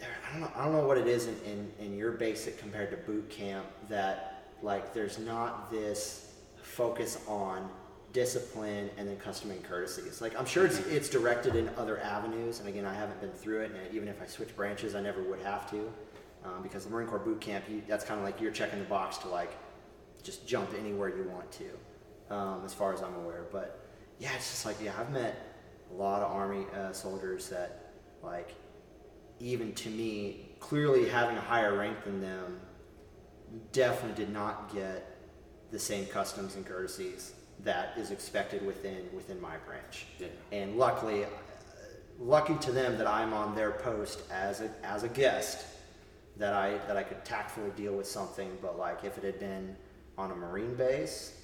[0.00, 2.90] I don't know, I don't know what it is in, in, in your basic compared
[2.90, 6.32] to boot camp that like there's not this
[6.62, 7.68] focus on
[8.12, 10.20] discipline and then custom and courtesies.
[10.20, 13.60] Like I'm sure it's it's directed in other avenues, and again, I haven't been through
[13.62, 15.92] it, and even if I switch branches, I never would have to,
[16.44, 18.84] um, because the Marine Corps boot camp, you, that's kind of like you're checking the
[18.86, 19.52] box to like
[20.24, 23.44] just jump anywhere you want to, um, as far as I'm aware.
[23.52, 23.86] But
[24.18, 25.36] yeah, it's just like yeah, I've met
[25.92, 28.54] a lot of Army uh, soldiers that like
[29.40, 32.60] even to me, clearly having a higher rank than them,
[33.72, 35.16] definitely did not get
[35.70, 40.06] the same customs and courtesies that is expected within within my branch.
[40.18, 40.28] Yeah.
[40.52, 41.28] And luckily, uh,
[42.18, 45.64] lucky to them that I'm on their post as a as a guest,
[46.36, 48.56] that I that I could tactfully deal with something.
[48.62, 49.76] But like if it had been
[50.18, 51.34] on a marine base,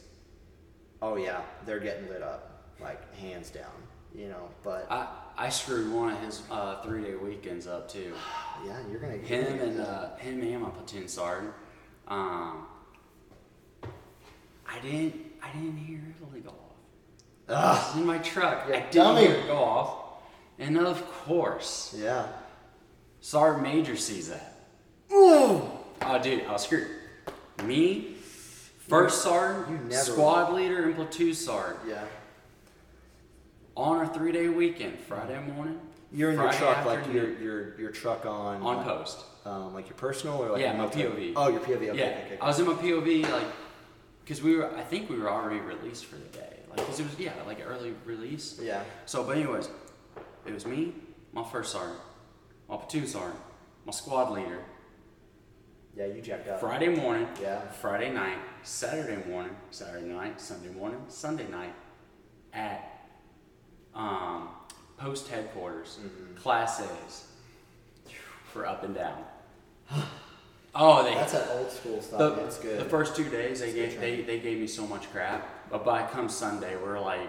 [1.02, 3.70] oh yeah, they're getting lit up, like hands down.
[4.14, 5.06] You know, but I
[5.36, 8.12] I screwed one of his uh, three day weekends up too.
[8.66, 11.52] yeah, you're gonna you're Him gonna and uh, him and my platoon sergeant.
[12.08, 12.66] Um,
[14.66, 16.56] I didn't I didn't hear Italy go off.
[17.48, 18.68] I Ugh, was in my truck.
[18.68, 19.20] You I didn't dummy.
[19.26, 19.96] hear it go off,
[20.58, 22.26] and of course, yeah.
[23.20, 24.54] Sergeant Major sees that.
[25.12, 25.62] Ooh.
[26.02, 26.88] Oh, dude, I was screwed.
[27.64, 28.09] Me,
[28.90, 32.04] first sergeant, squad leader, and platoon sergeant Yeah.
[33.76, 35.80] on our three day weekend, Friday morning.
[36.12, 39.24] You're in your Friday truck, like your your your truck on on post.
[39.44, 40.92] Um, like your personal or like Yeah, your my?
[40.92, 41.32] POV.
[41.36, 41.70] Oh, your POV.
[41.76, 42.38] Okay, yeah, okay, okay.
[42.40, 43.46] I was in my POV like
[44.24, 44.76] because we were.
[44.76, 46.56] I think we were already released for the day.
[46.68, 48.58] Like because it was yeah like early release.
[48.62, 48.82] yeah.
[49.06, 49.68] So, but anyways,
[50.46, 50.92] it was me,
[51.32, 51.98] my first sergeant,
[52.68, 53.40] my platoon sergeant,
[53.86, 54.58] my squad leader.
[55.96, 56.60] Yeah, you jacked up.
[56.60, 57.60] Friday morning, Yeah.
[57.72, 61.74] Friday night, Saturday morning, Saturday night, Sunday morning, Sunday night,
[62.52, 63.06] at
[63.94, 64.48] um,
[64.96, 66.36] post headquarters, Mm-hmm.
[66.36, 67.24] Class A's
[68.52, 69.24] for up and down.
[70.72, 72.36] Oh, they That's an old school stuff.
[72.36, 72.44] the.
[72.44, 72.78] It's good.
[72.78, 76.04] the first two days they gave they, they gave me so much crap, but by
[76.06, 77.28] come Sunday we're like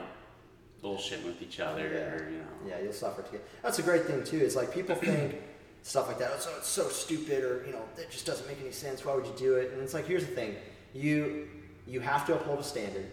[0.83, 1.97] bullshitting with each other, Yeah.
[2.13, 2.45] or, you know.
[2.67, 3.43] Yeah, you'll suffer together.
[3.63, 4.37] That's a great thing too.
[4.37, 5.41] It's like people think
[5.83, 6.31] stuff like that.
[6.33, 9.03] Oh, so it's so stupid, or you know, it just doesn't make any sense.
[9.05, 9.71] Why would you do it?
[9.71, 10.55] And it's like, here's the thing:
[10.93, 11.47] you
[11.87, 13.09] you have to uphold a standard.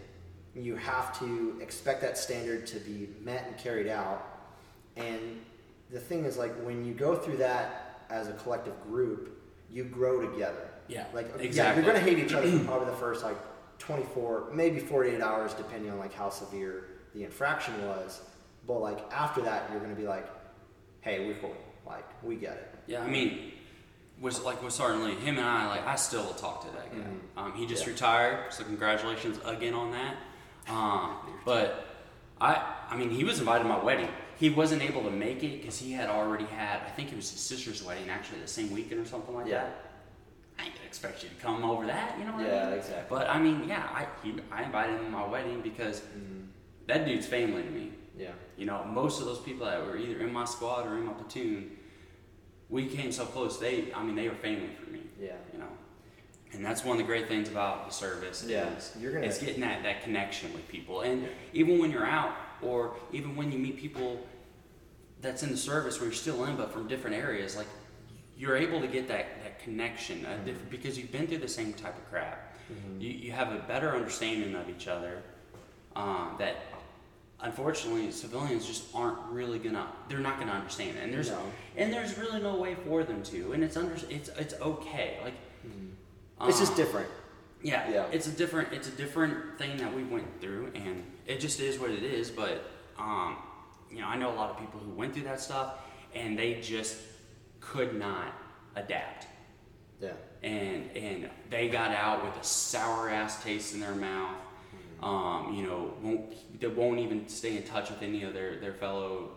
[0.55, 4.25] You have to expect that standard to be met and carried out.
[4.97, 5.41] And
[5.91, 9.41] the thing is, like, when you go through that as a collective group,
[9.71, 10.69] you grow together.
[10.89, 11.85] Yeah, Like, yeah, exactly.
[11.85, 13.37] you're gonna hate each other for probably the first like
[13.79, 18.23] 24, maybe 48 hours, depending on like how severe the infraction was.
[18.66, 20.27] But like after that, you're gonna be like,
[21.03, 21.55] hey, we're cool.
[21.89, 22.74] Like we get it.
[22.86, 23.53] Yeah, I mean,
[24.20, 26.99] was like with Sergeant Lee, him and I, like I still talk to that guy.
[26.99, 27.18] Mhm.
[27.36, 27.93] Um, he just Yeah.
[27.93, 30.14] retired, so congratulations again on that.
[30.68, 31.16] Um,
[31.47, 31.86] but
[32.43, 34.11] I, I mean, he was invited to my wedding.
[34.39, 37.30] He wasn't able to make it because he had already had, I think it was
[37.30, 39.62] his sister's wedding, actually the same weekend or something like Yeah.
[39.62, 39.84] that.
[40.59, 42.74] I ain't gonna expect you to come over that, you know what I Yeah, mean?
[42.80, 43.16] exactly.
[43.18, 46.03] But I mean, yeah, I he, I invited him to my wedding because
[46.86, 47.93] that dude's family to me.
[48.18, 48.32] Yeah.
[48.59, 51.14] You know, most of those people that were either in my squad or in my
[51.14, 51.78] platoon,
[52.71, 53.59] we came so close.
[53.59, 55.01] They, I mean, they were family for me.
[55.21, 55.33] Yeah.
[55.53, 55.69] You know,
[56.53, 58.45] and that's one of the great things about the service.
[58.47, 61.29] Yeah, is you're gonna- it's getting that that connection with people, and Yeah.
[61.53, 64.27] even when you're out, or even when you meet people
[65.21, 67.66] that's in the service where you're still in, but from different areas, like
[68.37, 71.73] you're able to get that that connection uh, diff- because you've been through the same
[71.73, 72.57] type of crap.
[72.99, 75.23] You you have a better understanding of each other.
[75.97, 76.57] Um, that
[77.41, 81.05] unfortunately civilians just aren't really gonna they're not gonna understand it.
[81.05, 81.41] and there's No.
[81.76, 85.34] and there's really no way for them to and it's under it's it's okay like
[86.49, 87.09] It's just um, different.
[87.62, 88.07] yeah, Yeah.
[88.12, 91.78] it's a different it's a different thing that we went through and it just is
[91.78, 92.64] what it is but
[92.99, 93.36] um
[93.91, 95.74] you know i know a lot of people who went through that stuff
[96.14, 96.97] and they just
[97.61, 98.32] could not
[98.74, 99.26] adapt
[100.01, 100.11] Yeah.
[100.43, 104.36] and and they got out with a sour ass taste in their mouth.
[105.03, 108.74] Um, you know, won't they won't even stay in touch with any of their their
[108.74, 109.30] fellow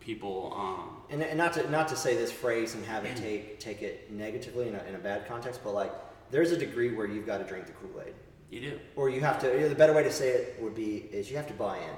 [0.00, 0.52] people.
[0.56, 3.82] Um, And, and not to not to say this phrase and have it take take
[3.82, 5.92] it negatively in a, in a bad context, but like
[6.30, 8.14] there's a degree where you've got to drink the Kool Aid.
[8.50, 8.80] you do.
[8.96, 11.46] or you have to the better way to say it would be is you have
[11.48, 11.94] to buy in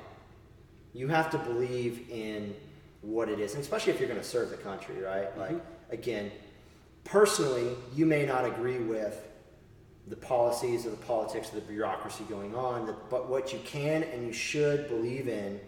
[0.92, 2.54] you have to believe in
[3.02, 5.60] what it is and especially if you're going to serve the country right like
[5.90, 6.30] again
[7.04, 9.16] personally you may not agree with
[10.10, 14.02] the policies or the politics or the bureaucracy going on that- but what you can
[14.02, 15.60] and you should believe in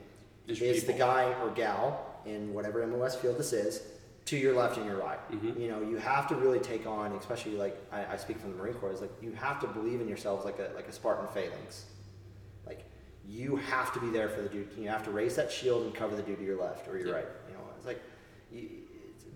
[0.48, 3.82] Is is, the guy or gal in whatever mos field this is
[4.24, 5.18] to your left and your right.
[5.30, 5.58] Mhm.
[5.60, 8.56] you know you have to really take on especially like I, I speak from the
[8.58, 11.28] marine corps is like you have to believe in yourselves like a like a spartan
[11.28, 11.84] phalanx.
[12.66, 12.84] Like
[13.26, 14.68] you have to be there for the dude.
[14.76, 17.08] You have to raise that shield and cover the dude to your left or your
[17.08, 17.14] Yeah.
[17.14, 17.28] right.
[17.48, 18.00] You know it's like
[18.52, 18.68] you,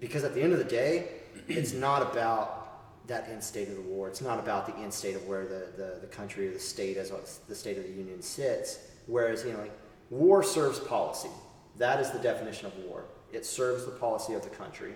[0.01, 1.09] because at the end of the day
[1.49, 2.66] it's not about
[3.07, 4.09] that end state of the war.
[4.09, 6.97] It's not about the end state of where the, the, the country or the state
[6.97, 7.13] as
[7.49, 8.79] the state of the union sits.
[9.07, 9.79] Whereas you know like
[10.11, 11.31] war serves policy.
[11.79, 13.05] That is the definition of war.
[13.33, 14.95] It serves the policy of the country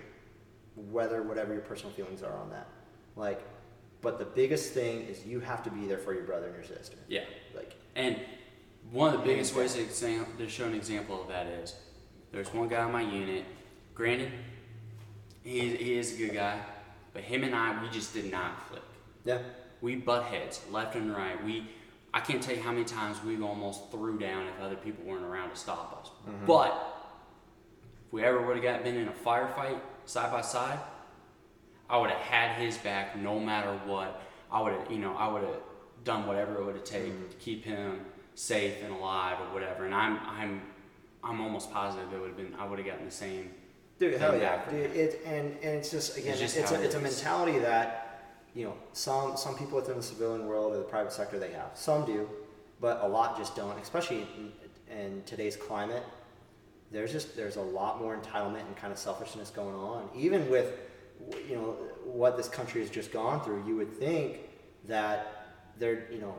[0.89, 2.67] whether whatever your personal feelings are on that.
[3.15, 3.41] Like
[4.01, 6.63] but the biggest thing is you have to be there for your brother and your
[6.63, 6.97] sister.
[7.07, 7.23] Yeah,
[7.55, 8.19] like and
[8.91, 11.75] one of the biggest ways to, exam- to show an example of that is
[12.31, 13.45] there's one guy in my unit.
[13.93, 14.31] Granted,
[15.43, 16.59] he he is a good guy,
[17.13, 18.83] but him and I we just did not click.
[19.25, 19.39] yeah
[19.81, 21.43] We butt heads left and right.
[21.43, 21.67] We
[22.13, 25.23] I can't tell you how many times we almost threw down if other people weren't
[25.23, 26.11] around to stop us.
[26.29, 26.45] Mm-hmm.
[26.45, 26.71] But
[28.07, 30.79] if we ever would have got been in a firefight side by side,
[31.89, 34.21] I would have had his back no matter what.
[34.51, 35.55] I would have, you know, I would have
[36.03, 37.29] done whatever it would have taken mm-hmm.
[37.29, 38.01] to keep him
[38.35, 39.85] safe and alive or whatever.
[39.85, 40.61] And I'm I'm
[41.23, 43.51] I'm almost positive it would have been I would have gotten the same.
[44.01, 44.95] Dude, hell yeah, dude.
[44.95, 47.59] It and and it's just again, It's it's, just how a it it's a mentality
[47.59, 48.23] that
[48.55, 51.69] you know some some people within the civilian world or the private sector they have.
[51.75, 52.27] Some do,
[52.79, 53.77] but a lot just don't.
[53.77, 56.01] Especially in, in today's climate,
[56.91, 60.09] there's just there's a lot more entitlement and kind of selfishness going on.
[60.15, 60.79] Even with
[61.47, 64.49] you know what this country has just gone through, you would think
[64.87, 65.45] that
[65.77, 66.33] there you know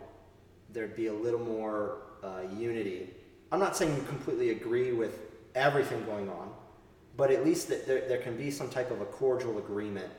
[0.72, 3.10] there'd be a little more uh, unity.
[3.52, 5.20] I'm not saying you completely agree with
[5.54, 6.50] everything going on,
[7.16, 10.10] but at least that there, there can be some type of a cordial agreement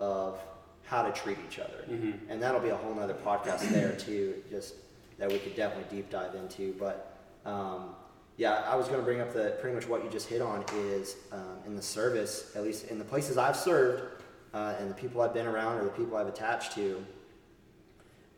[0.00, 0.38] of
[0.84, 1.84] how to treat each other.
[2.28, 4.74] And that'll be a whole nother podcast there too, just
[5.18, 6.74] that we could definitely deep dive into.
[6.78, 7.94] But um,
[8.36, 10.64] yeah, I was going to bring up the pretty much what you just hit on
[10.74, 14.22] is um, in the service, at least in the places I've served
[14.54, 17.04] uh, and the people I've been around or the people I've attached to,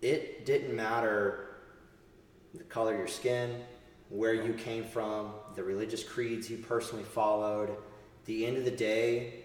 [0.02, 1.56] it didn't matter
[2.54, 3.60] the color of your skin,
[4.10, 7.70] where you came from, the religious creeds you personally followed.
[8.26, 9.44] The end of the day,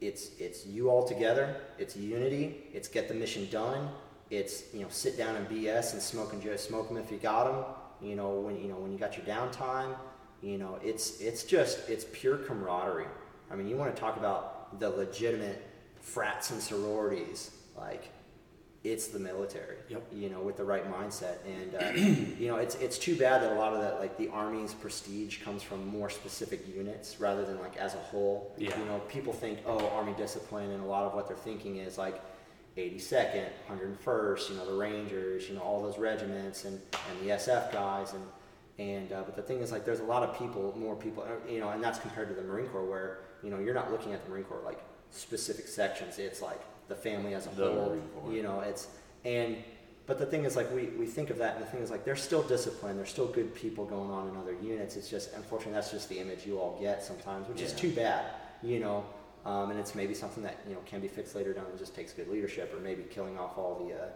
[0.00, 1.56] it's it's you all together.
[1.78, 2.64] It's unity.
[2.72, 3.88] It's get the mission done.
[4.30, 7.18] It's you know sit down and BS and smoke and just smoke them if you
[7.18, 7.64] got them.
[8.08, 9.94] You know when you know when you got your downtime.
[10.42, 13.06] You know it's it's just it's pure camaraderie.
[13.50, 15.62] I mean you want to talk about the legitimate
[16.00, 18.10] frats and sororities like
[18.84, 19.78] it's the military.
[19.88, 20.06] Yep.
[20.12, 21.90] You know, with the right mindset, and uh,
[22.38, 25.42] you know, it's it's too bad that a lot of that, like the army's prestige,
[25.42, 28.54] comes from more specific units rather than like as a whole.
[28.58, 28.78] Yeah.
[28.78, 31.96] You know, people think, oh, army discipline, and a lot of what they're thinking is
[31.96, 32.20] like
[32.76, 37.72] 82nd, 101st, you know, the Rangers, you know, all those regiments, and and the SF
[37.72, 38.22] guys, and
[38.78, 41.50] and uh, but the thing is, like, there's a lot of people, more people, uh,
[41.50, 44.12] you know, and that's compared to the Marine Corps, where you know you're not looking
[44.12, 44.80] at the Marine Corps like
[45.10, 46.18] specific sections.
[46.18, 48.32] It's like the family as a The whole.
[48.32, 48.88] You know, it's
[49.24, 49.56] and
[50.06, 52.04] but the thing is like we, we think of that and the thing is like
[52.04, 54.96] there's still discipline there's still good people going on in other units.
[54.96, 58.26] It's just unfortunately that's just the image you all get sometimes which is too bad
[58.62, 59.04] you know
[59.44, 61.94] um, and it's maybe something that you know can be fixed later down and just
[61.94, 64.06] takes good leadership or maybe killing off all the uh,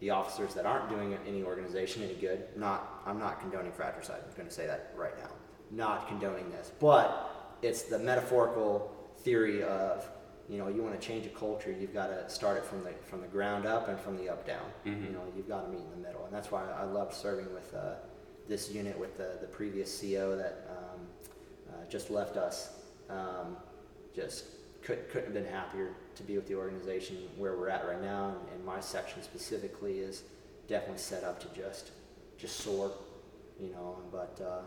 [0.00, 2.44] the officers that aren't doing any organization any good.
[2.56, 5.30] Not i'm not condoning fratricide i'm going to say that right now.
[5.70, 10.08] Not condoning this but it's the metaphorical theory of
[10.48, 12.90] you know you want to change a culture you've got to start it from the
[13.06, 15.06] from the ground up and from the up down Mhm.
[15.06, 17.52] you know you've got to meet in the middle and that's why i loved serving
[17.54, 17.94] with uh,
[18.48, 21.00] this unit with the, the previous ceo that um,
[21.70, 22.72] uh, just left us
[23.08, 23.56] um,
[24.14, 24.44] just
[24.82, 28.28] could, couldn't have been happier to be with the organization where we're at right now
[28.28, 30.24] and, and my section specifically is
[30.68, 31.92] definitely set up to just
[32.36, 32.90] just soar
[33.58, 34.60] you know but uh,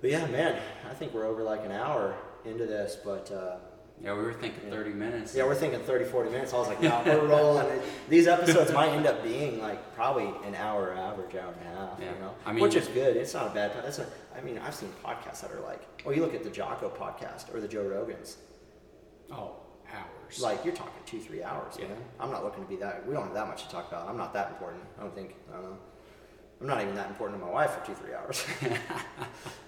[0.00, 0.56] but yeah man
[0.88, 2.14] i think we're over like an hour
[2.44, 3.56] into this but uh,
[4.02, 4.76] Yeah, we were thinking Yeah.
[4.76, 5.34] 30 minutes.
[5.34, 6.54] yeah, we're thinking 30, 40 minutes.
[6.54, 7.80] I was like, no, we're rolling.
[8.08, 11.98] These episodes might end up being like probably an hour average, hour and a half,
[12.00, 12.12] Yeah.
[12.14, 13.16] you know, I mean- which is good.
[13.16, 16.12] It's not a bad, that's a, I mean, I've seen podcasts that are like, oh,
[16.12, 18.36] you look at the Jocko podcast or the Joe Rogans,
[19.30, 19.56] Oh,
[19.92, 20.40] hours.
[20.40, 21.88] like you're talking two, three hours, Yeah.
[21.88, 21.98] man.
[22.18, 24.08] I'm not looking to be that, we don't have that much to talk about.
[24.08, 24.82] I'm not that important.
[24.98, 25.78] I don't think, I don't know.
[26.60, 28.44] I'm not even that important to my wife for two, three hours.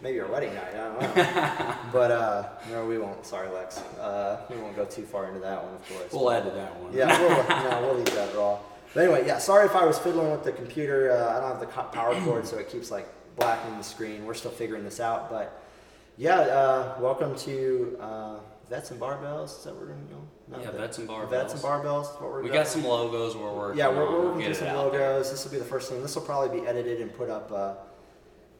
[0.02, 1.74] Maybe our wedding night, I don't know.
[1.92, 3.24] but, uh, no, we won't.
[3.24, 3.78] Sorry, Lex.
[3.98, 6.12] Uh, we won't go too far into that one, of course.
[6.12, 6.92] we'll add to that one.
[6.92, 7.30] Yeah, we'll,
[7.70, 8.58] no, we'll leave that raw.
[8.92, 11.12] But anyway, yeah, sorry if I was fiddling with the computer.
[11.12, 14.26] Uh, I don't have the power cord, so it keeps like blacking the screen.
[14.26, 15.30] We're still figuring this out.
[15.30, 15.62] But
[16.18, 18.36] yeah, uh, welcome to uh,
[18.72, 19.58] Vets and Barbells.
[19.58, 20.20] Is that where we're going to go?
[20.48, 21.28] No, Yeah, Vets and barbells.
[21.28, 22.06] Vets and Barbells.
[22.18, 22.60] What we're We going.
[22.60, 25.30] got some logos we're working Yeah, we're, we're working through some logos.
[25.30, 26.00] This will be the first thing.
[26.00, 27.74] This will probably be edited and put up uh,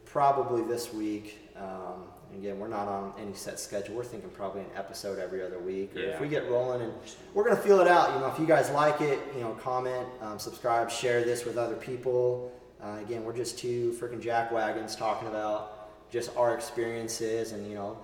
[0.05, 1.39] probably this week.
[1.55, 2.03] Um,
[2.37, 3.95] again, we're not on any set schedule.
[3.95, 5.95] We're thinking probably an episode every other week.
[5.95, 6.93] Or if we get rolling, and
[7.33, 8.13] we're gonna feel it out.
[8.13, 11.57] You know, if you guys like it, you know, comment, um, subscribe, share this with
[11.57, 12.51] other people.
[12.83, 17.73] Uh, again, we're just two freaking jack wagons talking about just our experiences, and you
[17.73, 17.97] know,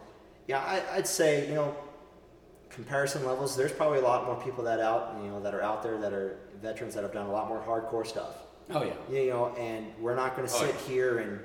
[0.48, 1.76] yeah, I, I'd say you know
[2.70, 5.84] comparison levels, there's probably a lot more people that out, you know, that are out
[5.84, 8.36] there that are veterans that have done a lot more hardcore stuff.
[8.72, 8.94] Oh, yeah.
[9.12, 10.88] You know, and we're not going to Oh, sit yeah.
[10.94, 11.40] here and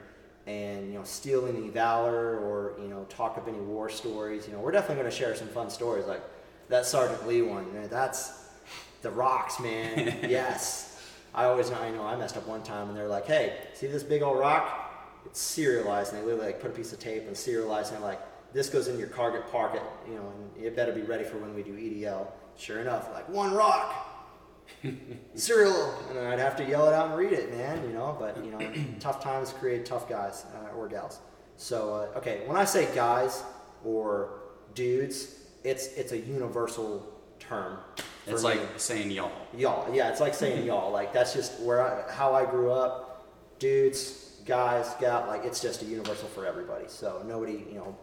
[0.47, 4.47] and you know steal any valor or you know talk up any war stories.
[4.47, 6.21] You know, we're definitely going to share some fun stories like
[6.69, 7.73] that Sergeant Lee one.
[7.73, 8.45] Man, that's
[9.01, 10.19] the rocks, man.
[10.29, 11.01] yes,
[11.35, 11.79] I always know.
[11.79, 14.39] I know I messed up one time, and they're like, "Hey, see this big old
[14.39, 14.93] rock?
[15.25, 18.21] It's serialized." And they literally like put a piece of tape and serialized, and like
[18.55, 19.83] this goes in your carget pocket.
[20.09, 22.29] You know, and it better be ready for when we do EDL.
[22.57, 24.15] Sure enough, like one rock
[25.35, 27.83] serial, and I'd have to yell it out and read it, man.
[27.83, 31.19] You know, but you know, tough times create tough guys uh, or gals.
[31.57, 33.43] So uh, okay, when I say guys
[33.85, 34.41] or
[34.75, 37.79] dudes, it's it's a universal term.
[38.27, 38.51] It's me.
[38.51, 39.33] like saying y'all.
[39.57, 39.93] y'all.
[39.95, 40.93] Yeah, it's like saying y'all.
[40.93, 43.11] Like that's just where I, how I grew up.
[43.59, 46.85] Dudes, guys, gal, like it's just a universal for everybody.
[46.89, 47.97] So nobody, you know,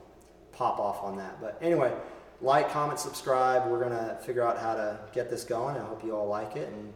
[0.62, 1.42] pop off on that.
[1.42, 1.92] But anyway,
[2.40, 3.68] like, comment, subscribe.
[3.68, 5.76] We're gonna figure out how to get this going.
[5.76, 6.94] I hope you all like it, and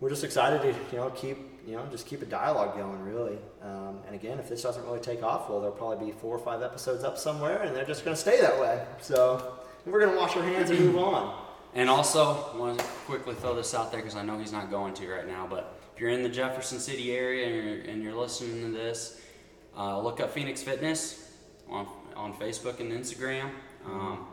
[0.00, 3.38] we're just excited to you know keep you know just keep a dialogue going really.
[3.62, 6.38] Um, and again, if this doesn't really take off, well, there'll probably be four or
[6.38, 8.84] five episodes up somewhere, and they're just gonna stay that way.
[9.00, 9.54] So
[9.86, 11.46] we're gonna wash our hands and move on.
[11.74, 14.92] And also, want to quickly throw this out there because I know he's not going
[14.94, 15.46] to right now.
[15.48, 19.20] But if you're in the Jefferson City area and you're, and you're listening to this,
[19.76, 21.28] uh, look up Phoenix Fitness
[21.70, 21.86] on
[22.18, 23.50] on Facebook and Instagram.
[23.86, 24.26] Um,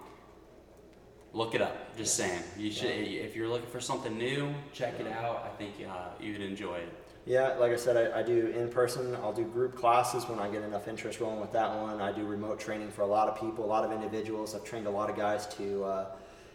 [1.33, 1.95] look it up.
[1.95, 2.89] Just saying, you should.
[2.89, 5.49] If you're looking for something new, check it out.
[5.49, 6.93] I think uh, you'd enjoy it.
[7.27, 9.15] Yeah, like I said, I, I do in person.
[9.15, 12.01] I'll do group classes when I get enough interest rolling with that one.
[12.01, 14.53] I do remote training for a lot of people, a lot of individuals.
[14.53, 16.05] I've trained a lot of guys to uh,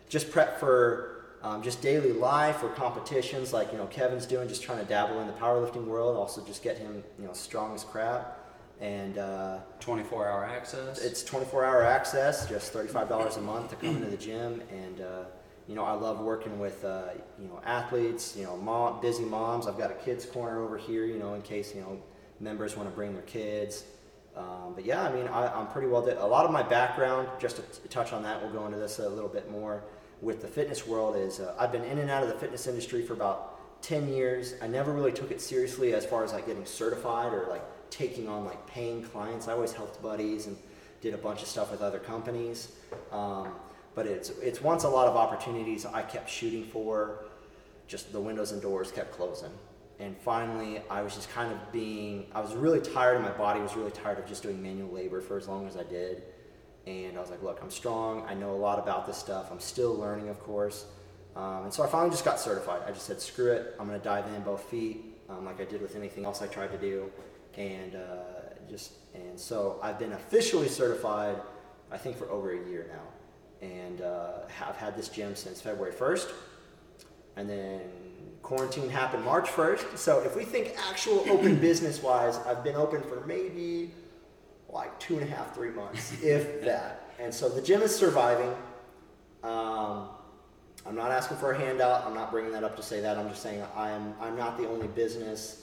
[0.08, 4.62] just prep for um, just daily life or competitions, like you know Kevin's doing, just
[4.62, 6.16] trying to dabble in the powerlifting world.
[6.16, 8.39] Also, just get him you know strong as crap.
[8.80, 11.04] And uh, 24 hour access.
[11.04, 14.62] it's 24 hour access, just $35 a month to come into the gym.
[14.70, 15.24] And, uh,
[15.68, 17.08] you know, I love working with, uh,
[17.38, 19.66] you know, athletes, you know, mom, busy moms.
[19.66, 22.00] I've got a kids corner over here, you know, in case, you know,
[22.40, 23.84] members want to bring their kids.
[24.34, 27.56] Um, but yeah, I mean, I, I'm pretty well, a lot of my background, just
[27.56, 29.82] to t- touch on that, we'll go into this a little bit more
[30.22, 33.02] with the fitness world is uh, I've been in and out of the fitness industry
[33.02, 34.54] for about 10 years.
[34.60, 38.28] I never really took it seriously as far as like getting certified or like taking
[38.28, 39.48] on like paying clients.
[39.48, 40.56] I always helped buddies and
[41.00, 42.72] did a bunch of stuff with other companies.
[43.12, 43.52] Um,
[43.94, 47.24] but it's it's once a lot of opportunities I kept shooting for.
[47.88, 49.50] Just the windows and doors kept closing.
[49.98, 53.60] And finally, I was just kind of being, I was really tired, and my body
[53.60, 56.22] was really tired of just doing manual labor for as long as I did.
[56.86, 58.24] And I was like, look, I'm strong.
[58.26, 59.50] I know a lot about this stuff.
[59.50, 60.86] I'm still learning, of course.
[61.36, 62.80] Um, and so I finally just got certified.
[62.86, 63.74] I just said, screw it.
[63.78, 66.46] I'm going to dive in both feet, um, like I did with anything else I
[66.46, 67.10] tried to do
[67.56, 67.98] and uh,
[68.68, 71.36] just and so I've been officially certified,
[71.90, 75.92] I think for over a year now, and uh, have had this gym since February
[75.92, 76.30] 1st,
[77.36, 77.80] and then
[78.42, 79.98] quarantine happened March 1st.
[79.98, 83.90] So if we think actual open business wise, I've been open for maybe
[84.68, 87.12] like two and a half, three months, if that.
[87.18, 88.54] And so the gym is surviving.
[89.42, 90.08] Um,
[90.86, 92.06] I'm not asking for a handout.
[92.06, 93.18] I'm not bringing that up to say that.
[93.18, 95.59] I'm just saying I'm I'm not the only business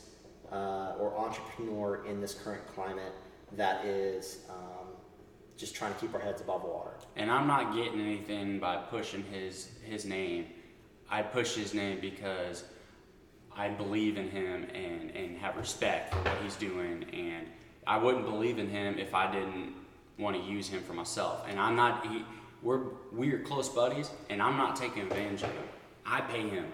[0.51, 3.13] uh, or entrepreneur in this current climate
[3.53, 4.87] that is um,
[5.57, 6.91] just trying to keep our heads above water.
[7.15, 10.47] And I'm not getting anything by pushing his his name.
[11.09, 12.65] I push his name because
[13.55, 17.05] I believe in him and, and have respect for what he's doing.
[17.11, 17.47] And
[17.87, 19.73] I wouldn't believe in him if I didn't
[20.19, 21.45] want to use him for myself.
[21.47, 22.05] And I'm not.
[22.07, 22.23] He,
[22.61, 25.63] we're we're close buddies, and I'm not taking advantage of him.
[26.05, 26.65] I pay him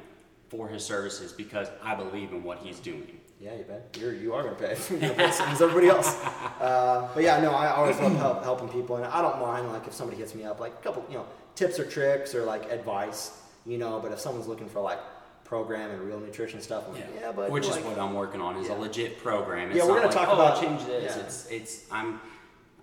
[0.49, 3.19] for his services because I believe in what he's doing.
[3.44, 3.98] Yeah, you bet.
[3.99, 4.78] You're, you are going to pay.
[4.90, 6.15] You're going to pay as everybody else.
[6.61, 9.86] Uh, but yeah, no, I always love help, helping people, and I don't mind like
[9.86, 11.26] if somebody hits me up, like a couple, you know,
[11.56, 13.99] tips or tricks or like advice, you know.
[13.99, 14.99] But if someone's looking for like
[15.44, 18.40] program and real nutrition stuff, I'm like, yeah, but which like, is what I'm working
[18.40, 18.76] on is Yeah.
[18.76, 19.72] a legit program.
[19.72, 21.15] It's Yeah, we're not gonna like, talk oh, about- change this.
[21.18, 21.24] yeah.
[21.24, 22.22] It's it's I'm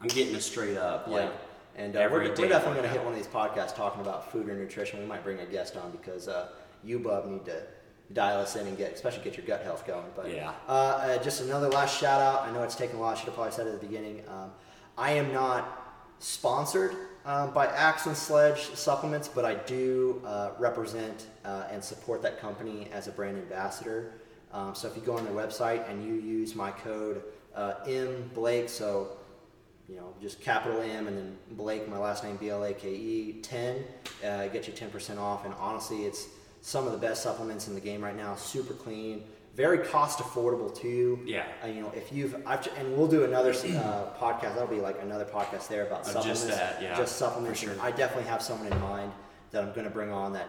[0.03, 1.15] I'm getting a straight up Yeah.
[1.15, 1.33] like
[1.77, 4.49] And uh, we're, we're definitely going to hit one of these podcasts talking about food
[4.49, 4.99] or nutrition.
[5.01, 6.49] We might bring a guest on because uh,
[6.85, 7.63] you, Bub, need to
[8.13, 10.07] dial us in and get, especially get your gut health going.
[10.17, 10.53] But Yeah.
[10.69, 12.43] uh, uh, just another last shout out.
[12.43, 13.11] I know it's taken a while.
[13.13, 14.23] I should have probably said it at the beginning.
[14.29, 14.51] Um,
[14.99, 21.27] I am not sponsored um, by Axe and Sledge supplements, but I do uh, represent
[21.45, 24.13] uh, and support that company as a brand ambassador.
[24.53, 27.23] Um, so if you go on their website and you use my code
[27.55, 29.17] uh, M Blake, so
[29.89, 32.89] you know, just capital M and then Blake, my last name B L A K
[32.93, 33.85] E, 10,
[34.25, 35.45] uh, get you 10% off.
[35.45, 36.29] And honestly, it's
[36.61, 38.35] some of the best supplements in the game right now.
[38.37, 39.25] Super clean,
[39.57, 41.21] very cost affordable too.
[41.25, 41.45] Yeah.
[41.63, 44.55] Uh, you know, if you've, I've, and we'll do another uh, podcast.
[44.55, 46.45] That'll be like another podcast there about supplements.
[46.45, 47.61] just that, yeah, Just supplements.
[47.61, 47.75] sure.
[47.81, 49.13] I definitely have someone in mind
[49.51, 50.49] that I'm going to bring on that.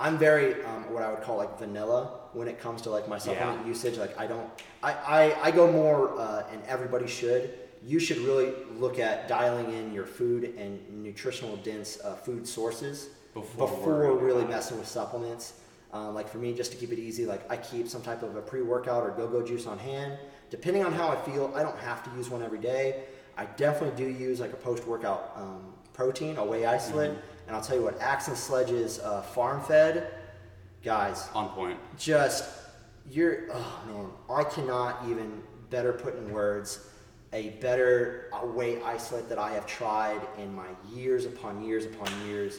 [0.00, 3.18] I'm very um, what I would call like vanilla when it comes to like my
[3.18, 3.66] supplement Yeah.
[3.66, 3.98] usage.
[3.98, 4.48] Like I don't,
[4.82, 7.52] I, I, I go more, uh, and everybody should.
[7.84, 13.10] You should really look at dialing in your food and nutritional dense uh, food sources
[13.34, 15.54] Before before really messing with supplements.
[15.92, 18.36] Um, like for me, just to keep it easy, like I keep some type of
[18.36, 20.18] a pre-workout or go-go juice on hand.
[20.50, 23.04] Depending on how I feel, I don't have to use one every day.
[23.36, 27.20] I definitely do use like a post-workout um, protein, a whey isolate, Mm-hmm.
[27.46, 30.12] and I'll tell you what, Axe and Sledge's uh, farm-fed,
[30.84, 31.78] guys, on point.
[31.98, 32.44] just
[33.10, 34.06] you're oh man
[34.38, 35.40] i cannot even
[35.70, 36.90] better put in words
[37.32, 42.06] a better uh, whey isolate that i have tried in my years upon years upon
[42.26, 42.58] years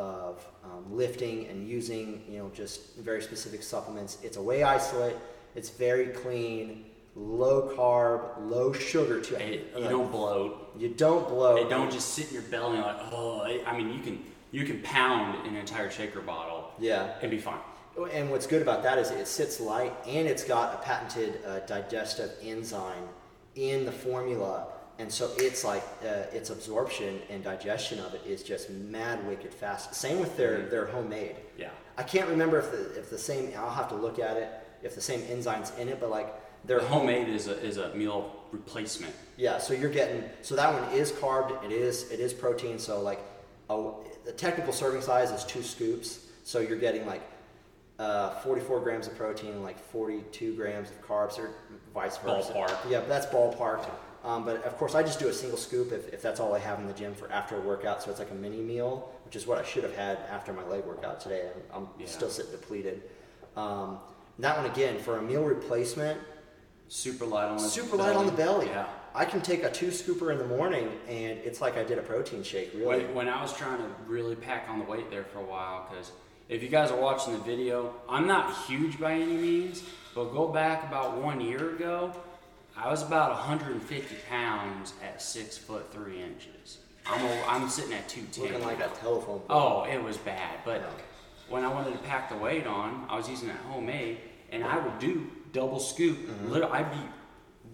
[0.00, 5.16] of um, lifting and using you know just very specific supplements it's a whey isolate
[5.54, 6.86] it's very clean
[7.16, 8.20] low carb,
[8.54, 9.34] low sugar too.
[9.34, 10.50] It, you Like, don't bloat.
[10.78, 11.56] you don't blow.
[11.56, 13.40] It don't just sit in your belly and like, oh.
[13.40, 14.16] I- I mean, you can
[14.52, 17.14] you can pound an entire shaker bottle Yeah.
[17.20, 17.58] and be fine.
[18.12, 21.58] And what's good about that is it sits light and it's got a patented uh,
[21.74, 23.06] digestive enzyme
[23.56, 24.68] in the formula.
[25.00, 29.54] And so it's like uh, its absorption and digestion of it is just mad wicked
[29.54, 29.94] fast.
[29.94, 30.70] Same with their, Mhm.
[30.70, 31.36] their homemade.
[31.56, 31.70] Yeah.
[31.96, 34.48] I can't remember if the, if the same, I'll have to look at it,
[34.82, 36.28] if the same enzymes in it, but like
[36.66, 39.14] their The homemade is a is a meal replacement.
[39.38, 41.64] Yeah, so you're getting so that one is carved.
[41.64, 42.78] It is it is protein.
[42.78, 43.20] So like,
[43.70, 43.92] a,
[44.26, 46.26] the technical serving size is two scoops.
[46.44, 47.22] So you're getting like
[47.98, 51.50] uh, 44 grams of protein and like 42 grams of carbs, or
[51.94, 52.52] vice versa.
[52.52, 52.76] Ballpark.
[52.90, 53.88] Yeah, that's ballpark.
[54.24, 56.58] Um, but of course, I just do a single scoop if, if that's all I
[56.58, 58.02] have in the gym for after a workout.
[58.02, 60.64] So it's like a mini meal, which is what I should have had after my
[60.66, 61.48] leg workout today.
[61.72, 62.06] I'm, I'm Yeah.
[62.06, 63.02] still sitting depleted.
[63.56, 63.98] Um,
[64.38, 66.20] that one again for a meal replacement,
[66.88, 68.66] Super light on the super light on the belly.
[68.66, 68.84] Yeah.
[69.14, 72.02] I can take a two scooper in the morning and it's like I did a
[72.02, 72.72] protein shake.
[72.74, 72.84] Really.
[73.04, 75.86] When, when I was trying to really pack on the weight there for a while,
[75.88, 76.10] because
[76.48, 79.84] if you guys are watching the video, I'm not huge by any means,
[80.16, 82.12] but go back about one year ago,
[82.76, 86.78] I was about 150 pounds at six foot three inches.
[87.06, 88.52] I'm a, I'm sitting at 210.
[88.52, 89.40] Looking like a telephone.
[89.40, 89.44] pole.
[89.50, 90.58] Oh, it was bad.
[90.64, 90.82] But
[91.48, 94.18] when I wanted to pack the weight on, I was using that homemade,
[94.50, 96.18] and I would do double scoop.
[96.18, 96.50] Mm-hmm.
[96.52, 97.08] Literally, I'd be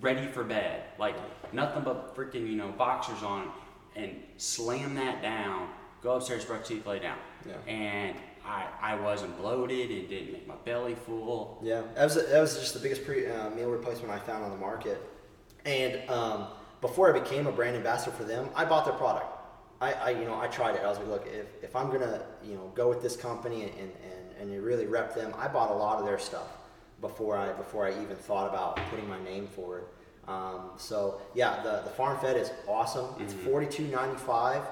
[0.01, 1.16] ready for bed, like
[1.52, 3.51] nothing but freaking you know boxers on,
[3.94, 5.68] and slam that down.
[6.02, 7.18] Go upstairs, brush teeth, lay down.
[7.47, 7.73] Yeah.
[7.73, 8.16] And
[8.47, 9.90] I I wasn't bloated.
[9.90, 11.59] It didn't make my belly full.
[11.62, 14.51] Yeah, that was that was just the biggest pre, uh, meal replacement I found on
[14.51, 15.02] the market.
[15.64, 16.47] And um,
[16.81, 19.27] before I became a brand ambassador for them, I bought their product.
[19.81, 20.82] I, I you know I tried it.
[20.82, 23.73] I was like, look, if, if I'm gonna you know go with this company and,
[23.73, 26.48] and, and you really rep them, I bought a lot of their stuff
[27.01, 29.85] before I before I even thought about putting my name forward.
[30.28, 33.06] Um, so yeah, the the farm fed is awesome.
[33.20, 34.62] It's forty two ninety five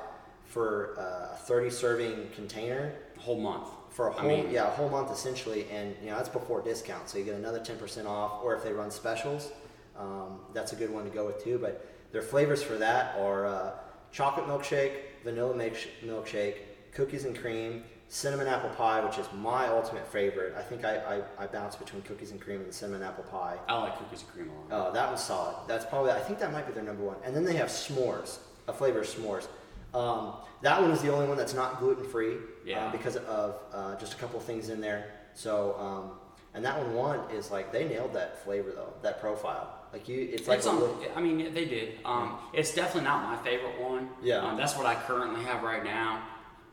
[0.44, 2.94] for uh, a thirty serving container
[3.24, 3.68] Whole month.
[3.90, 7.08] for a whole mean- yeah a whole month essentially and you know that's before discount
[7.08, 9.50] so you get another 10% off or if they run specials
[9.98, 11.72] um, that's a good one to go with too but
[12.12, 13.70] their flavors for that are uh,
[14.12, 14.94] chocolate milkshake
[15.24, 16.56] vanilla milksh- milkshake
[16.92, 20.94] cookies and cream cinnamon apple pie which is my ultimate favorite i think i,
[21.38, 24.30] I, I bounce between cookies and cream and cinnamon apple pie I like cookies and
[24.32, 24.88] cream a lot.
[24.88, 25.54] Oh, that was solid.
[25.66, 27.16] That's probably I think that might be their number one.
[27.24, 28.38] And then they have s'mores,
[28.68, 29.46] a flavor of s'mores.
[29.94, 32.36] Um, that one is the only one that's not gluten free.
[32.64, 32.90] Yeah.
[32.90, 35.10] because of uh, just a couple things in there.
[35.34, 36.10] So, um,
[36.54, 39.68] and that one one is like they nailed that flavor though, that profile.
[39.92, 41.98] Like you, it's like It's on, little- I mean, they did.
[42.04, 44.08] Um, it's definitely not my favorite one.
[44.22, 44.38] Yeah.
[44.38, 46.22] Um, that's what I currently have right now,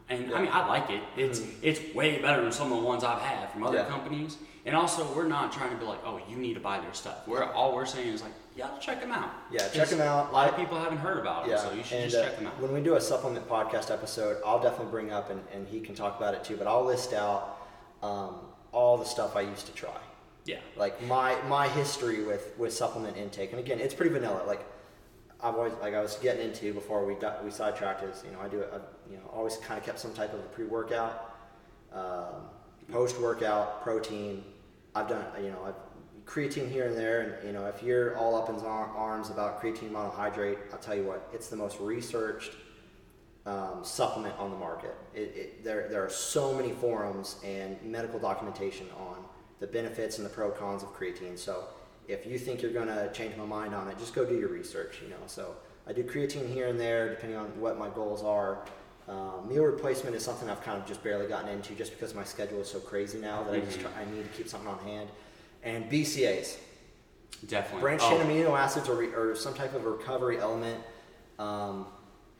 [0.09, 0.37] and Yeah.
[0.37, 1.01] I mean, I like it.
[1.17, 3.85] It's it's way better than some of the ones I've had from other Yeah.
[3.85, 4.37] companies.
[4.65, 7.27] And also, we're not trying to be like, oh, you need to buy their stuff.
[7.27, 9.29] We're all we're saying is like, yeah, check them out.
[9.51, 10.29] Yeah, check 'Cause 'em out.
[10.29, 12.27] A lot of people haven't heard about them, yeah, so you should and just uh,
[12.27, 12.59] check them out.
[12.59, 15.95] when we do a supplement podcast episode, I'll definitely bring up and, and he can
[15.95, 16.57] talk about it too.
[16.57, 17.57] But I'll list out
[18.03, 18.35] um,
[18.71, 19.97] all the stuff I used to try.
[20.45, 20.57] Yeah.
[20.75, 24.65] like my my history with with supplement intake and again it's pretty vanilla like
[25.43, 28.39] i've always like i was getting into before we got we sidetracked is you know
[28.41, 31.35] i do a, you know always kind of kept some type of a pre-workout
[31.93, 32.47] um,
[32.91, 34.43] post-workout protein
[34.95, 35.75] i've done you know i've
[36.31, 39.91] creatine here and there and you know if you're all up in arms about creatine
[39.91, 42.53] monohydrate i'll tell you what it's the most researched
[43.45, 44.95] um, supplement on the market.
[45.13, 49.17] It, it, there, there are so many forums and medical documentation on
[49.59, 51.37] the benefits and the pro cons of creatine.
[51.37, 51.65] So
[52.07, 54.49] if you think you're going to change my mind on it, just go do your
[54.49, 54.99] research.
[55.03, 55.55] You know, so
[55.87, 58.65] I do creatine here and there depending on what my goals are.
[59.07, 62.23] Um, meal replacement is something I've kind of just barely gotten into just because my
[62.23, 63.81] schedule is so crazy now that I just Mhm.
[63.81, 65.09] try, I need to keep something on hand.
[65.63, 66.57] And BCAs,
[67.47, 67.81] Definitely.
[67.81, 70.79] branched Oh, chain amino acids or, re, or some type of recovery element.
[71.39, 71.85] Um,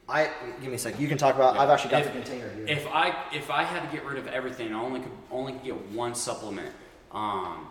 [0.10, 0.30] I
[0.60, 1.00] give me a second.
[1.02, 1.56] You can talk about.
[1.56, 1.62] Yeah.
[1.62, 2.66] I've actually got If- the container here.
[2.68, 5.64] If I if I had to get rid of everything, I only could only could
[5.64, 6.70] get one supplement.
[7.12, 7.68] Um,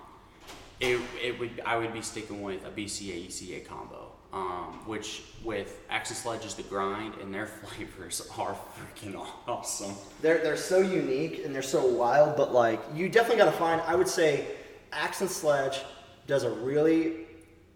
[0.80, 5.78] it, it would I would be sticking with a BCA ECA combo, um, which with
[5.90, 7.46] Axe and Sledge is the grind, and their
[7.76, 9.14] flavors are freaking
[9.46, 9.94] awesome.
[10.22, 13.82] they're they're so unique and they're so wild, but like you definitely got to find.
[13.82, 14.46] I would say,
[14.92, 15.80] Axe and Sledge
[16.26, 17.26] does a really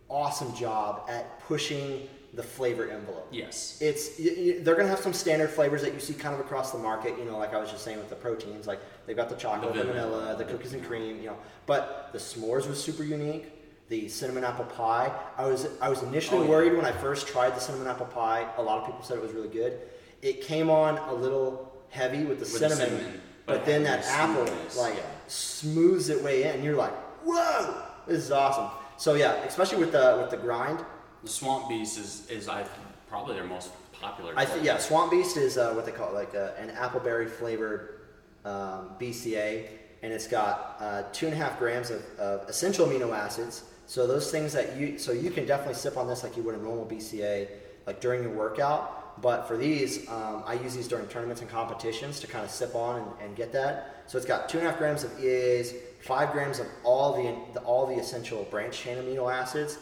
[0.08, 3.28] awesome job at pushing the flavor envelope.
[3.30, 3.78] Yes.
[3.80, 4.16] It's
[4.64, 7.16] they're gonna have some standard flavors that you see kind of across the market.
[7.18, 9.74] You know, like I was just saying with the proteins, like they've got the chocolate,
[9.74, 10.34] The the, vanilla.
[10.36, 11.18] the cookies and cream.
[11.20, 11.36] You know,
[11.66, 13.50] but the s'mores was super unique.
[13.88, 15.12] The cinnamon apple pie.
[15.36, 16.48] I was I was initially Oh, yeah.
[16.50, 18.48] worried when I first tried the cinnamon apple pie.
[18.56, 19.78] A lot of people said it was really good.
[20.22, 23.84] It came on a little heavy with the With the cinnamon, cinnamon, but, but then
[23.84, 25.02] that apple like yeah.
[25.28, 26.64] smooths it way in.
[26.64, 26.92] You're like,
[27.24, 28.70] whoa, this is awesome.
[28.96, 30.84] So yeah, especially with the with the grind.
[31.22, 32.64] The Swamp Beast is is I
[33.08, 33.70] probably their most
[34.00, 34.32] popular.
[34.36, 37.28] I think yeah, Swamp Beast is uh, what they call it, like a, an appleberry
[37.28, 38.00] flavored
[38.44, 39.66] um, BCA,
[40.02, 43.64] and it's got uh, two and a half grams of, of essential amino acids.
[43.86, 46.54] So those things that you so you can definitely sip on this like you would
[46.54, 47.48] a normal BCA,
[47.86, 49.22] like during your workout.
[49.22, 52.74] But for these, um, I use these during tournaments and competitions to kind of sip
[52.74, 54.02] on and, and get that.
[54.06, 55.72] So it's got two and a half grams of EAs,
[56.04, 59.78] five grams of all the, the all the essential branch chain amino acids,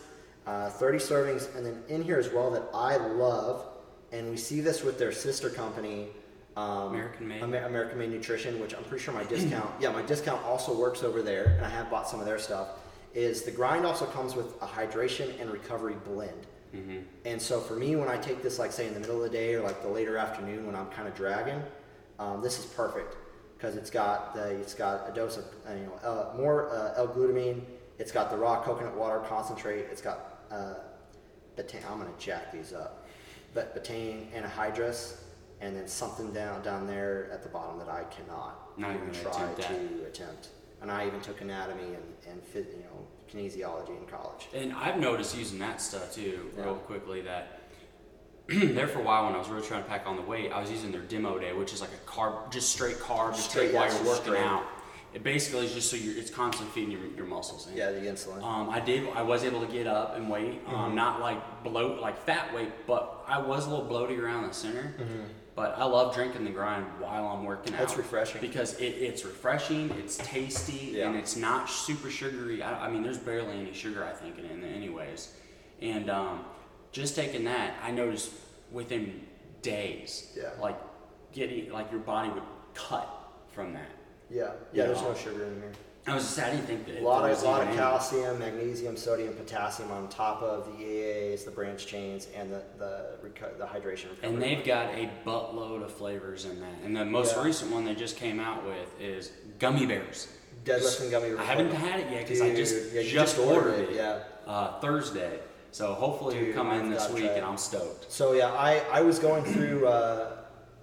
[0.47, 3.67] uh, 30 servings, and then in here as well that I love,
[4.13, 6.09] and we see this with their sister company,
[6.57, 7.43] um, American Made.
[7.43, 11.03] Amer- American Made Nutrition, which I'm pretty sure my discount, yeah, my discount also works
[11.03, 12.69] over there, and I have bought some of their stuff.
[13.15, 16.47] Is the grind also comes with a hydration and recovery blend.
[16.75, 17.01] Mm-hmm.
[17.27, 19.37] And so for me, when I take this, like say in the middle of the
[19.37, 21.63] day or like the later afternoon when I'm kind of dragging,
[22.19, 23.17] um, this is perfect
[23.63, 26.95] because it's got the it's got a dose of uh, you know uh, more uh,
[26.97, 27.63] L-glutamine.
[28.01, 29.87] It's got the raw coconut water concentrate.
[29.91, 30.75] It's got uh,
[31.57, 31.89] betaine.
[31.89, 33.07] I'm gonna jack these up,
[33.55, 35.19] but betaine anhydrous,
[35.61, 39.31] and then something down down there at the bottom that I cannot Not even try
[39.31, 40.09] attempt to at.
[40.09, 40.49] attempt.
[40.81, 44.49] And I even took anatomy and and fit, you know kinesiology in college.
[44.53, 47.62] And I've noticed using that stuff too, real quickly, that
[48.49, 50.61] there for a while when I was really trying to pack on the weight, I
[50.61, 53.73] was using their demo day, which is like a carb, just straight carb, just Straight,
[53.75, 54.43] while you're working straight.
[54.45, 54.65] out.
[55.15, 57.69] It basically is just so you're, it's constantly feeding your, your muscles.
[57.69, 57.77] in.
[57.77, 58.43] Yeah, the insulin.
[58.43, 59.09] Um, I did.
[59.15, 60.75] I was able to get up and weight, Mm-hmm.
[60.75, 64.55] um, not like bloat, like fat weight, but I was a little bloaty around the
[64.55, 64.95] center.
[64.99, 65.23] Mm-hmm.
[65.55, 67.81] But I love drinking the grind while I'm working out.
[67.81, 68.41] That's refreshing.
[68.41, 71.09] because it, it's refreshing, it's tasty, Yeah.
[71.09, 72.63] and it's not super sugary.
[72.63, 75.35] I, I mean, there's barely any sugar I think in it, anyways.
[75.83, 76.47] And um,
[76.93, 78.31] just taking that, I noticed
[78.71, 79.23] within
[79.63, 80.51] days, Yeah.
[80.61, 80.79] like
[81.33, 82.43] getting like your body would
[82.75, 83.09] cut
[83.53, 83.91] from that.
[84.31, 84.87] Yeah, yeah.
[84.87, 85.09] There's Yeah.
[85.09, 85.73] no sugar in here.
[86.05, 86.49] I was sad.
[86.49, 89.93] I didn't think that A lot there of was lot of calcium, magnesium, sodium, potassium
[89.93, 94.07] on top of the EAAs, the branch chains, and the the, reco- the hydration.
[94.23, 96.75] And they've got a buttload of flavors in that.
[96.85, 97.45] And the most Yeah.
[97.45, 100.29] recent one they just came out with is gummy bears.
[100.65, 101.35] deadlifting gummy.
[101.37, 103.91] I haven't had it yet because I just yeah, just just ordered ordered it.
[103.91, 104.19] it, yeah.
[104.47, 105.39] Uh, Thursday.
[105.73, 107.45] So hopefully Dude, it'll come in this week, and.
[107.45, 108.13] I'm stoked.
[108.13, 110.37] So yeah, I, I was going through uh,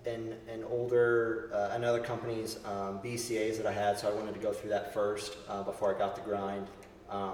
[0.06, 4.40] an an older uh, another company's um, BCAs that I had, so I wanted to
[4.40, 6.68] go through that first uh, before I got the grind.
[7.10, 7.34] Um,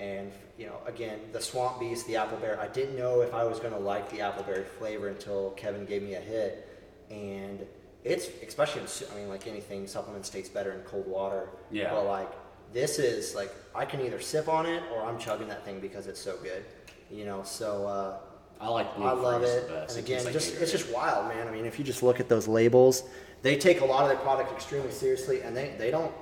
[0.00, 2.58] and you know, again, the Swamp Beast, the Appleberry.
[2.58, 5.84] I didn't know if I was going to like the apple appleberry flavor until Kevin
[5.84, 6.68] gave me a hit,
[7.10, 7.64] and
[8.02, 11.48] it's especially in, I mean, like anything, supplements taste better in cold water.
[11.70, 11.92] Yeah.
[11.92, 12.32] But like
[12.72, 16.06] this is like I can either sip on it or I'm chugging that thing because
[16.06, 16.64] it's so good.
[17.10, 17.86] You know, so.
[17.86, 18.18] Uh,
[18.60, 19.68] I like blue I love it.
[19.88, 21.48] And again, like just it's just wild, man.
[21.48, 23.02] I mean, if you just look at those labels,
[23.42, 26.12] they take a lot of their product extremely seriously, and they, they don't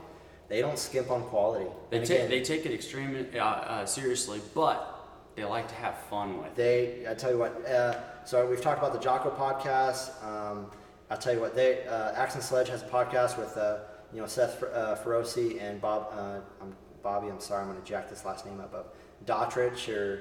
[0.49, 1.67] they don't skimp on quality.
[1.91, 4.97] they And take again, they take it extremely uh, uh, seriously, but
[5.37, 7.65] they like to have fun with they I tell you what.
[7.67, 10.25] Uh, so we've talked about the Jocko podcast.
[10.25, 10.67] Um,
[11.11, 11.55] I'll tell you what.
[11.55, 13.81] They uh, Axe and Sledge has a podcast with uh,
[14.13, 16.09] you know Seth uh, Feroce and Bob.
[16.13, 18.75] Uh, I'm, Bobby, I'm sorry, I'm going to jack this last name up.
[18.75, 18.87] Of
[19.27, 20.21] Dottridge or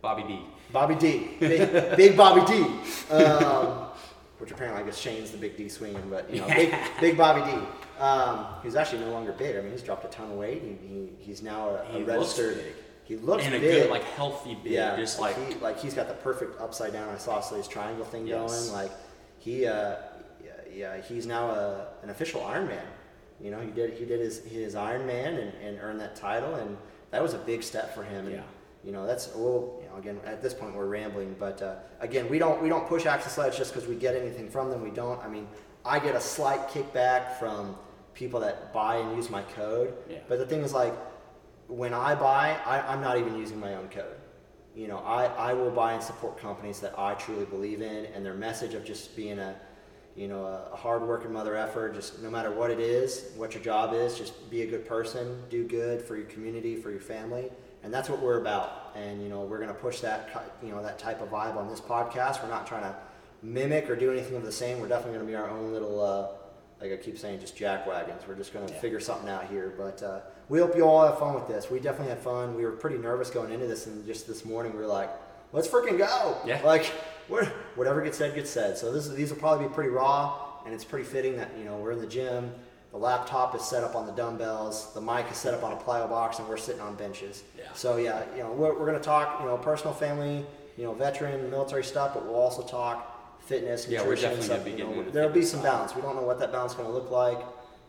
[0.00, 0.40] Bobby D.
[0.72, 3.88] Bobby D, big, big Bobby D, um,
[4.38, 7.50] which apparently I guess Shane's the big D swinging, but you know, big, big Bobby
[7.50, 7.58] D.
[8.00, 9.56] Um, he's actually no longer big.
[9.56, 10.62] I mean, he's dropped a ton of weight.
[10.62, 12.54] He, he, he's now a, a He looks registered.
[12.56, 12.74] big.
[13.04, 13.82] He looks and a big.
[13.82, 17.08] good, like healthy big, yeah, just like he, like he's got the perfect upside down
[17.10, 18.68] isosceles triangle thing Yes.
[18.70, 18.72] going.
[18.84, 18.92] Like
[19.38, 19.96] he, uh,
[20.74, 22.84] yeah, he's now a, an official Ironman.
[23.40, 26.76] You know, he did he did his his Ironman and, and earned that title, and
[27.10, 28.26] that was a big step for him.
[28.26, 28.42] And, Yeah.
[28.82, 32.30] You know, that's well, you know, again at this point we're rambling, but uh, again
[32.30, 34.80] we don't we don't push Axe and Sledge just because we get anything from them.
[34.82, 35.22] We don't.
[35.22, 35.46] I mean,
[35.84, 37.76] I get a slight kickback from
[38.14, 39.94] people that buy and use my code.
[40.08, 40.18] Yeah.
[40.28, 40.94] But the thing is, like,
[41.68, 44.16] when I buy, I, I'm not even using my own code.
[44.74, 48.24] You know, I, I will buy and support companies that I truly believe in, and
[48.24, 49.54] their message of just being a,
[50.16, 51.94] you know, a, a hard-working mother effort.
[51.94, 55.42] Just no matter what it is, what your job is, just be a good person,
[55.50, 57.50] do good for your community, for your family,
[57.82, 58.92] and that's what we're about.
[58.94, 60.28] And you know, we're gonna push that,
[60.62, 62.42] you know, that type of vibe on this podcast.
[62.42, 62.94] We're not trying to
[63.42, 64.80] mimic or do anything of the same.
[64.80, 66.00] We're definitely gonna be our own little.
[66.02, 66.28] Uh,
[66.80, 68.22] like I keep saying, just jack wagons.
[68.26, 68.80] We're just going to Yeah.
[68.80, 69.74] figure something out here.
[69.76, 71.70] But uh, we hope you all have fun with this.
[71.70, 72.56] We definitely had fun.
[72.56, 75.10] We were pretty nervous going into this, and just this morning we were like,
[75.52, 76.38] let's freaking go.
[76.46, 76.58] Yeah.
[76.64, 76.90] Like,
[77.74, 78.76] whatever gets said, gets said.
[78.76, 81.64] So this is, these will probably be pretty raw, and it's pretty fitting that, you
[81.64, 82.52] know, we're in the gym.
[82.90, 84.92] The laptop is set up on the dumbbells.
[84.94, 87.44] The mic is set up on a plyo box, and we're sitting on benches.
[87.56, 87.64] Yeah.
[87.74, 90.44] So yeah, you know, we're, we're going to talk, you know, personal, family,
[90.76, 94.78] you know, veteran, military stuff, but we'll also talk fitness, Yeah, we're nutrition, definitely stuff,
[94.78, 95.94] you know, There'll be some balance.
[95.94, 97.38] We don't know what that balance is going to look like.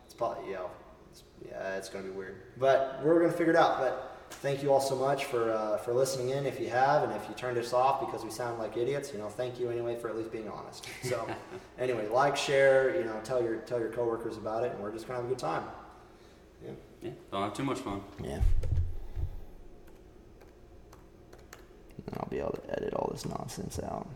[0.06, 0.70] It's probably, you know,
[1.12, 2.36] it's, yeah, it's going to be weird.
[2.58, 3.80] But we're going to figure it out.
[3.80, 6.46] But thank you all so much for uh, for listening in.
[6.46, 9.20] If you have, and if you turned us off because we sound like idiots, you
[9.20, 10.88] know, thank you anyway for at least being honest.
[11.04, 11.28] So,
[11.80, 15.08] anyway, like, share, you know, tell your tell your coworkers about it, and we're just
[15.08, 15.64] gonna have a good time.
[16.64, 16.72] Yeah.
[17.02, 18.02] Yeah, don't have too much fun.
[18.24, 18.40] Yeah.
[22.08, 24.08] And I'll be able to edit all this nonsense out.